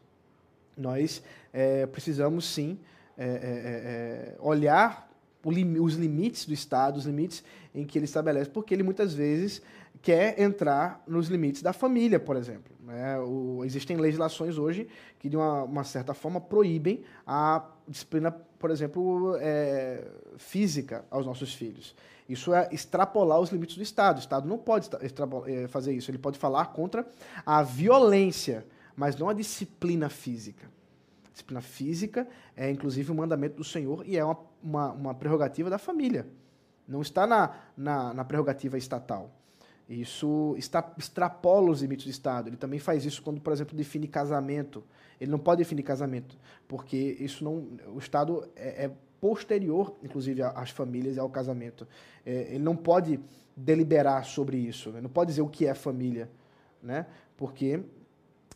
Nós 0.77 1.23
é, 1.53 1.87
precisamos, 1.87 2.47
sim, 2.47 2.79
é, 3.17 3.25
é, 3.25 3.29
é, 3.29 4.37
é 5.51 5.81
os 5.81 5.95
limites 5.95 6.47
do 6.47 6.55
Estado, 6.55 6.97
os 6.97 7.05
limites 7.05 7.45
em 7.75 7.85
que 7.85 7.99
ele 7.99 8.05
estabelece, 8.05 8.51
porque 8.51 8.73
ele 8.73 8.83
muitas 8.83 9.15
vezes 9.15 9.63
quer 10.01 10.41
entrar 10.41 11.03
nos 11.07 11.29
limites 11.29 11.63
da 11.63 11.73
família, 11.73 12.21
por 12.21 12.37
exemplo. 12.37 12.75
Né? 12.85 13.19
O, 13.21 13.65
existem 13.65 13.97
legislações 13.97 14.59
hoje 14.59 14.87
que, 15.19 15.29
de 15.29 15.37
uma, 15.37 15.65
uma, 15.65 15.85
certa 15.85 16.13
forma, 16.15 16.41
proíbem 16.41 17.03
a 17.27 17.65
disciplina, 17.89 18.31
por 18.31 18.71
exemplo, 18.71 19.37
é, 19.41 20.05
física 20.37 21.05
aos 21.11 21.25
nossos 21.25 21.55
filhos. 21.55 21.95
Isso 22.29 22.55
é 22.55 22.69
extrapolar 22.73 23.41
os 23.41 23.51
limites 23.51 23.77
do 23.77 23.83
Estado. 23.83 24.17
O 24.17 24.21
Estado 24.21 24.49
não 24.49 24.57
pode 24.57 24.89
eh, 25.47 25.69
fazer 25.69 25.93
isso. 25.93 26.11
Ele 26.11 26.17
pode 26.17 26.39
falar 26.39 26.67
contra 26.67 27.07
a 27.45 27.63
violência, 27.63 28.67
mas 28.97 29.15
não 29.15 29.29
a 29.29 29.35
disciplina 29.35 30.09
física. 30.09 30.67
Disciplina 31.31 31.61
física 31.61 32.27
é, 32.57 32.71
inclusive, 32.71 33.11
um 33.11 33.17
mandamento 33.17 33.57
do 33.57 33.65
Senhor 33.65 34.05
e 34.07 34.17
é 34.17 34.25
uma, 34.25 34.39
uma, 34.65 34.91
uma 34.93 35.15
prerrogativa 35.15 35.69
da 35.69 35.79
família. 35.79 36.27
Não 36.89 37.03
está 37.03 37.27
na, 37.27 37.55
na, 37.77 38.15
na 38.15 38.25
prerrogativa 38.25 38.79
estatal. 38.79 39.31
Isso 39.89 40.55
está, 40.57 40.93
extrapola 40.97 41.71
os 41.71 41.83
limites 41.83 42.07
do 42.07 42.11
Estado. 42.11 42.49
Ele 42.49 42.57
também 42.57 42.79
faz 42.79 43.05
isso 43.05 43.23
quando, 43.23 43.41
por 43.41 43.53
exemplo, 43.53 43.77
define 43.77 44.09
casamento. 44.09 44.83
Ele 45.21 45.31
não 45.31 45.39
pode 45.39 45.59
definir 45.59 45.83
casamento, 45.83 46.39
porque 46.67 46.97
isso 47.21 47.45
não, 47.45 47.69
o 47.95 47.99
Estado 47.99 48.49
é, 48.57 48.87
é 48.87 48.91
posterior, 49.21 49.95
inclusive, 50.03 50.43
às 50.43 50.71
famílias 50.71 51.17
e 51.17 51.21
ao 51.21 51.29
casamento. 51.29 51.87
É, 52.25 52.55
ele 52.55 52.65
não 52.65 52.77
pode 52.77 53.21
deliberar 53.57 54.25
sobre 54.25 54.57
isso, 54.57 54.91
né? 54.91 55.01
não 55.01 55.11
pode 55.11 55.29
dizer 55.31 55.43
o 55.43 55.49
que 55.49 55.67
é 55.67 55.75
família, 55.75 56.31
né? 56.83 57.07
porque 57.37 57.83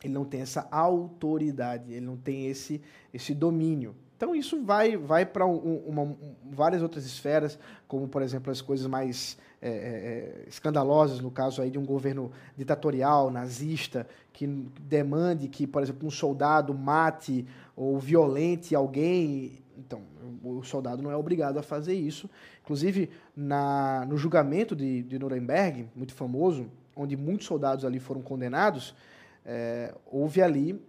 ele 0.02 0.12
não 0.12 0.24
tem 0.24 0.40
essa 0.40 0.66
autoridade, 0.70 1.92
ele 1.92 2.04
não 2.04 2.16
tem 2.16 2.46
esse, 2.46 2.80
esse 3.12 3.34
domínio. 3.34 3.94
Então 4.18 4.34
isso 4.34 4.60
vai, 4.64 4.96
vai 4.96 5.24
para 5.24 5.46
um, 5.46 6.16
várias 6.50 6.82
outras 6.82 7.06
esferas, 7.06 7.56
como 7.86 8.08
por 8.08 8.20
exemplo 8.20 8.50
as 8.50 8.60
coisas 8.60 8.84
mais 8.88 9.38
é, 9.62 9.68
é, 9.68 9.72
é, 9.72 10.44
escandalosas, 10.48 11.20
no 11.20 11.30
caso 11.30 11.62
aí 11.62 11.70
de 11.70 11.78
um 11.78 11.86
governo 11.86 12.32
ditatorial, 12.56 13.30
nazista, 13.30 14.08
que 14.32 14.44
demande 14.80 15.46
que, 15.46 15.68
por 15.68 15.84
exemplo, 15.84 16.08
um 16.08 16.10
soldado 16.10 16.74
mate 16.74 17.46
ou 17.76 17.96
violente 17.96 18.74
alguém. 18.74 19.62
Então, 19.76 20.02
o 20.42 20.64
soldado 20.64 21.00
não 21.00 21.12
é 21.12 21.16
obrigado 21.16 21.56
a 21.56 21.62
fazer 21.62 21.94
isso. 21.94 22.28
Inclusive, 22.64 23.10
na, 23.36 24.04
no 24.04 24.16
julgamento 24.16 24.74
de, 24.74 25.04
de 25.04 25.16
Nuremberg, 25.16 25.88
muito 25.94 26.12
famoso, 26.12 26.66
onde 26.96 27.16
muitos 27.16 27.46
soldados 27.46 27.84
ali 27.84 28.00
foram 28.00 28.20
condenados, 28.20 28.96
é, 29.46 29.94
houve 30.10 30.42
ali 30.42 30.80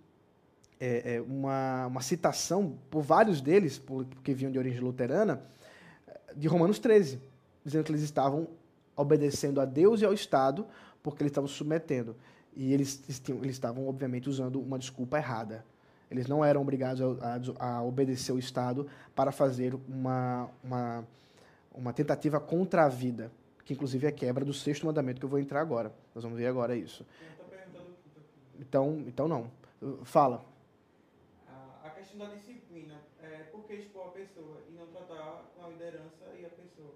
é, 0.79 1.15
é, 1.15 1.21
uma, 1.21 1.87
uma 1.87 2.01
citação 2.01 2.77
por 2.89 3.01
vários 3.01 3.41
deles, 3.41 3.77
porque 3.77 4.33
vinham 4.33 4.51
de 4.51 4.57
origem 4.57 4.79
luterana, 4.79 5.41
de 6.35 6.47
Romanos 6.47 6.79
13, 6.79 7.19
dizendo 7.65 7.83
que 7.83 7.91
eles 7.91 8.01
estavam 8.01 8.47
obedecendo 8.95 9.59
a 9.59 9.65
Deus 9.65 10.01
e 10.01 10.05
ao 10.05 10.13
Estado 10.13 10.65
porque 11.03 11.23
eles 11.23 11.31
estavam 11.31 11.47
submetendo. 11.47 12.15
E 12.55 12.73
eles, 12.73 13.01
eles 13.29 13.55
estavam, 13.55 13.87
obviamente, 13.87 14.29
usando 14.29 14.59
uma 14.59 14.77
desculpa 14.77 15.17
errada. 15.17 15.63
Eles 16.09 16.27
não 16.27 16.43
eram 16.43 16.61
obrigados 16.61 17.01
a, 17.21 17.39
a, 17.59 17.77
a 17.77 17.83
obedecer 17.83 18.31
o 18.31 18.39
Estado 18.39 18.87
para 19.15 19.31
fazer 19.31 19.75
uma, 19.87 20.49
uma, 20.63 21.07
uma 21.73 21.93
tentativa 21.93 22.39
contra 22.39 22.85
a 22.85 22.89
vida, 22.89 23.31
que 23.63 23.73
inclusive 23.73 24.05
é 24.05 24.09
a 24.09 24.11
quebra 24.11 24.43
do 24.43 24.53
sexto 24.53 24.85
mandamento 24.85 25.19
que 25.19 25.25
eu 25.25 25.29
vou 25.29 25.39
entrar 25.39 25.61
agora. 25.61 25.93
Nós 26.15 26.23
vamos 26.23 26.37
ver 26.37 26.47
agora 26.47 26.75
isso. 26.75 27.05
Então, 28.59 29.03
então 29.07 29.27
não. 29.27 29.51
Fala. 30.03 30.48
Questão 31.99 32.17
da 32.17 32.33
disciplina, 32.33 32.95
é, 33.21 33.43
por 33.51 33.65
que 33.65 33.73
expor 33.73 34.07
a 34.07 34.11
pessoa 34.11 34.61
e 34.69 34.71
não 34.71 34.87
tratar 34.87 35.51
com 35.53 35.65
a 35.65 35.67
liderança 35.67 36.25
e 36.39 36.45
a 36.45 36.49
pessoa? 36.49 36.93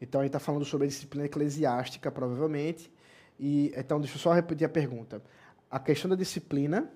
Então, 0.00 0.20
ele 0.20 0.26
está 0.26 0.40
falando 0.40 0.64
sobre 0.64 0.86
a 0.86 0.88
disciplina 0.88 1.24
eclesiástica, 1.24 2.10
provavelmente. 2.10 2.92
E, 3.38 3.72
então, 3.76 4.00
deixa 4.00 4.16
eu 4.16 4.20
só 4.20 4.32
repetir 4.32 4.66
a 4.66 4.68
pergunta. 4.68 5.22
A 5.70 5.78
questão 5.78 6.10
da 6.10 6.16
disciplina... 6.16 6.92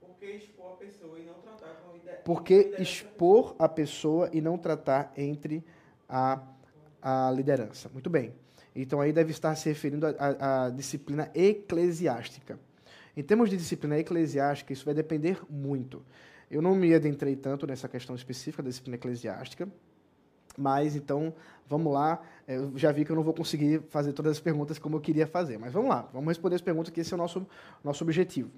Por 0.00 0.16
que 0.16 0.26
expor 0.26 0.72
a 0.72 0.76
pessoa 0.76 1.16
e 1.20 1.24
não 1.24 1.34
tratar 1.34 1.74
com 1.74 1.90
a 1.90 1.92
liderança? 1.94 2.22
Por 2.24 2.42
que 2.42 2.74
expor 2.76 3.54
a 3.56 3.68
pessoa 3.68 4.28
e 4.32 4.40
não 4.40 4.58
tratar 4.58 5.12
entre 5.16 5.64
a, 6.08 6.42
a 7.00 7.30
liderança? 7.30 7.88
Muito 7.90 8.10
bem. 8.10 8.34
Então, 8.74 9.00
aí 9.00 9.12
deve 9.12 9.30
estar 9.30 9.54
se 9.54 9.68
referindo 9.68 10.06
à 10.18 10.70
disciplina 10.70 11.30
eclesiástica. 11.32 12.58
Em 13.16 13.22
termos 13.22 13.48
de 13.48 13.56
disciplina 13.56 13.96
eclesiástica, 13.96 14.72
isso 14.72 14.84
vai 14.84 14.92
depender 14.92 15.40
muito. 15.48 16.04
Eu 16.50 16.62
não 16.62 16.74
me 16.74 16.94
adentrei 16.94 17.34
tanto 17.34 17.66
nessa 17.66 17.88
questão 17.88 18.14
específica 18.14 18.62
da 18.62 18.68
disciplina 18.68 18.96
eclesiástica, 18.96 19.68
mas 20.56 20.94
então 20.94 21.34
vamos 21.68 21.92
lá. 21.92 22.22
Eu 22.46 22.76
já 22.78 22.92
vi 22.92 23.04
que 23.04 23.10
eu 23.10 23.16
não 23.16 23.22
vou 23.22 23.34
conseguir 23.34 23.82
fazer 23.88 24.12
todas 24.12 24.32
as 24.32 24.40
perguntas 24.40 24.78
como 24.78 24.96
eu 24.96 25.00
queria 25.00 25.26
fazer, 25.26 25.58
mas 25.58 25.72
vamos 25.72 25.88
lá, 25.88 26.08
vamos 26.12 26.28
responder 26.28 26.56
as 26.56 26.62
perguntas, 26.62 26.90
que 26.92 27.00
esse 27.00 27.12
é 27.12 27.16
o 27.16 27.18
nosso, 27.18 27.46
nosso 27.82 28.04
objetivo. 28.04 28.50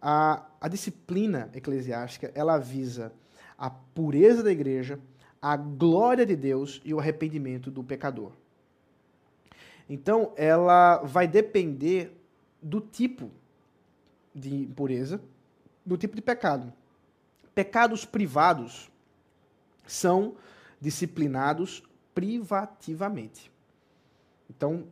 A, 0.00 0.46
a 0.60 0.68
disciplina 0.68 1.50
eclesiástica 1.54 2.30
ela 2.34 2.58
visa 2.58 3.12
a 3.56 3.70
pureza 3.70 4.42
da 4.42 4.52
igreja, 4.52 5.00
a 5.40 5.56
glória 5.56 6.26
de 6.26 6.36
Deus 6.36 6.80
e 6.84 6.92
o 6.92 6.98
arrependimento 6.98 7.70
do 7.70 7.82
pecador. 7.82 8.32
Então, 9.88 10.32
ela 10.36 10.98
vai 10.98 11.26
depender 11.26 12.12
do 12.60 12.80
tipo 12.80 13.30
de 14.34 14.62
impureza, 14.64 15.20
do 15.84 15.96
tipo 15.96 16.16
de 16.16 16.22
pecado. 16.22 16.72
Pecados 17.56 18.04
privados 18.04 18.90
são 19.86 20.34
disciplinados 20.78 21.82
privativamente. 22.14 23.50
Então, 24.50 24.84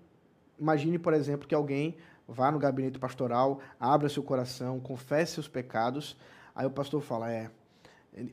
imagine, 0.58 0.98
por 0.98 1.12
exemplo, 1.12 1.46
que 1.46 1.54
alguém 1.54 1.94
vá 2.26 2.50
no 2.50 2.58
gabinete 2.58 2.98
pastoral, 2.98 3.60
abra 3.78 4.08
seu 4.08 4.22
coração, 4.22 4.80
confesse 4.80 5.34
seus 5.34 5.46
pecados, 5.46 6.16
aí 6.54 6.64
o 6.64 6.70
pastor 6.70 7.02
fala, 7.02 7.30
é, 7.30 7.50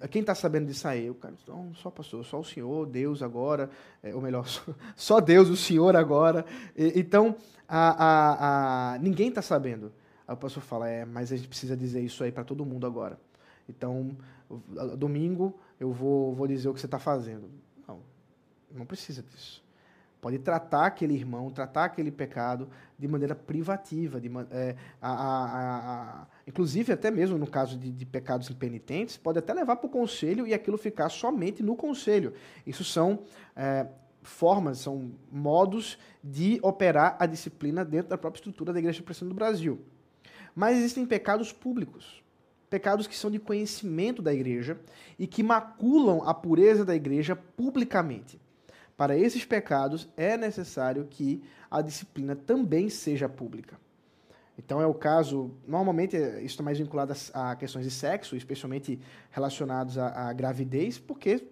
quem 0.10 0.22
está 0.22 0.34
sabendo 0.34 0.68
disso 0.68 0.88
aí? 0.88 1.10
O 1.10 1.16
cara, 1.16 1.34
não, 1.46 1.76
só 1.76 1.92
pastor, 1.92 2.24
só 2.24 2.40
o 2.40 2.46
Senhor, 2.46 2.86
Deus 2.88 3.22
agora, 3.22 3.70
é, 4.02 4.16
ou 4.16 4.22
melhor, 4.22 4.46
só 4.96 5.20
Deus, 5.20 5.50
o 5.50 5.58
Senhor 5.58 5.94
agora. 5.94 6.46
E, 6.74 6.98
então, 6.98 7.36
a, 7.68 8.06
a, 8.06 8.94
a, 8.94 8.98
ninguém 9.00 9.28
está 9.28 9.42
sabendo. 9.42 9.92
Aí 10.26 10.34
o 10.34 10.38
pastor 10.38 10.64
fala, 10.64 10.88
é, 10.88 11.04
mas 11.04 11.34
a 11.34 11.36
gente 11.36 11.50
precisa 11.50 11.76
dizer 11.76 12.00
isso 12.00 12.24
aí 12.24 12.32
para 12.32 12.46
todo 12.46 12.64
mundo 12.64 12.88
agora. 12.88 13.20
Então, 13.68 14.16
domingo 14.98 15.60
eu 15.80 15.92
vou, 15.92 16.34
vou 16.34 16.48
dizer 16.48 16.70
o 16.70 16.74
que 16.74 16.80
você 16.80 16.88
está 16.88 17.00
fazendo. 17.00 17.50
Não, 17.88 18.00
não 18.72 18.86
precisa 18.86 19.24
disso. 19.24 19.64
Pode 20.22 20.38
tratar 20.38 20.86
aquele 20.86 21.16
irmão, 21.16 21.50
tratar 21.50 21.86
aquele 21.86 22.12
pecado 22.12 22.70
de 22.98 23.08
maneira 23.08 23.34
privativa. 23.34 24.22
De, 24.22 24.30
é, 24.52 24.76
a, 25.02 25.12
a, 25.12 26.22
a, 26.22 26.28
inclusive, 26.46 26.94
até 26.94 27.10
mesmo 27.10 27.40
no 27.40 27.48
caso 27.48 27.76
de, 27.76 27.92
de 27.92 28.06
pecados 28.06 28.48
impenitentes, 28.52 29.18
pode 29.18 29.40
até 29.40 29.52
levar 29.52 29.78
para 29.78 29.88
o 29.88 29.90
conselho 29.90 30.46
e 30.46 30.54
aquilo 30.54 30.78
ficar 30.78 31.10
somente 31.10 31.64
no 31.64 31.76
conselho. 31.76 32.34
Isso 32.68 32.84
são 32.84 33.24
é, 33.56 33.88
formas, 34.22 34.78
são 34.78 35.12
modos 35.32 35.98
de 36.24 36.60
operar 36.62 37.18
a 37.20 37.26
disciplina 37.26 37.84
dentro 37.84 38.10
da 38.10 38.18
própria 38.18 38.40
estrutura 38.40 38.72
da 38.72 38.78
Igreja 38.78 39.02
Presbiteriana 39.02 39.34
do 39.34 39.36
Brasil. 39.36 39.82
Mas 40.54 40.78
existem 40.78 41.04
pecados 41.04 41.52
públicos 41.52 42.22
pecados 42.72 43.06
que 43.06 43.18
são 43.18 43.30
de 43.30 43.38
conhecimento 43.38 44.22
da 44.22 44.34
igreja 44.34 44.80
e 45.20 45.28
que 45.28 45.44
maculam 45.44 46.24
a 46.26 46.34
pureza 46.34 46.86
da 46.86 46.96
igreja 46.96 47.36
publicamente. 47.36 48.40
Para 48.96 49.18
esses 49.18 49.44
pecados 49.44 50.08
é 50.16 50.38
necessário 50.38 51.06
que 51.10 51.44
a 51.70 51.82
disciplina 51.82 52.34
também 52.34 52.90
seja 52.90 53.28
pública. 53.28 53.78
Então 54.58 54.80
é 54.80 54.86
o 54.86 54.94
caso, 54.94 55.52
normalmente 55.68 56.16
isso 56.16 56.46
está 56.46 56.64
mais 56.64 56.80
vinculado 56.80 57.14
a, 57.34 57.56
questões 57.58 57.84
de 57.84 57.92
sexo, 57.92 58.38
especialmente 58.38 59.02
relacionados 59.32 59.98
à, 59.98 60.30
à 60.30 60.34
gravidez, 60.34 60.98
porque 60.98 61.46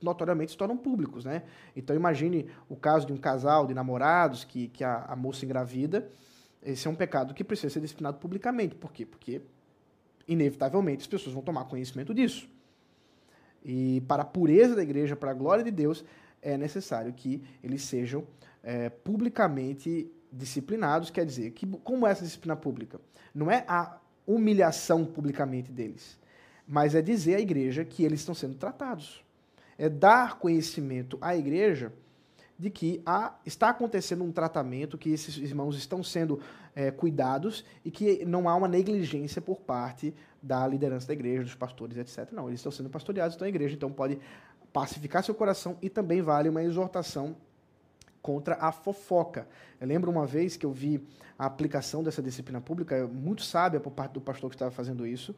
notoriamente 0.00 0.52
se 0.52 0.56
tornam 0.56 0.76
públicos, 0.76 1.24
né? 1.24 1.42
Então 1.74 1.94
imagine 1.96 2.48
o 2.68 2.76
caso 2.76 3.06
de 3.06 3.12
um 3.12 3.16
casal 3.16 3.66
de 3.66 3.74
namorados 3.74 4.44
que, 4.44 4.68
que 4.68 4.84
a, 4.84 5.06
a 5.08 5.16
moça 5.16 5.44
engravida, 5.44 6.08
esse 6.62 6.86
é 6.86 6.90
um 6.90 6.96
pecado 6.96 7.34
que 7.34 7.42
precisa 7.42 7.72
ser 7.72 7.80
disciplinado 7.80 8.18
publicamente. 8.18 8.74
Por 8.74 8.92
quê? 8.92 9.04
Porque 9.06 9.40
inevitavelmente 10.26 11.02
as 11.02 11.06
pessoas 11.06 11.34
vão 11.34 11.42
tomar 11.42 11.64
conhecimento 11.64 12.14
disso. 12.14 12.48
E 13.64 14.00
para 14.02 14.22
a 14.22 14.26
pureza 14.26 14.76
da 14.76 14.82
igreja, 14.82 15.16
para 15.16 15.32
a 15.32 15.34
glória 15.34 15.64
de 15.64 15.70
Deus, 15.70 16.04
é 16.40 16.56
necessário 16.56 17.12
que 17.12 17.42
eles 17.62 17.82
sejam 17.82 18.24
é, 18.62 18.88
publicamente 18.88 20.10
disciplinados. 20.30 21.10
Quer 21.10 21.26
dizer, 21.26 21.50
que, 21.50 21.66
como 21.66 22.06
é 22.06 22.10
essa 22.10 22.24
disciplina 22.24 22.54
pública? 22.54 23.00
Não 23.34 23.50
é 23.50 23.64
a 23.66 23.98
humilhação 24.26 25.04
publicamente 25.04 25.70
deles, 25.70 26.18
mas 26.66 26.94
é 26.94 27.02
dizer 27.02 27.36
à 27.36 27.40
igreja 27.40 27.84
que 27.84 28.04
eles 28.04 28.20
estão 28.20 28.34
sendo 28.34 28.54
tratados. 28.54 29.24
É 29.78 29.88
dar 29.88 30.38
conhecimento 30.38 31.18
à 31.20 31.36
igreja 31.36 31.92
de 32.58 32.70
que 32.70 33.02
há, 33.04 33.34
está 33.44 33.68
acontecendo 33.68 34.24
um 34.24 34.32
tratamento, 34.32 34.96
que 34.96 35.10
esses 35.10 35.36
irmãos 35.36 35.76
estão 35.76 36.02
sendo 36.02 36.40
é, 36.76 36.90
cuidados 36.90 37.64
e 37.82 37.90
que 37.90 38.24
não 38.26 38.48
há 38.48 38.54
uma 38.54 38.68
negligência 38.68 39.40
por 39.40 39.62
parte 39.62 40.14
da 40.42 40.68
liderança 40.68 41.08
da 41.08 41.14
igreja, 41.14 41.42
dos 41.42 41.54
pastores, 41.54 41.96
etc. 41.96 42.30
Não, 42.32 42.46
eles 42.48 42.60
estão 42.60 42.70
sendo 42.70 42.90
pastoreados, 42.90 43.34
estão 43.34 43.46
na 43.46 43.48
igreja, 43.48 43.74
então 43.74 43.90
pode 43.90 44.20
pacificar 44.72 45.24
seu 45.24 45.34
coração 45.34 45.78
e 45.80 45.88
também 45.88 46.20
vale 46.20 46.50
uma 46.50 46.62
exortação 46.62 47.34
contra 48.20 48.56
a 48.56 48.70
fofoca. 48.70 49.48
Eu 49.80 49.86
lembro 49.86 50.10
uma 50.10 50.26
vez 50.26 50.56
que 50.56 50.66
eu 50.66 50.70
vi 50.70 51.02
a 51.38 51.46
aplicação 51.46 52.02
dessa 52.02 52.22
disciplina 52.22 52.60
pública, 52.60 53.06
muito 53.06 53.42
sábia 53.42 53.80
por 53.80 53.90
parte 53.90 54.12
do 54.12 54.20
pastor 54.20 54.50
que 54.50 54.56
estava 54.56 54.70
fazendo 54.70 55.06
isso. 55.06 55.34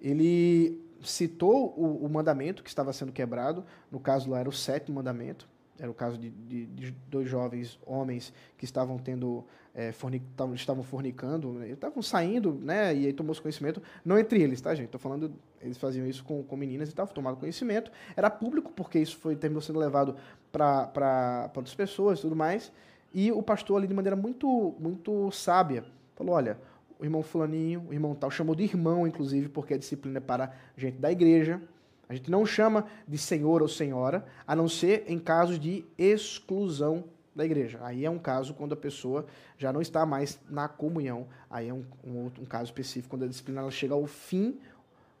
Ele 0.00 0.80
citou 1.02 1.74
o, 1.76 2.04
o 2.04 2.08
mandamento 2.08 2.62
que 2.62 2.68
estava 2.68 2.92
sendo 2.92 3.10
quebrado, 3.10 3.64
no 3.90 3.98
caso 3.98 4.30
lá 4.30 4.38
era 4.38 4.48
o 4.48 4.52
sétimo 4.52 4.96
mandamento, 4.96 5.48
era 5.78 5.90
o 5.90 5.94
caso 5.94 6.18
de, 6.18 6.30
de, 6.30 6.66
de 6.66 6.90
dois 7.08 7.28
jovens 7.28 7.78
homens 7.84 8.32
que 8.56 8.64
estavam 8.64 8.98
tendo 8.98 9.44
é, 9.74 9.92
fornic, 9.92 10.24
estavam 10.54 10.82
fornicando, 10.82 11.52
né, 11.52 11.68
estavam 11.68 12.02
saindo, 12.02 12.54
né? 12.54 12.94
E 12.94 13.06
aí 13.06 13.12
tomou 13.12 13.36
conhecimento, 13.36 13.82
não 14.04 14.18
entre 14.18 14.40
eles, 14.42 14.60
tá, 14.60 14.74
gente? 14.74 14.86
Estou 14.86 15.00
falando, 15.00 15.32
eles 15.60 15.76
faziam 15.76 16.06
isso 16.06 16.24
com, 16.24 16.42
com 16.42 16.56
meninas 16.56 16.90
e 16.90 16.94
tal, 16.94 17.06
tomaram 17.06 17.36
conhecimento. 17.36 17.90
Era 18.16 18.30
público, 18.30 18.72
porque 18.74 18.98
isso 18.98 19.18
foi 19.18 19.36
terminou 19.36 19.60
sendo 19.60 19.78
levado 19.78 20.16
para 20.50 21.50
outras 21.54 21.74
pessoas 21.74 22.18
e 22.18 22.22
tudo 22.22 22.34
mais. 22.34 22.72
E 23.12 23.30
o 23.30 23.42
pastor 23.42 23.78
ali, 23.78 23.86
de 23.86 23.94
maneira 23.94 24.16
muito, 24.16 24.74
muito 24.78 25.30
sábia, 25.30 25.84
falou: 26.14 26.34
olha, 26.34 26.58
o 26.98 27.04
irmão 27.04 27.22
fulaninho, 27.22 27.84
o 27.88 27.92
irmão 27.92 28.14
tal, 28.14 28.30
chamou 28.30 28.54
de 28.54 28.64
irmão, 28.64 29.06
inclusive, 29.06 29.48
porque 29.50 29.74
a 29.74 29.78
disciplina 29.78 30.18
é 30.18 30.20
para 30.20 30.52
gente 30.76 30.96
da 30.96 31.12
igreja, 31.12 31.60
a 32.08 32.14
gente 32.14 32.30
não 32.30 32.46
chama 32.46 32.86
de 33.06 33.18
senhor 33.18 33.62
ou 33.62 33.68
senhora, 33.68 34.24
a 34.46 34.54
não 34.54 34.68
ser 34.68 35.04
em 35.08 35.18
casos 35.18 35.58
de 35.58 35.84
exclusão 35.98 37.04
da 37.34 37.44
igreja. 37.44 37.78
Aí 37.82 38.04
é 38.04 38.10
um 38.10 38.18
caso 38.18 38.54
quando 38.54 38.72
a 38.72 38.76
pessoa 38.76 39.26
já 39.58 39.72
não 39.72 39.82
está 39.82 40.06
mais 40.06 40.38
na 40.48 40.68
comunhão. 40.68 41.26
Aí 41.50 41.68
é 41.68 41.74
um, 41.74 41.84
um, 42.04 42.30
um 42.40 42.44
caso 42.44 42.66
específico, 42.66 43.10
quando 43.10 43.24
a 43.24 43.28
disciplina 43.28 43.60
ela 43.60 43.70
chega 43.70 43.92
ao 43.92 44.06
fim 44.06 44.58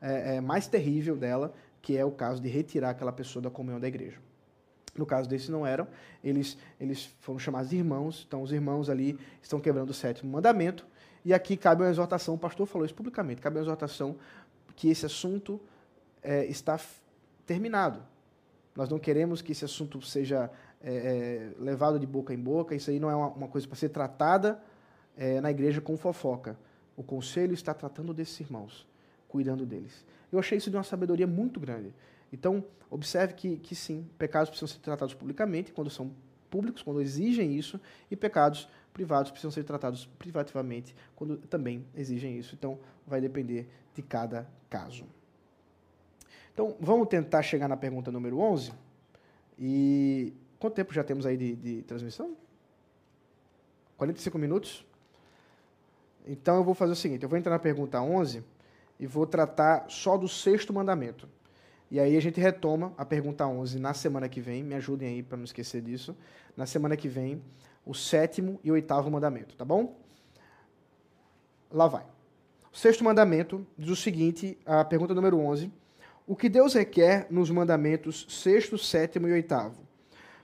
é, 0.00 0.36
é, 0.36 0.40
mais 0.40 0.66
terrível 0.66 1.16
dela, 1.16 1.52
que 1.82 1.96
é 1.96 2.04
o 2.04 2.10
caso 2.10 2.40
de 2.40 2.48
retirar 2.48 2.90
aquela 2.90 3.12
pessoa 3.12 3.42
da 3.42 3.50
comunhão 3.50 3.80
da 3.80 3.88
igreja. 3.88 4.18
No 4.96 5.04
caso 5.04 5.28
desse 5.28 5.50
não 5.50 5.66
eram, 5.66 5.86
eles, 6.24 6.56
eles 6.80 7.14
foram 7.20 7.38
chamados 7.38 7.68
de 7.68 7.76
irmãos, 7.76 8.24
então 8.26 8.42
os 8.42 8.50
irmãos 8.50 8.88
ali 8.88 9.18
estão 9.42 9.60
quebrando 9.60 9.90
o 9.90 9.94
sétimo 9.94 10.32
mandamento, 10.32 10.86
e 11.22 11.34
aqui 11.34 11.56
cabe 11.56 11.82
uma 11.82 11.90
exortação, 11.90 12.34
o 12.34 12.38
pastor 12.38 12.66
falou 12.66 12.86
isso 12.86 12.94
publicamente, 12.94 13.42
cabe 13.42 13.56
uma 13.56 13.62
exortação 13.62 14.16
que 14.74 14.88
esse 14.88 15.04
assunto 15.04 15.60
é, 16.26 16.44
está 16.46 16.78
terminado. 17.46 18.02
Nós 18.74 18.90
não 18.90 18.98
queremos 18.98 19.40
que 19.40 19.52
esse 19.52 19.64
assunto 19.64 20.02
seja 20.02 20.50
é, 20.82 20.92
é, 20.92 21.52
levado 21.58 21.98
de 21.98 22.06
boca 22.06 22.34
em 22.34 22.38
boca, 22.38 22.74
isso 22.74 22.90
aí 22.90 22.98
não 22.98 23.08
é 23.08 23.14
uma, 23.14 23.28
uma 23.28 23.48
coisa 23.48 23.66
para 23.66 23.76
ser 23.76 23.88
tratada 23.90 24.60
é, 25.16 25.40
na 25.40 25.50
igreja 25.50 25.80
com 25.80 25.96
fofoca. 25.96 26.58
O 26.96 27.02
conselho 27.02 27.54
está 27.54 27.72
tratando 27.72 28.12
desses 28.12 28.38
irmãos, 28.40 28.86
cuidando 29.28 29.64
deles. 29.64 30.04
Eu 30.32 30.38
achei 30.38 30.58
isso 30.58 30.68
de 30.68 30.76
uma 30.76 30.82
sabedoria 30.82 31.26
muito 31.26 31.60
grande. 31.60 31.94
Então, 32.32 32.64
observe 32.90 33.34
que, 33.34 33.56
que 33.58 33.74
sim, 33.74 34.06
pecados 34.18 34.50
precisam 34.50 34.68
ser 34.68 34.80
tratados 34.80 35.14
publicamente, 35.14 35.72
quando 35.72 35.88
são 35.88 36.10
públicos, 36.50 36.82
quando 36.82 37.00
exigem 37.00 37.54
isso, 37.54 37.80
e 38.10 38.16
pecados 38.16 38.68
privados 38.92 39.30
precisam 39.30 39.50
ser 39.50 39.62
tratados 39.62 40.06
privativamente, 40.18 40.94
quando 41.14 41.36
também 41.36 41.86
exigem 41.94 42.36
isso. 42.36 42.54
Então, 42.54 42.78
vai 43.06 43.20
depender 43.20 43.68
de 43.94 44.02
cada 44.02 44.48
caso. 44.68 45.04
Então, 46.56 46.74
vamos 46.80 47.06
tentar 47.08 47.42
chegar 47.42 47.68
na 47.68 47.76
pergunta 47.76 48.10
número 48.10 48.38
11. 48.38 48.72
E 49.58 50.32
quanto 50.58 50.72
tempo 50.72 50.90
já 50.94 51.04
temos 51.04 51.26
aí 51.26 51.36
de, 51.36 51.54
de 51.54 51.82
transmissão? 51.82 52.34
45 53.98 54.38
minutos? 54.38 54.86
Então, 56.26 56.56
eu 56.56 56.64
vou 56.64 56.72
fazer 56.72 56.92
o 56.92 56.96
seguinte: 56.96 57.24
eu 57.24 57.28
vou 57.28 57.38
entrar 57.38 57.52
na 57.52 57.58
pergunta 57.58 58.00
11 58.00 58.42
e 58.98 59.06
vou 59.06 59.26
tratar 59.26 59.84
só 59.90 60.16
do 60.16 60.26
sexto 60.26 60.72
mandamento. 60.72 61.28
E 61.90 62.00
aí 62.00 62.16
a 62.16 62.20
gente 62.22 62.40
retoma 62.40 62.94
a 62.96 63.04
pergunta 63.04 63.46
11 63.46 63.78
na 63.78 63.92
semana 63.92 64.26
que 64.26 64.40
vem. 64.40 64.62
Me 64.62 64.76
ajudem 64.76 65.08
aí 65.08 65.22
para 65.22 65.36
não 65.36 65.44
esquecer 65.44 65.82
disso. 65.82 66.16
Na 66.56 66.64
semana 66.64 66.96
que 66.96 67.06
vem, 67.06 67.42
o 67.84 67.92
sétimo 67.92 68.58
e 68.64 68.72
oitavo 68.72 69.10
mandamento, 69.10 69.54
tá 69.56 69.64
bom? 69.66 69.94
Lá 71.70 71.86
vai. 71.86 72.06
O 72.72 72.78
sexto 72.78 73.04
mandamento 73.04 73.66
diz 73.76 73.90
o 73.90 73.96
seguinte, 73.96 74.56
a 74.64 74.82
pergunta 74.86 75.12
número 75.14 75.38
11. 75.38 75.70
O 76.26 76.34
que 76.34 76.48
Deus 76.48 76.74
requer 76.74 77.28
nos 77.30 77.50
mandamentos 77.50 78.26
sexto, 78.28 78.76
sétimo 78.76 79.28
e 79.28 79.32
oitavo? 79.32 79.86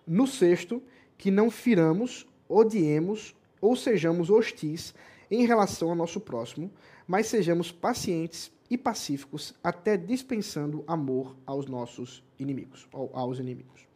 No 0.07 0.29
sexto, 0.29 0.81
que 1.19 1.29
não 1.29 1.51
firamos, 1.51 2.25
odiemos 2.49 3.35
ou 3.61 3.75
sejamos 3.75 4.31
hostis 4.31 4.95
em 5.29 5.45
relação 5.45 5.91
ao 5.91 5.97
nosso 5.97 6.21
próximo, 6.21 6.71
mas 7.05 7.27
sejamos 7.27 7.73
pacientes 7.73 8.53
e 8.71 8.79
pacíficos, 8.79 9.55
até 9.63 9.97
dispensando 9.97 10.85
amor 10.87 11.37
aos 11.45 11.67
nossos 11.67 12.23
inimigos, 12.39 12.89
aos 12.93 13.39
inimigos. 13.41 13.87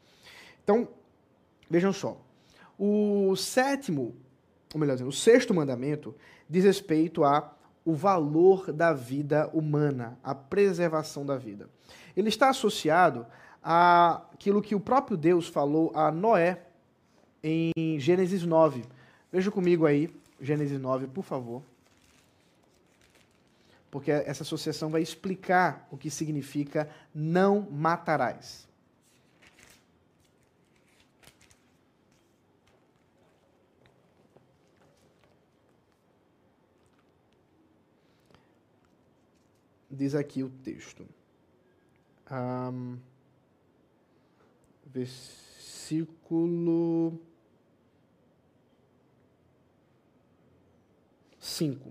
Então, 0.64 0.88
vejam 1.70 1.92
só. 1.92 2.20
O 2.76 3.36
sétimo, 3.36 4.14
ou 4.74 4.80
melhor 4.80 4.94
dizendo, 4.94 5.08
o 5.08 5.12
sexto 5.12 5.54
mandamento 5.54 6.14
diz 6.50 6.64
respeito 6.64 7.22
a 7.22 7.55
o 7.86 7.94
valor 7.94 8.70
da 8.70 8.92
vida 8.92 9.48
humana, 9.54 10.18
a 10.22 10.34
preservação 10.34 11.24
da 11.24 11.38
vida. 11.38 11.70
Ele 12.14 12.28
está 12.28 12.50
associado 12.50 13.24
àquilo 13.62 14.60
que 14.60 14.74
o 14.74 14.80
próprio 14.80 15.16
Deus 15.16 15.48
falou 15.48 15.90
a 15.94 16.10
Noé 16.10 16.60
em 17.42 17.98
Gênesis 17.98 18.42
9. 18.42 18.84
Veja 19.32 19.50
comigo 19.50 19.86
aí, 19.86 20.14
Gênesis 20.38 20.78
9, 20.78 21.06
por 21.06 21.24
favor 21.24 21.62
porque 23.96 24.10
essa 24.10 24.42
associação 24.42 24.90
vai 24.90 25.00
explicar 25.00 25.88
o 25.90 25.96
que 25.96 26.10
significa 26.10 26.86
não 27.14 27.66
matarás. 27.70 28.65
Diz 39.96 40.14
aqui 40.14 40.42
o 40.42 40.50
texto. 40.62 41.06
Um, 42.30 42.98
versículo 44.84 45.18
5. 51.38 51.90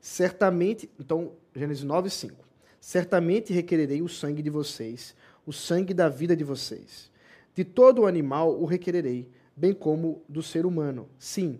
Certamente, 0.00 0.90
então, 1.00 1.32
Gênesis 1.54 1.84
9, 1.84 2.10
5. 2.10 2.44
Certamente 2.78 3.52
requererei 3.52 4.02
o 4.02 4.08
sangue 4.08 4.42
de 4.42 4.50
vocês, 4.50 5.14
o 5.46 5.52
sangue 5.52 5.94
da 5.94 6.10
vida 6.10 6.36
de 6.36 6.44
vocês. 6.44 7.10
De 7.54 7.64
todo 7.64 8.04
animal 8.06 8.60
o 8.60 8.66
requererei, 8.66 9.26
bem 9.56 9.72
como 9.72 10.22
do 10.28 10.42
ser 10.42 10.66
humano. 10.66 11.08
Sim, 11.18 11.58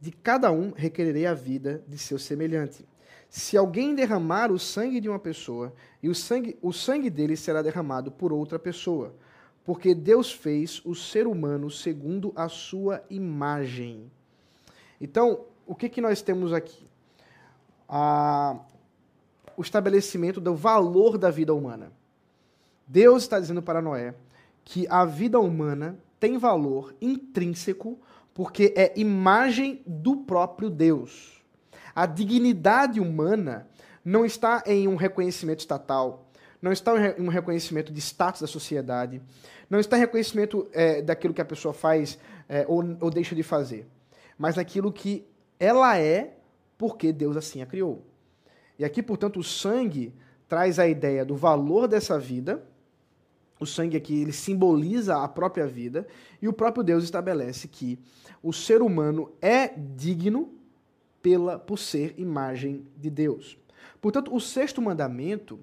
de 0.00 0.12
cada 0.12 0.52
um 0.52 0.70
requererei 0.70 1.26
a 1.26 1.34
vida 1.34 1.82
de 1.88 1.98
seu 1.98 2.18
semelhante. 2.18 2.84
Se 3.34 3.56
alguém 3.56 3.96
derramar 3.96 4.52
o 4.52 4.58
sangue 4.58 5.00
de 5.00 5.08
uma 5.08 5.18
pessoa, 5.18 5.72
e 6.00 6.08
o 6.08 6.14
sangue, 6.14 6.56
o 6.62 6.72
sangue 6.72 7.10
dele 7.10 7.36
será 7.36 7.62
derramado 7.62 8.12
por 8.12 8.32
outra 8.32 8.60
pessoa, 8.60 9.12
porque 9.64 9.92
Deus 9.92 10.30
fez 10.30 10.80
o 10.84 10.94
ser 10.94 11.26
humano 11.26 11.68
segundo 11.68 12.32
a 12.36 12.48
sua 12.48 13.02
imagem. 13.10 14.08
Então, 15.00 15.46
o 15.66 15.74
que, 15.74 15.88
que 15.88 16.00
nós 16.00 16.22
temos 16.22 16.52
aqui? 16.52 16.86
a, 17.88 18.56
o 19.56 19.62
estabelecimento 19.62 20.40
do 20.40 20.54
valor 20.54 21.18
da 21.18 21.30
vida 21.30 21.54
humana. 21.54 21.92
Deus 22.86 23.22
está 23.22 23.38
dizendo 23.38 23.62
para 23.62 23.80
Noé 23.80 24.14
que 24.64 24.86
a 24.88 25.04
vida 25.04 25.38
humana 25.38 25.98
tem 26.18 26.38
valor 26.38 26.94
intrínseco 27.00 27.98
porque 28.32 28.74
é 28.76 28.92
imagem 28.98 29.82
do 29.86 30.18
próprio 30.18 30.68
Deus. 30.68 31.43
A 31.94 32.06
dignidade 32.06 33.00
humana 33.00 33.68
não 34.04 34.24
está 34.24 34.62
em 34.66 34.88
um 34.88 34.96
reconhecimento 34.96 35.60
estatal, 35.60 36.28
não 36.60 36.72
está 36.72 36.92
em 37.18 37.22
um 37.22 37.28
reconhecimento 37.28 37.92
de 37.92 38.00
status 38.00 38.40
da 38.40 38.46
sociedade, 38.46 39.22
não 39.70 39.78
está 39.78 39.96
em 39.96 40.00
reconhecimento 40.00 40.68
é, 40.72 41.00
daquilo 41.00 41.34
que 41.34 41.40
a 41.40 41.44
pessoa 41.44 41.72
faz 41.72 42.18
é, 42.48 42.64
ou, 42.68 42.82
ou 43.00 43.10
deixa 43.10 43.34
de 43.34 43.42
fazer, 43.42 43.86
mas 44.36 44.56
naquilo 44.56 44.92
que 44.92 45.26
ela 45.58 45.98
é 45.98 46.36
porque 46.76 47.12
Deus 47.12 47.36
assim 47.36 47.62
a 47.62 47.66
criou. 47.66 48.04
E 48.78 48.84
aqui, 48.84 49.02
portanto, 49.02 49.38
o 49.38 49.44
sangue 49.44 50.12
traz 50.48 50.78
a 50.78 50.86
ideia 50.86 51.24
do 51.24 51.36
valor 51.36 51.86
dessa 51.86 52.18
vida. 52.18 52.62
O 53.58 53.66
sangue 53.66 53.96
aqui 53.96 54.20
ele 54.20 54.32
simboliza 54.32 55.22
a 55.22 55.28
própria 55.28 55.66
vida 55.66 56.06
e 56.42 56.48
o 56.48 56.52
próprio 56.52 56.82
Deus 56.82 57.04
estabelece 57.04 57.68
que 57.68 57.98
o 58.42 58.52
ser 58.52 58.82
humano 58.82 59.32
é 59.40 59.68
digno 59.68 60.52
pela 61.24 61.58
por 61.58 61.78
ser 61.78 62.14
imagem 62.18 62.86
de 62.98 63.08
Deus. 63.08 63.56
Portanto, 63.98 64.34
o 64.34 64.38
sexto 64.38 64.82
mandamento 64.82 65.58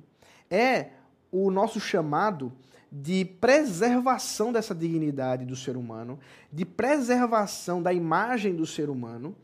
é 0.50 0.90
o 1.32 1.52
nosso 1.52 1.80
chamado 1.80 2.52
de 2.92 3.24
preservação 3.24 4.52
dessa 4.52 4.74
dignidade 4.74 5.46
do 5.46 5.56
ser 5.56 5.78
humano, 5.78 6.18
de 6.52 6.66
preservação 6.66 7.80
da 7.80 7.94
imagem 7.94 8.56
do 8.56 8.66
ser 8.66 8.90
humano. 8.90 9.36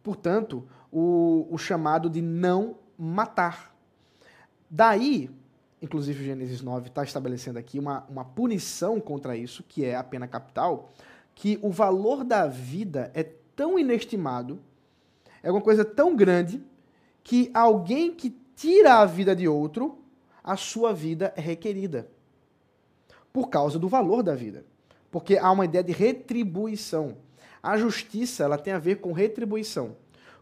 Portanto, 0.00 0.64
o, 0.92 1.48
o 1.50 1.58
chamado 1.58 2.08
de 2.08 2.22
não 2.22 2.76
matar. 2.96 3.74
Daí, 4.70 5.28
inclusive 5.82 6.24
Gênesis 6.24 6.62
9 6.62 6.86
está 6.86 7.02
estabelecendo 7.02 7.58
aqui 7.58 7.80
uma, 7.80 8.06
uma 8.08 8.24
punição 8.24 9.00
contra 9.00 9.36
isso, 9.36 9.64
que 9.64 9.84
é 9.84 9.96
a 9.96 10.04
pena 10.04 10.28
capital, 10.28 10.88
que 11.34 11.58
o 11.60 11.70
valor 11.72 12.22
da 12.22 12.46
vida 12.46 13.10
é 13.12 13.24
tão 13.56 13.76
inestimado, 13.76 14.60
é 15.42 15.50
uma 15.50 15.60
coisa 15.60 15.84
tão 15.84 16.16
grande, 16.16 16.62
que 17.22 17.50
alguém 17.52 18.12
que 18.12 18.36
tira 18.56 18.96
a 18.96 19.06
vida 19.06 19.34
de 19.36 19.46
outro, 19.46 19.98
a 20.42 20.56
sua 20.56 20.92
vida 20.92 21.32
é 21.36 21.40
requerida. 21.40 22.08
Por 23.32 23.48
causa 23.48 23.78
do 23.78 23.88
valor 23.88 24.22
da 24.22 24.34
vida. 24.34 24.64
Porque 25.10 25.36
há 25.36 25.50
uma 25.50 25.64
ideia 25.64 25.84
de 25.84 25.92
retribuição. 25.92 27.16
A 27.62 27.76
justiça 27.76 28.44
ela 28.44 28.58
tem 28.58 28.72
a 28.72 28.78
ver 28.78 28.96
com 28.96 29.12
retribuição 29.12 29.96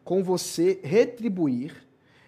com 0.07 0.22
você 0.22 0.78
retribuir 0.84 1.84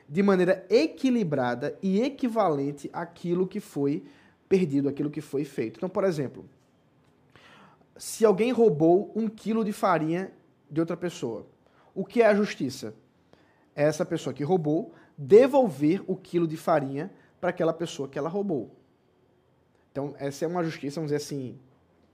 de 0.09 0.21
maneira 0.21 0.67
equilibrada 0.69 1.79
e 1.81 2.03
equivalente 2.03 2.91
aquilo 2.93 3.47
que 3.47 3.61
foi 3.61 4.03
perdido, 4.49 4.89
aquilo 4.89 5.09
que 5.09 5.21
foi 5.21 5.45
feito. 5.45 5.77
Então, 5.77 5.89
por 5.89 6.03
exemplo, 6.03 6.45
se 7.97 8.25
alguém 8.25 8.51
roubou 8.51 9.13
um 9.15 9.29
quilo 9.29 9.65
de 9.65 9.71
farinha 9.71 10.33
de 10.69 10.81
outra 10.81 10.97
pessoa, 10.97 11.47
o 11.99 12.05
que 12.05 12.23
é 12.23 12.27
a 12.27 12.35
justiça? 12.35 12.95
É 13.75 13.83
essa 13.83 14.05
pessoa 14.05 14.33
que 14.33 14.45
roubou 14.45 14.95
devolver 15.17 16.01
o 16.07 16.15
quilo 16.15 16.47
de 16.47 16.57
farinha 16.57 17.11
para 17.41 17.51
aquela 17.51 17.73
pessoa 17.73 18.09
que 18.09 18.17
ela 18.17 18.29
roubou. 18.29 18.71
Então, 19.91 20.15
essa 20.17 20.45
é 20.45 20.49
uma 20.49 20.63
justiça, 20.63 21.01
vamos 21.01 21.11
dizer 21.11 21.25
assim, 21.25 21.59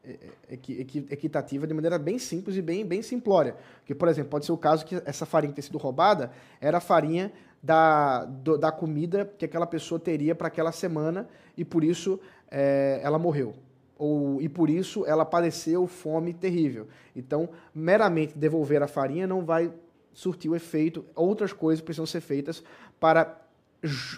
é, 0.02 0.18
é, 0.48 0.54
equitativa 0.54 1.66
de 1.66 1.74
maneira 1.74 1.98
bem 1.98 2.18
simples 2.18 2.56
e 2.56 2.62
bem, 2.62 2.86
bem 2.86 3.02
simplória. 3.02 3.56
Que, 3.84 3.94
por 3.94 4.08
exemplo, 4.08 4.30
pode 4.30 4.46
ser 4.46 4.52
o 4.52 4.56
caso 4.56 4.86
que 4.86 4.94
essa 5.04 5.26
farinha 5.26 5.52
que 5.52 5.56
tenha 5.56 5.66
sido 5.66 5.76
roubada 5.76 6.32
era 6.62 6.78
a 6.78 6.80
farinha 6.80 7.30
da, 7.62 8.24
do, 8.24 8.56
da 8.56 8.72
comida 8.72 9.30
que 9.36 9.44
aquela 9.44 9.66
pessoa 9.66 10.00
teria 10.00 10.34
para 10.34 10.48
aquela 10.48 10.72
semana 10.72 11.28
e 11.58 11.64
por 11.64 11.84
isso 11.84 12.18
é, 12.50 13.00
ela 13.02 13.18
morreu. 13.18 13.54
Ou, 13.96 14.40
e 14.40 14.48
por 14.48 14.68
isso 14.68 15.04
ela 15.06 15.24
padeceu 15.24 15.86
fome 15.86 16.34
terrível. 16.34 16.88
Então, 17.14 17.48
meramente 17.74 18.36
devolver 18.36 18.82
a 18.82 18.88
farinha 18.88 19.26
não 19.26 19.44
vai 19.44 19.72
surtir 20.12 20.50
o 20.50 20.56
efeito. 20.56 21.04
Outras 21.14 21.52
coisas 21.52 21.82
precisam 21.82 22.06
ser 22.06 22.20
feitas 22.20 22.62
para 22.98 23.40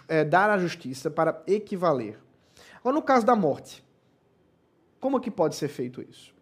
é, 0.08 0.24
dar 0.24 0.50
a 0.50 0.58
justiça, 0.58 1.10
para 1.10 1.42
equivaler. 1.46 2.18
Agora, 2.78 2.94
no 2.94 3.02
caso 3.02 3.26
da 3.26 3.34
morte, 3.34 3.84
como 5.00 5.20
que 5.20 5.30
pode 5.30 5.56
ser 5.56 5.68
feito 5.68 6.02
isso? 6.02 6.34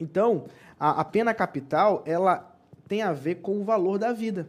Então, 0.00 0.46
a, 0.78 1.00
a 1.00 1.04
pena 1.04 1.34
capital, 1.34 2.02
ela 2.06 2.56
tem 2.86 3.02
a 3.02 3.12
ver 3.12 3.36
com 3.36 3.60
o 3.60 3.64
valor 3.64 3.98
da 3.98 4.12
vida. 4.12 4.48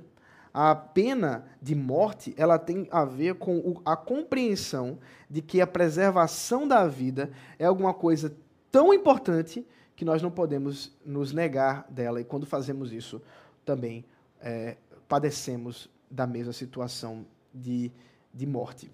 A 0.54 0.76
pena 0.76 1.46
de 1.62 1.76
morte, 1.76 2.34
ela 2.36 2.58
tem 2.58 2.88
a 2.92 3.06
ver 3.06 3.36
com 3.36 3.82
a 3.86 3.96
compreensão 3.96 4.98
de 5.30 5.42
que 5.42 5.62
a 5.62 5.68
preservação 5.68 6.68
da 6.68 6.88
vida 6.88 7.32
é 7.58 7.66
alguma 7.66 7.94
coisa 7.94 8.36
tão 8.72 8.94
importante 8.94 9.66
que 9.96 10.06
nós 10.06 10.22
não 10.22 10.32
podemos 10.32 10.96
nos 11.06 11.32
negar 11.32 11.86
dela. 11.90 12.20
E 12.22 12.24
quando 12.24 12.46
fazemos 12.46 12.92
isso, 12.92 13.22
também 13.66 14.06
é, 14.42 14.78
padecemos 15.08 15.90
da 16.10 16.26
mesma 16.26 16.54
situação 16.54 17.26
de, 17.54 17.92
de 18.34 18.46
morte. 18.48 18.92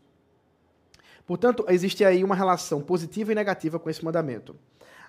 Portanto, 1.26 1.66
existe 1.70 2.04
aí 2.04 2.24
uma 2.24 2.36
relação 2.36 2.82
positiva 2.82 3.32
e 3.32 3.36
negativa 3.36 3.80
com 3.80 3.90
esse 3.90 4.04
mandamento. 4.04 4.56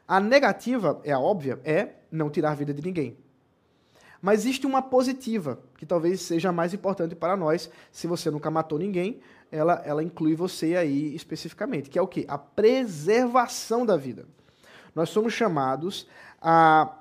A 0.07 0.21
negativa, 0.21 1.01
é 1.05 1.13
a 1.13 1.19
óbvia, 1.19 1.61
é 1.65 1.95
não 2.11 2.31
tirar 2.31 2.53
a 2.53 2.55
vida 2.55 2.73
de 2.73 2.83
ninguém. 2.83 3.17
Mas 4.27 4.41
existe 4.41 4.67
uma 4.67 4.83
positiva, 4.83 5.61
que 5.79 5.87
talvez 5.87 6.21
seja 6.21 6.51
mais 6.51 6.75
importante 6.75 7.15
para 7.15 7.37
nós. 7.37 7.71
Se 7.93 8.09
você 8.09 8.29
nunca 8.29 8.51
matou 8.51 8.77
ninguém, 8.77 9.21
ela, 9.53 9.81
ela 9.85 10.03
inclui 10.03 10.35
você 10.35 10.75
aí 10.75 11.15
especificamente, 11.15 11.89
que 11.89 11.97
é 11.97 12.03
o 12.03 12.09
quê? 12.09 12.25
A 12.27 12.37
preservação 12.37 13.87
da 13.87 13.97
vida. 13.97 14.27
Nós 14.97 15.11
somos 15.11 15.33
chamados 15.33 16.09
a 16.43 16.93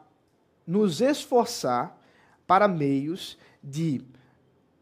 nos 0.67 1.01
esforçar 1.01 1.99
para 2.45 2.67
meios 2.67 3.39
de 3.63 4.03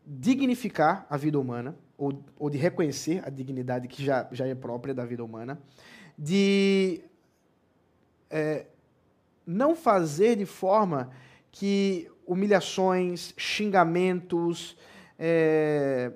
dignificar 0.05 1.07
a 1.09 1.15
vida 1.15 1.39
humana, 1.39 1.77
ou, 1.97 2.21
ou 2.37 2.49
de 2.49 2.57
reconhecer 2.57 3.25
a 3.25 3.29
dignidade 3.29 3.87
que 3.87 4.03
já, 4.03 4.27
já 4.33 4.45
é 4.45 4.53
própria 4.53 4.93
da 4.93 5.05
vida 5.05 5.23
humana, 5.23 5.57
de 6.17 7.05
é, 8.29 8.65
não 9.47 9.77
fazer 9.77 10.35
de 10.35 10.45
forma 10.45 11.09
que 11.49 12.11
humilhações, 12.25 13.33
xingamentos, 13.37 14.77
é, 15.17 16.11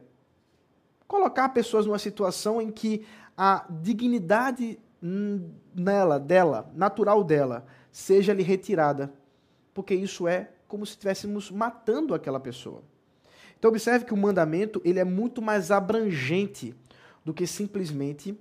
colocar 1.07 1.49
pessoas 1.49 1.85
numa 1.85 1.99
situação 1.99 2.61
em 2.61 2.71
que 2.71 3.05
a 3.37 3.65
dignidade 3.69 4.79
nela, 5.01 6.19
dela, 6.19 6.71
natural 6.75 7.23
dela, 7.23 7.65
seja 7.91 8.33
lhe 8.33 8.43
retirada, 8.43 9.13
porque 9.73 9.93
isso 9.93 10.27
é 10.27 10.49
como 10.67 10.85
se 10.85 10.93
estivéssemos 10.93 11.51
matando 11.51 12.13
aquela 12.13 12.39
pessoa. 12.39 12.83
Então 13.57 13.69
observe 13.69 14.05
que 14.05 14.13
o 14.13 14.17
mandamento 14.17 14.81
ele 14.83 14.99
é 14.99 15.03
muito 15.03 15.41
mais 15.41 15.71
abrangente 15.71 16.75
do 17.23 17.33
que 17.33 17.47
simplesmente 17.47 18.37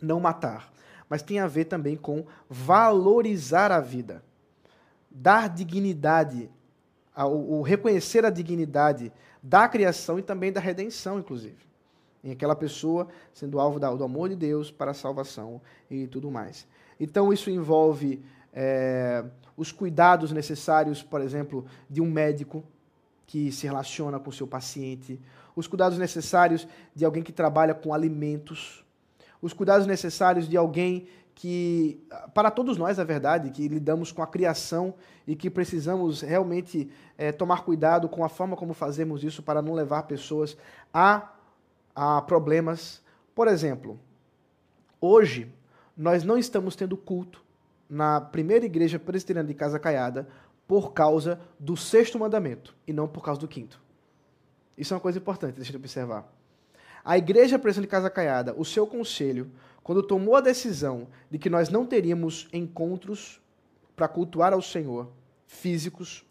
não 0.00 0.20
matar, 0.20 0.72
mas 1.08 1.22
tem 1.22 1.38
a 1.38 1.46
ver 1.46 1.64
também 1.66 1.96
com 1.96 2.26
valorizar 2.48 3.72
a 3.72 3.80
vida, 3.80 4.22
dar 5.10 5.48
dignidade, 5.48 6.50
o 7.24 7.62
reconhecer 7.62 8.24
a 8.24 8.30
dignidade 8.30 9.12
da 9.42 9.68
criação 9.68 10.18
e 10.18 10.22
também 10.22 10.52
da 10.52 10.60
redenção, 10.60 11.18
inclusive. 11.18 11.66
Em 12.22 12.32
aquela 12.32 12.56
pessoa 12.56 13.08
sendo 13.32 13.60
alvo 13.60 13.78
do 13.78 14.04
amor 14.04 14.28
de 14.28 14.36
Deus 14.36 14.70
para 14.70 14.90
a 14.90 14.94
salvação 14.94 15.60
e 15.90 16.06
tudo 16.06 16.30
mais. 16.30 16.66
Então 16.98 17.32
isso 17.32 17.48
envolve 17.50 18.22
é, 18.52 19.24
os 19.56 19.70
cuidados 19.70 20.32
necessários, 20.32 21.02
por 21.02 21.20
exemplo, 21.20 21.64
de 21.88 22.00
um 22.00 22.10
médico 22.10 22.64
que 23.26 23.50
se 23.52 23.66
relaciona 23.66 24.18
com 24.18 24.30
o 24.30 24.32
seu 24.32 24.46
paciente, 24.46 25.20
os 25.54 25.66
cuidados 25.66 25.98
necessários 25.98 26.66
de 26.94 27.04
alguém 27.04 27.22
que 27.22 27.32
trabalha 27.32 27.74
com 27.74 27.92
alimentos, 27.92 28.84
os 29.40 29.52
cuidados 29.52 29.86
necessários 29.86 30.48
de 30.48 30.56
alguém 30.56 31.08
que, 31.36 32.02
para 32.32 32.50
todos 32.50 32.78
nós, 32.78 32.98
é 32.98 33.04
verdade, 33.04 33.50
que 33.50 33.68
lidamos 33.68 34.10
com 34.10 34.22
a 34.22 34.26
criação 34.26 34.94
e 35.26 35.36
que 35.36 35.50
precisamos 35.50 36.22
realmente 36.22 36.90
é, 37.16 37.30
tomar 37.30 37.62
cuidado 37.62 38.08
com 38.08 38.24
a 38.24 38.28
forma 38.28 38.56
como 38.56 38.72
fazemos 38.72 39.22
isso 39.22 39.42
para 39.42 39.60
não 39.60 39.74
levar 39.74 40.04
pessoas 40.04 40.56
a, 40.92 41.30
a 41.94 42.22
problemas. 42.22 43.02
Por 43.34 43.48
exemplo, 43.48 44.00
hoje 44.98 45.52
nós 45.94 46.24
não 46.24 46.38
estamos 46.38 46.74
tendo 46.74 46.96
culto 46.96 47.44
na 47.88 48.18
primeira 48.18 48.64
igreja 48.64 48.98
presbiteriana 48.98 49.46
de 49.46 49.54
Casa 49.54 49.78
Caiada 49.78 50.26
por 50.66 50.94
causa 50.94 51.38
do 51.60 51.76
sexto 51.76 52.18
mandamento 52.18 52.74
e 52.86 52.94
não 52.94 53.06
por 53.06 53.22
causa 53.22 53.42
do 53.42 53.46
quinto. 53.46 53.78
Isso 54.76 54.94
é 54.94 54.96
uma 54.96 55.02
coisa 55.02 55.18
importante, 55.18 55.56
deixa 55.56 55.70
eu 55.70 55.76
observar. 55.78 56.26
A 57.04 57.18
igreja 57.18 57.58
presbiteriana 57.58 57.86
de 57.86 57.90
Casa 57.90 58.10
Caiada, 58.10 58.54
o 58.56 58.64
seu 58.64 58.86
conselho, 58.86 59.50
quando 59.86 60.02
tomou 60.02 60.34
a 60.34 60.40
decisão 60.40 61.06
de 61.30 61.38
que 61.38 61.48
nós 61.48 61.68
não 61.68 61.86
teríamos 61.86 62.48
encontros 62.52 63.40
para 63.94 64.08
cultuar 64.08 64.52
ao 64.52 64.60
Senhor, 64.60 65.08
físicos, 65.46 66.26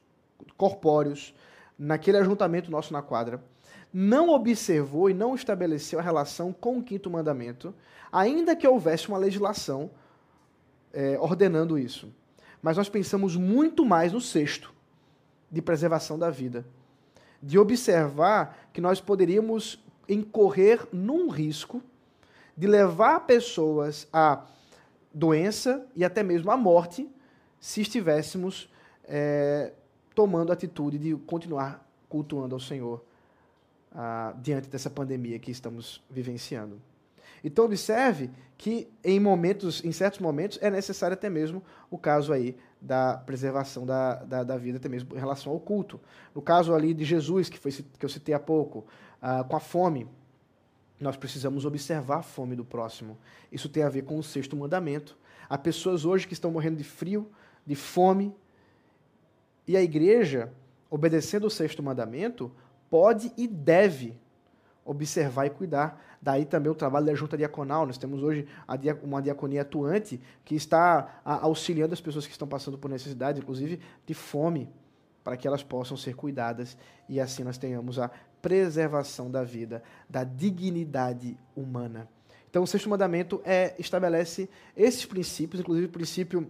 corpóreos, 0.57 1.33
naquele 1.79 2.17
ajuntamento 2.17 2.69
nosso 2.69 2.91
na 2.91 3.01
quadra, 3.01 3.41
não 3.93 4.27
observou 4.27 5.09
e 5.09 5.13
não 5.13 5.33
estabeleceu 5.33 5.99
a 5.99 6.01
relação 6.01 6.51
com 6.51 6.79
o 6.79 6.83
quinto 6.83 7.09
mandamento, 7.09 7.73
ainda 8.11 8.57
que 8.57 8.67
houvesse 8.67 9.07
uma 9.07 9.17
legislação 9.17 9.89
é, 10.91 11.17
ordenando 11.17 11.79
isso. 11.79 12.13
Mas 12.61 12.75
nós 12.75 12.89
pensamos 12.89 13.37
muito 13.37 13.85
mais 13.85 14.11
no 14.11 14.19
sexto, 14.19 14.73
de 15.49 15.61
preservação 15.61 16.19
da 16.19 16.29
vida. 16.29 16.65
De 17.41 17.57
observar 17.57 18.67
que 18.73 18.81
nós 18.81 18.99
poderíamos 18.99 19.81
incorrer 20.09 20.85
num 20.91 21.29
risco 21.29 21.81
de 22.55 22.67
levar 22.67 23.21
pessoas 23.21 24.07
à 24.11 24.45
doença 25.13 25.85
e 25.95 26.03
até 26.03 26.23
mesmo 26.23 26.51
à 26.51 26.57
morte 26.57 27.09
se 27.59 27.81
estivéssemos 27.81 28.69
é, 29.03 29.73
tomando 30.13 30.51
a 30.51 30.53
atitude 30.53 30.97
de 30.97 31.15
continuar 31.15 31.85
cultuando 32.07 32.55
ao 32.55 32.59
Senhor 32.59 33.03
ah, 33.91 34.33
diante 34.41 34.69
dessa 34.69 34.89
pandemia 34.89 35.39
que 35.39 35.51
estamos 35.51 36.03
vivenciando. 36.09 36.81
Então 37.43 37.65
observe 37.65 38.31
que 38.57 38.87
em 39.03 39.19
momentos, 39.19 39.83
em 39.83 39.91
certos 39.91 40.19
momentos, 40.19 40.57
é 40.61 40.69
necessário 40.69 41.13
até 41.13 41.29
mesmo 41.29 41.61
o 41.91 41.97
caso 41.97 42.33
aí 42.33 42.57
da 42.81 43.17
preservação 43.17 43.85
da, 43.85 44.15
da, 44.23 44.43
da 44.43 44.57
vida, 44.57 44.77
até 44.77 44.89
mesmo 44.89 45.15
em 45.15 45.19
relação 45.19 45.51
ao 45.51 45.59
culto. 45.59 45.99
No 46.33 46.41
caso 46.41 46.73
ali 46.73 46.93
de 46.93 47.05
Jesus, 47.05 47.49
que, 47.49 47.57
foi, 47.57 47.71
que 47.71 48.05
eu 48.05 48.09
citei 48.09 48.33
há 48.33 48.39
pouco, 48.39 48.85
uh, 49.21 49.43
com 49.47 49.55
a 49.55 49.59
fome, 49.59 50.07
nós 50.99 51.17
precisamos 51.17 51.65
observar 51.65 52.17
a 52.17 52.23
fome 52.23 52.55
do 52.55 52.63
próximo. 52.63 53.17
Isso 53.51 53.67
tem 53.67 53.83
a 53.83 53.89
ver 53.89 54.03
com 54.03 54.17
o 54.17 54.23
sexto 54.23 54.55
mandamento. 54.55 55.17
Há 55.49 55.57
pessoas 55.57 56.05
hoje 56.05 56.27
que 56.27 56.33
estão 56.33 56.51
morrendo 56.51 56.77
de 56.77 56.83
frio, 56.83 57.29
de 57.65 57.75
fome, 57.75 58.33
e 59.67 59.75
a 59.75 59.81
igreja, 59.81 60.51
obedecendo 60.89 61.47
o 61.47 61.49
sexto 61.49 61.81
mandamento, 61.81 62.51
pode 62.89 63.31
e 63.35 63.47
deve 63.47 64.17
observar 64.85 65.47
e 65.47 65.49
cuidar. 65.49 66.01
Daí 66.21 66.45
também 66.45 66.71
o 66.71 66.75
trabalho 66.75 67.05
da 67.05 67.15
junta 67.15 67.37
diaconal. 67.37 67.85
Nós 67.85 67.97
temos 67.97 68.23
hoje 68.23 68.47
uma 69.03 69.21
diaconia 69.21 69.63
atuante 69.63 70.21
que 70.43 70.55
está 70.55 71.21
auxiliando 71.23 71.93
as 71.93 72.01
pessoas 72.01 72.25
que 72.25 72.31
estão 72.31 72.47
passando 72.47 72.77
por 72.77 72.89
necessidade, 72.89 73.39
inclusive 73.39 73.79
de 74.05 74.13
fome, 74.13 74.69
para 75.23 75.35
que 75.35 75.47
elas 75.47 75.63
possam 75.63 75.97
ser 75.97 76.15
cuidadas 76.15 76.77
e 77.09 77.19
assim 77.19 77.43
nós 77.43 77.57
tenhamos 77.57 77.97
a 77.97 78.11
preservação 78.45 79.31
da 79.31 79.43
vida, 79.43 79.81
da 80.07 80.23
dignidade 80.23 81.35
humana. 81.55 82.07
Então, 82.47 82.61
o 82.61 82.67
sexto 82.67 82.87
mandamento 82.87 83.41
é, 83.43 83.73
estabelece 83.79 84.47
esses 84.77 85.03
princípios, 85.03 85.61
inclusive 85.61 85.87
o 85.87 85.91
princípio 85.91 86.47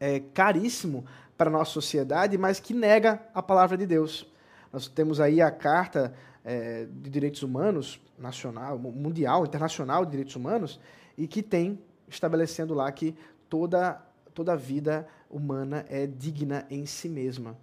é, 0.00 0.20
caríssimo 0.20 1.04
para 1.36 1.50
a 1.50 1.52
nossa 1.52 1.70
sociedade, 1.70 2.38
mas 2.38 2.60
que 2.60 2.72
nega 2.72 3.20
a 3.34 3.42
palavra 3.42 3.76
de 3.76 3.84
Deus. 3.84 4.26
Nós 4.72 4.88
temos 4.88 5.20
aí 5.20 5.42
a 5.42 5.50
Carta 5.50 6.14
é, 6.42 6.86
de 6.90 7.10
Direitos 7.10 7.42
Humanos, 7.42 8.00
nacional, 8.16 8.78
mundial, 8.78 9.44
internacional 9.44 10.06
de 10.06 10.12
direitos 10.12 10.34
humanos, 10.34 10.80
e 11.18 11.28
que 11.28 11.42
tem 11.42 11.78
estabelecendo 12.08 12.72
lá 12.72 12.90
que 12.90 13.14
toda, 13.50 14.00
toda 14.32 14.56
vida 14.56 15.06
humana 15.28 15.84
é 15.90 16.06
digna 16.06 16.66
em 16.70 16.86
si 16.86 17.10
mesma. 17.10 17.54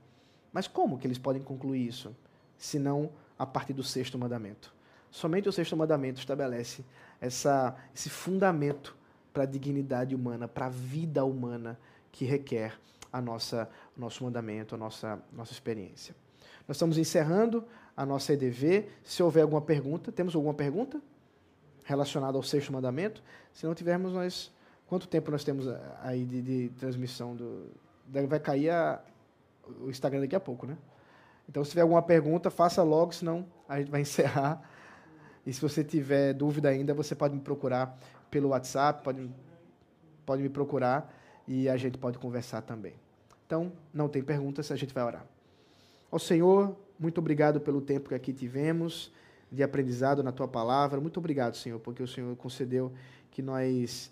Mas 0.53 0.67
como 0.67 0.99
que 0.99 1.07
eles 1.07 1.17
podem 1.17 1.41
concluir 1.41 1.87
isso? 1.87 2.15
Se 2.55 2.77
não 2.77 3.09
a 3.39 3.45
partir 3.45 3.73
do 3.73 3.81
sexto 3.81 4.19
mandamento. 4.19 4.73
Somente 5.09 5.47
o 5.47 5.51
sexto 5.51 5.75
mandamento 5.75 6.19
estabelece 6.19 6.85
essa, 7.21 7.75
esse 7.95 8.09
fundamento 8.09 8.95
para 9.33 9.43
a 9.43 9.45
dignidade 9.45 10.13
humana, 10.13 10.47
para 10.47 10.65
a 10.65 10.69
vida 10.69 11.23
humana 11.23 11.79
que 12.11 12.25
requer 12.25 12.77
a 13.11 13.21
nossa, 13.21 13.69
nosso 13.97 14.23
mandamento, 14.23 14.75
a 14.75 14.77
nossa, 14.77 15.19
nossa 15.31 15.53
experiência. 15.53 16.13
Nós 16.67 16.75
estamos 16.77 16.97
encerrando 16.97 17.65
a 17.97 18.05
nossa 18.05 18.33
EDV. 18.33 18.87
Se 19.03 19.23
houver 19.23 19.41
alguma 19.41 19.61
pergunta, 19.61 20.11
temos 20.11 20.35
alguma 20.35 20.53
pergunta 20.53 21.01
relacionada 21.83 22.37
ao 22.37 22.43
sexto 22.43 22.71
mandamento? 22.71 23.23
Se 23.53 23.65
não 23.65 23.73
tivermos, 23.73 24.13
nós. 24.13 24.51
Quanto 24.87 25.07
tempo 25.07 25.31
nós 25.31 25.43
temos 25.43 25.67
aí 26.01 26.25
de, 26.25 26.41
de 26.41 26.69
transmissão 26.79 27.35
do. 27.35 27.67
Vai 28.07 28.39
cair 28.39 28.69
a, 28.69 29.01
o 29.81 29.89
Instagram 29.89 30.21
daqui 30.21 30.35
a 30.35 30.39
pouco, 30.39 30.65
né? 30.65 30.77
Então, 31.49 31.63
se 31.63 31.71
tiver 31.71 31.81
alguma 31.81 32.03
pergunta, 32.03 32.51
faça 32.51 32.83
logo, 32.83 33.11
senão 33.11 33.43
a 33.67 33.79
gente 33.79 33.89
vai 33.89 34.01
encerrar. 34.01 34.61
E 35.43 35.51
se 35.51 35.59
você 35.59 35.83
tiver 35.83 36.31
dúvida 36.31 36.69
ainda, 36.69 36.93
você 36.93 37.15
pode 37.15 37.33
me 37.33 37.41
procurar 37.41 37.97
pelo 38.29 38.49
WhatsApp, 38.49 39.03
pode, 39.03 39.27
pode 40.27 40.43
me 40.43 40.49
procurar 40.49 41.11
e 41.47 41.67
a 41.67 41.75
gente 41.75 41.97
pode 41.97 42.19
conversar 42.19 42.61
também. 42.61 42.93
Então, 43.47 43.71
não 43.91 44.07
tem 44.07 44.21
perguntas, 44.21 44.71
a 44.71 44.75
gente 44.75 44.93
vai 44.93 45.03
orar. 45.03 45.25
Ao 46.11 46.19
Senhor, 46.19 46.77
muito 46.99 47.17
obrigado 47.17 47.59
pelo 47.59 47.81
tempo 47.81 48.09
que 48.09 48.15
aqui 48.15 48.31
tivemos 48.31 49.11
de 49.51 49.63
aprendizado 49.63 50.21
na 50.21 50.31
tua 50.31 50.47
palavra. 50.47 51.01
Muito 51.01 51.17
obrigado, 51.17 51.57
Senhor, 51.57 51.79
porque 51.79 52.03
o 52.03 52.07
Senhor 52.07 52.35
concedeu 52.35 52.93
que 53.31 53.41
nós 53.41 54.11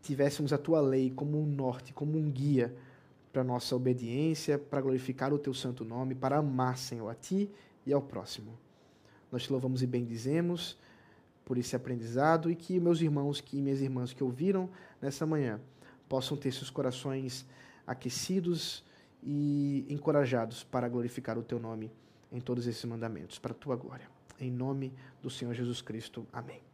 tivéssemos 0.00 0.52
a 0.52 0.58
tua 0.58 0.80
lei 0.80 1.10
como 1.10 1.42
um 1.42 1.46
norte, 1.46 1.92
como 1.92 2.16
um 2.16 2.30
guia 2.30 2.72
para 3.32 3.44
nossa 3.44 3.74
obediência, 3.76 4.58
para 4.58 4.80
glorificar 4.80 5.32
o 5.32 5.38
teu 5.38 5.54
santo 5.54 5.84
nome, 5.84 6.14
para 6.14 6.38
amar, 6.38 6.78
Senhor, 6.78 7.08
a 7.08 7.14
ti 7.14 7.50
e 7.86 7.92
ao 7.92 8.02
próximo. 8.02 8.58
Nós 9.30 9.42
te 9.42 9.52
louvamos 9.52 9.82
e 9.82 9.86
bendizemos 9.86 10.78
por 11.44 11.56
esse 11.56 11.74
aprendizado 11.74 12.50
e 12.50 12.54
que 12.54 12.78
meus 12.78 13.00
irmãos 13.00 13.42
e 13.52 13.56
minhas 13.56 13.80
irmãs 13.80 14.12
que 14.12 14.22
ouviram 14.22 14.68
nessa 15.00 15.26
manhã 15.26 15.60
possam 16.08 16.36
ter 16.36 16.52
seus 16.52 16.70
corações 16.70 17.46
aquecidos 17.86 18.84
e 19.22 19.86
encorajados 19.88 20.62
para 20.64 20.88
glorificar 20.88 21.38
o 21.38 21.42
teu 21.42 21.58
nome 21.58 21.90
em 22.30 22.40
todos 22.40 22.66
esses 22.66 22.84
mandamentos, 22.84 23.38
para 23.38 23.52
a 23.52 23.54
tua 23.54 23.76
glória. 23.76 24.08
Em 24.38 24.50
nome 24.50 24.92
do 25.22 25.30
Senhor 25.30 25.54
Jesus 25.54 25.80
Cristo. 25.80 26.26
Amém. 26.32 26.67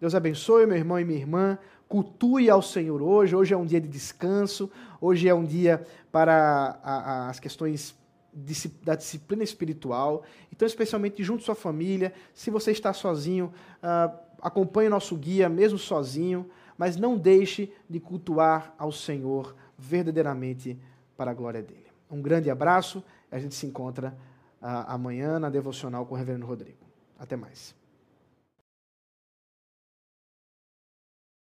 Deus 0.00 0.14
abençoe, 0.14 0.64
meu 0.64 0.76
irmão 0.76 0.98
e 1.00 1.04
minha 1.04 1.18
irmã. 1.18 1.58
Cultue 1.88 2.48
ao 2.48 2.62
Senhor 2.62 3.02
hoje. 3.02 3.34
Hoje 3.34 3.52
é 3.52 3.56
um 3.56 3.66
dia 3.66 3.80
de 3.80 3.88
descanso. 3.88 4.70
Hoje 5.00 5.28
é 5.28 5.34
um 5.34 5.44
dia 5.44 5.84
para 6.12 6.78
a, 6.84 6.96
a, 6.96 7.28
as 7.30 7.40
questões 7.40 7.96
da 8.82 8.94
disciplina 8.94 9.42
espiritual. 9.42 10.22
Então, 10.52 10.66
especialmente 10.66 11.24
junto 11.24 11.42
à 11.42 11.46
sua 11.46 11.54
família. 11.56 12.12
Se 12.32 12.48
você 12.48 12.70
está 12.70 12.92
sozinho, 12.92 13.52
uh, 13.82 14.16
acompanhe 14.40 14.86
o 14.86 14.90
nosso 14.90 15.16
guia, 15.16 15.48
mesmo 15.48 15.78
sozinho. 15.78 16.48
Mas 16.76 16.96
não 16.96 17.16
deixe 17.16 17.72
de 17.90 17.98
cultuar 17.98 18.72
ao 18.78 18.92
Senhor 18.92 19.56
verdadeiramente 19.76 20.78
para 21.16 21.32
a 21.32 21.34
glória 21.34 21.60
dele. 21.60 21.86
Um 22.08 22.22
grande 22.22 22.48
abraço. 22.48 23.02
A 23.32 23.38
gente 23.40 23.56
se 23.56 23.66
encontra 23.66 24.16
uh, 24.62 24.66
amanhã 24.86 25.40
na 25.40 25.50
devocional 25.50 26.06
com 26.06 26.14
o 26.14 26.18
Reverendo 26.18 26.46
Rodrigo. 26.46 26.86
Até 27.18 27.34
mais. 27.34 27.77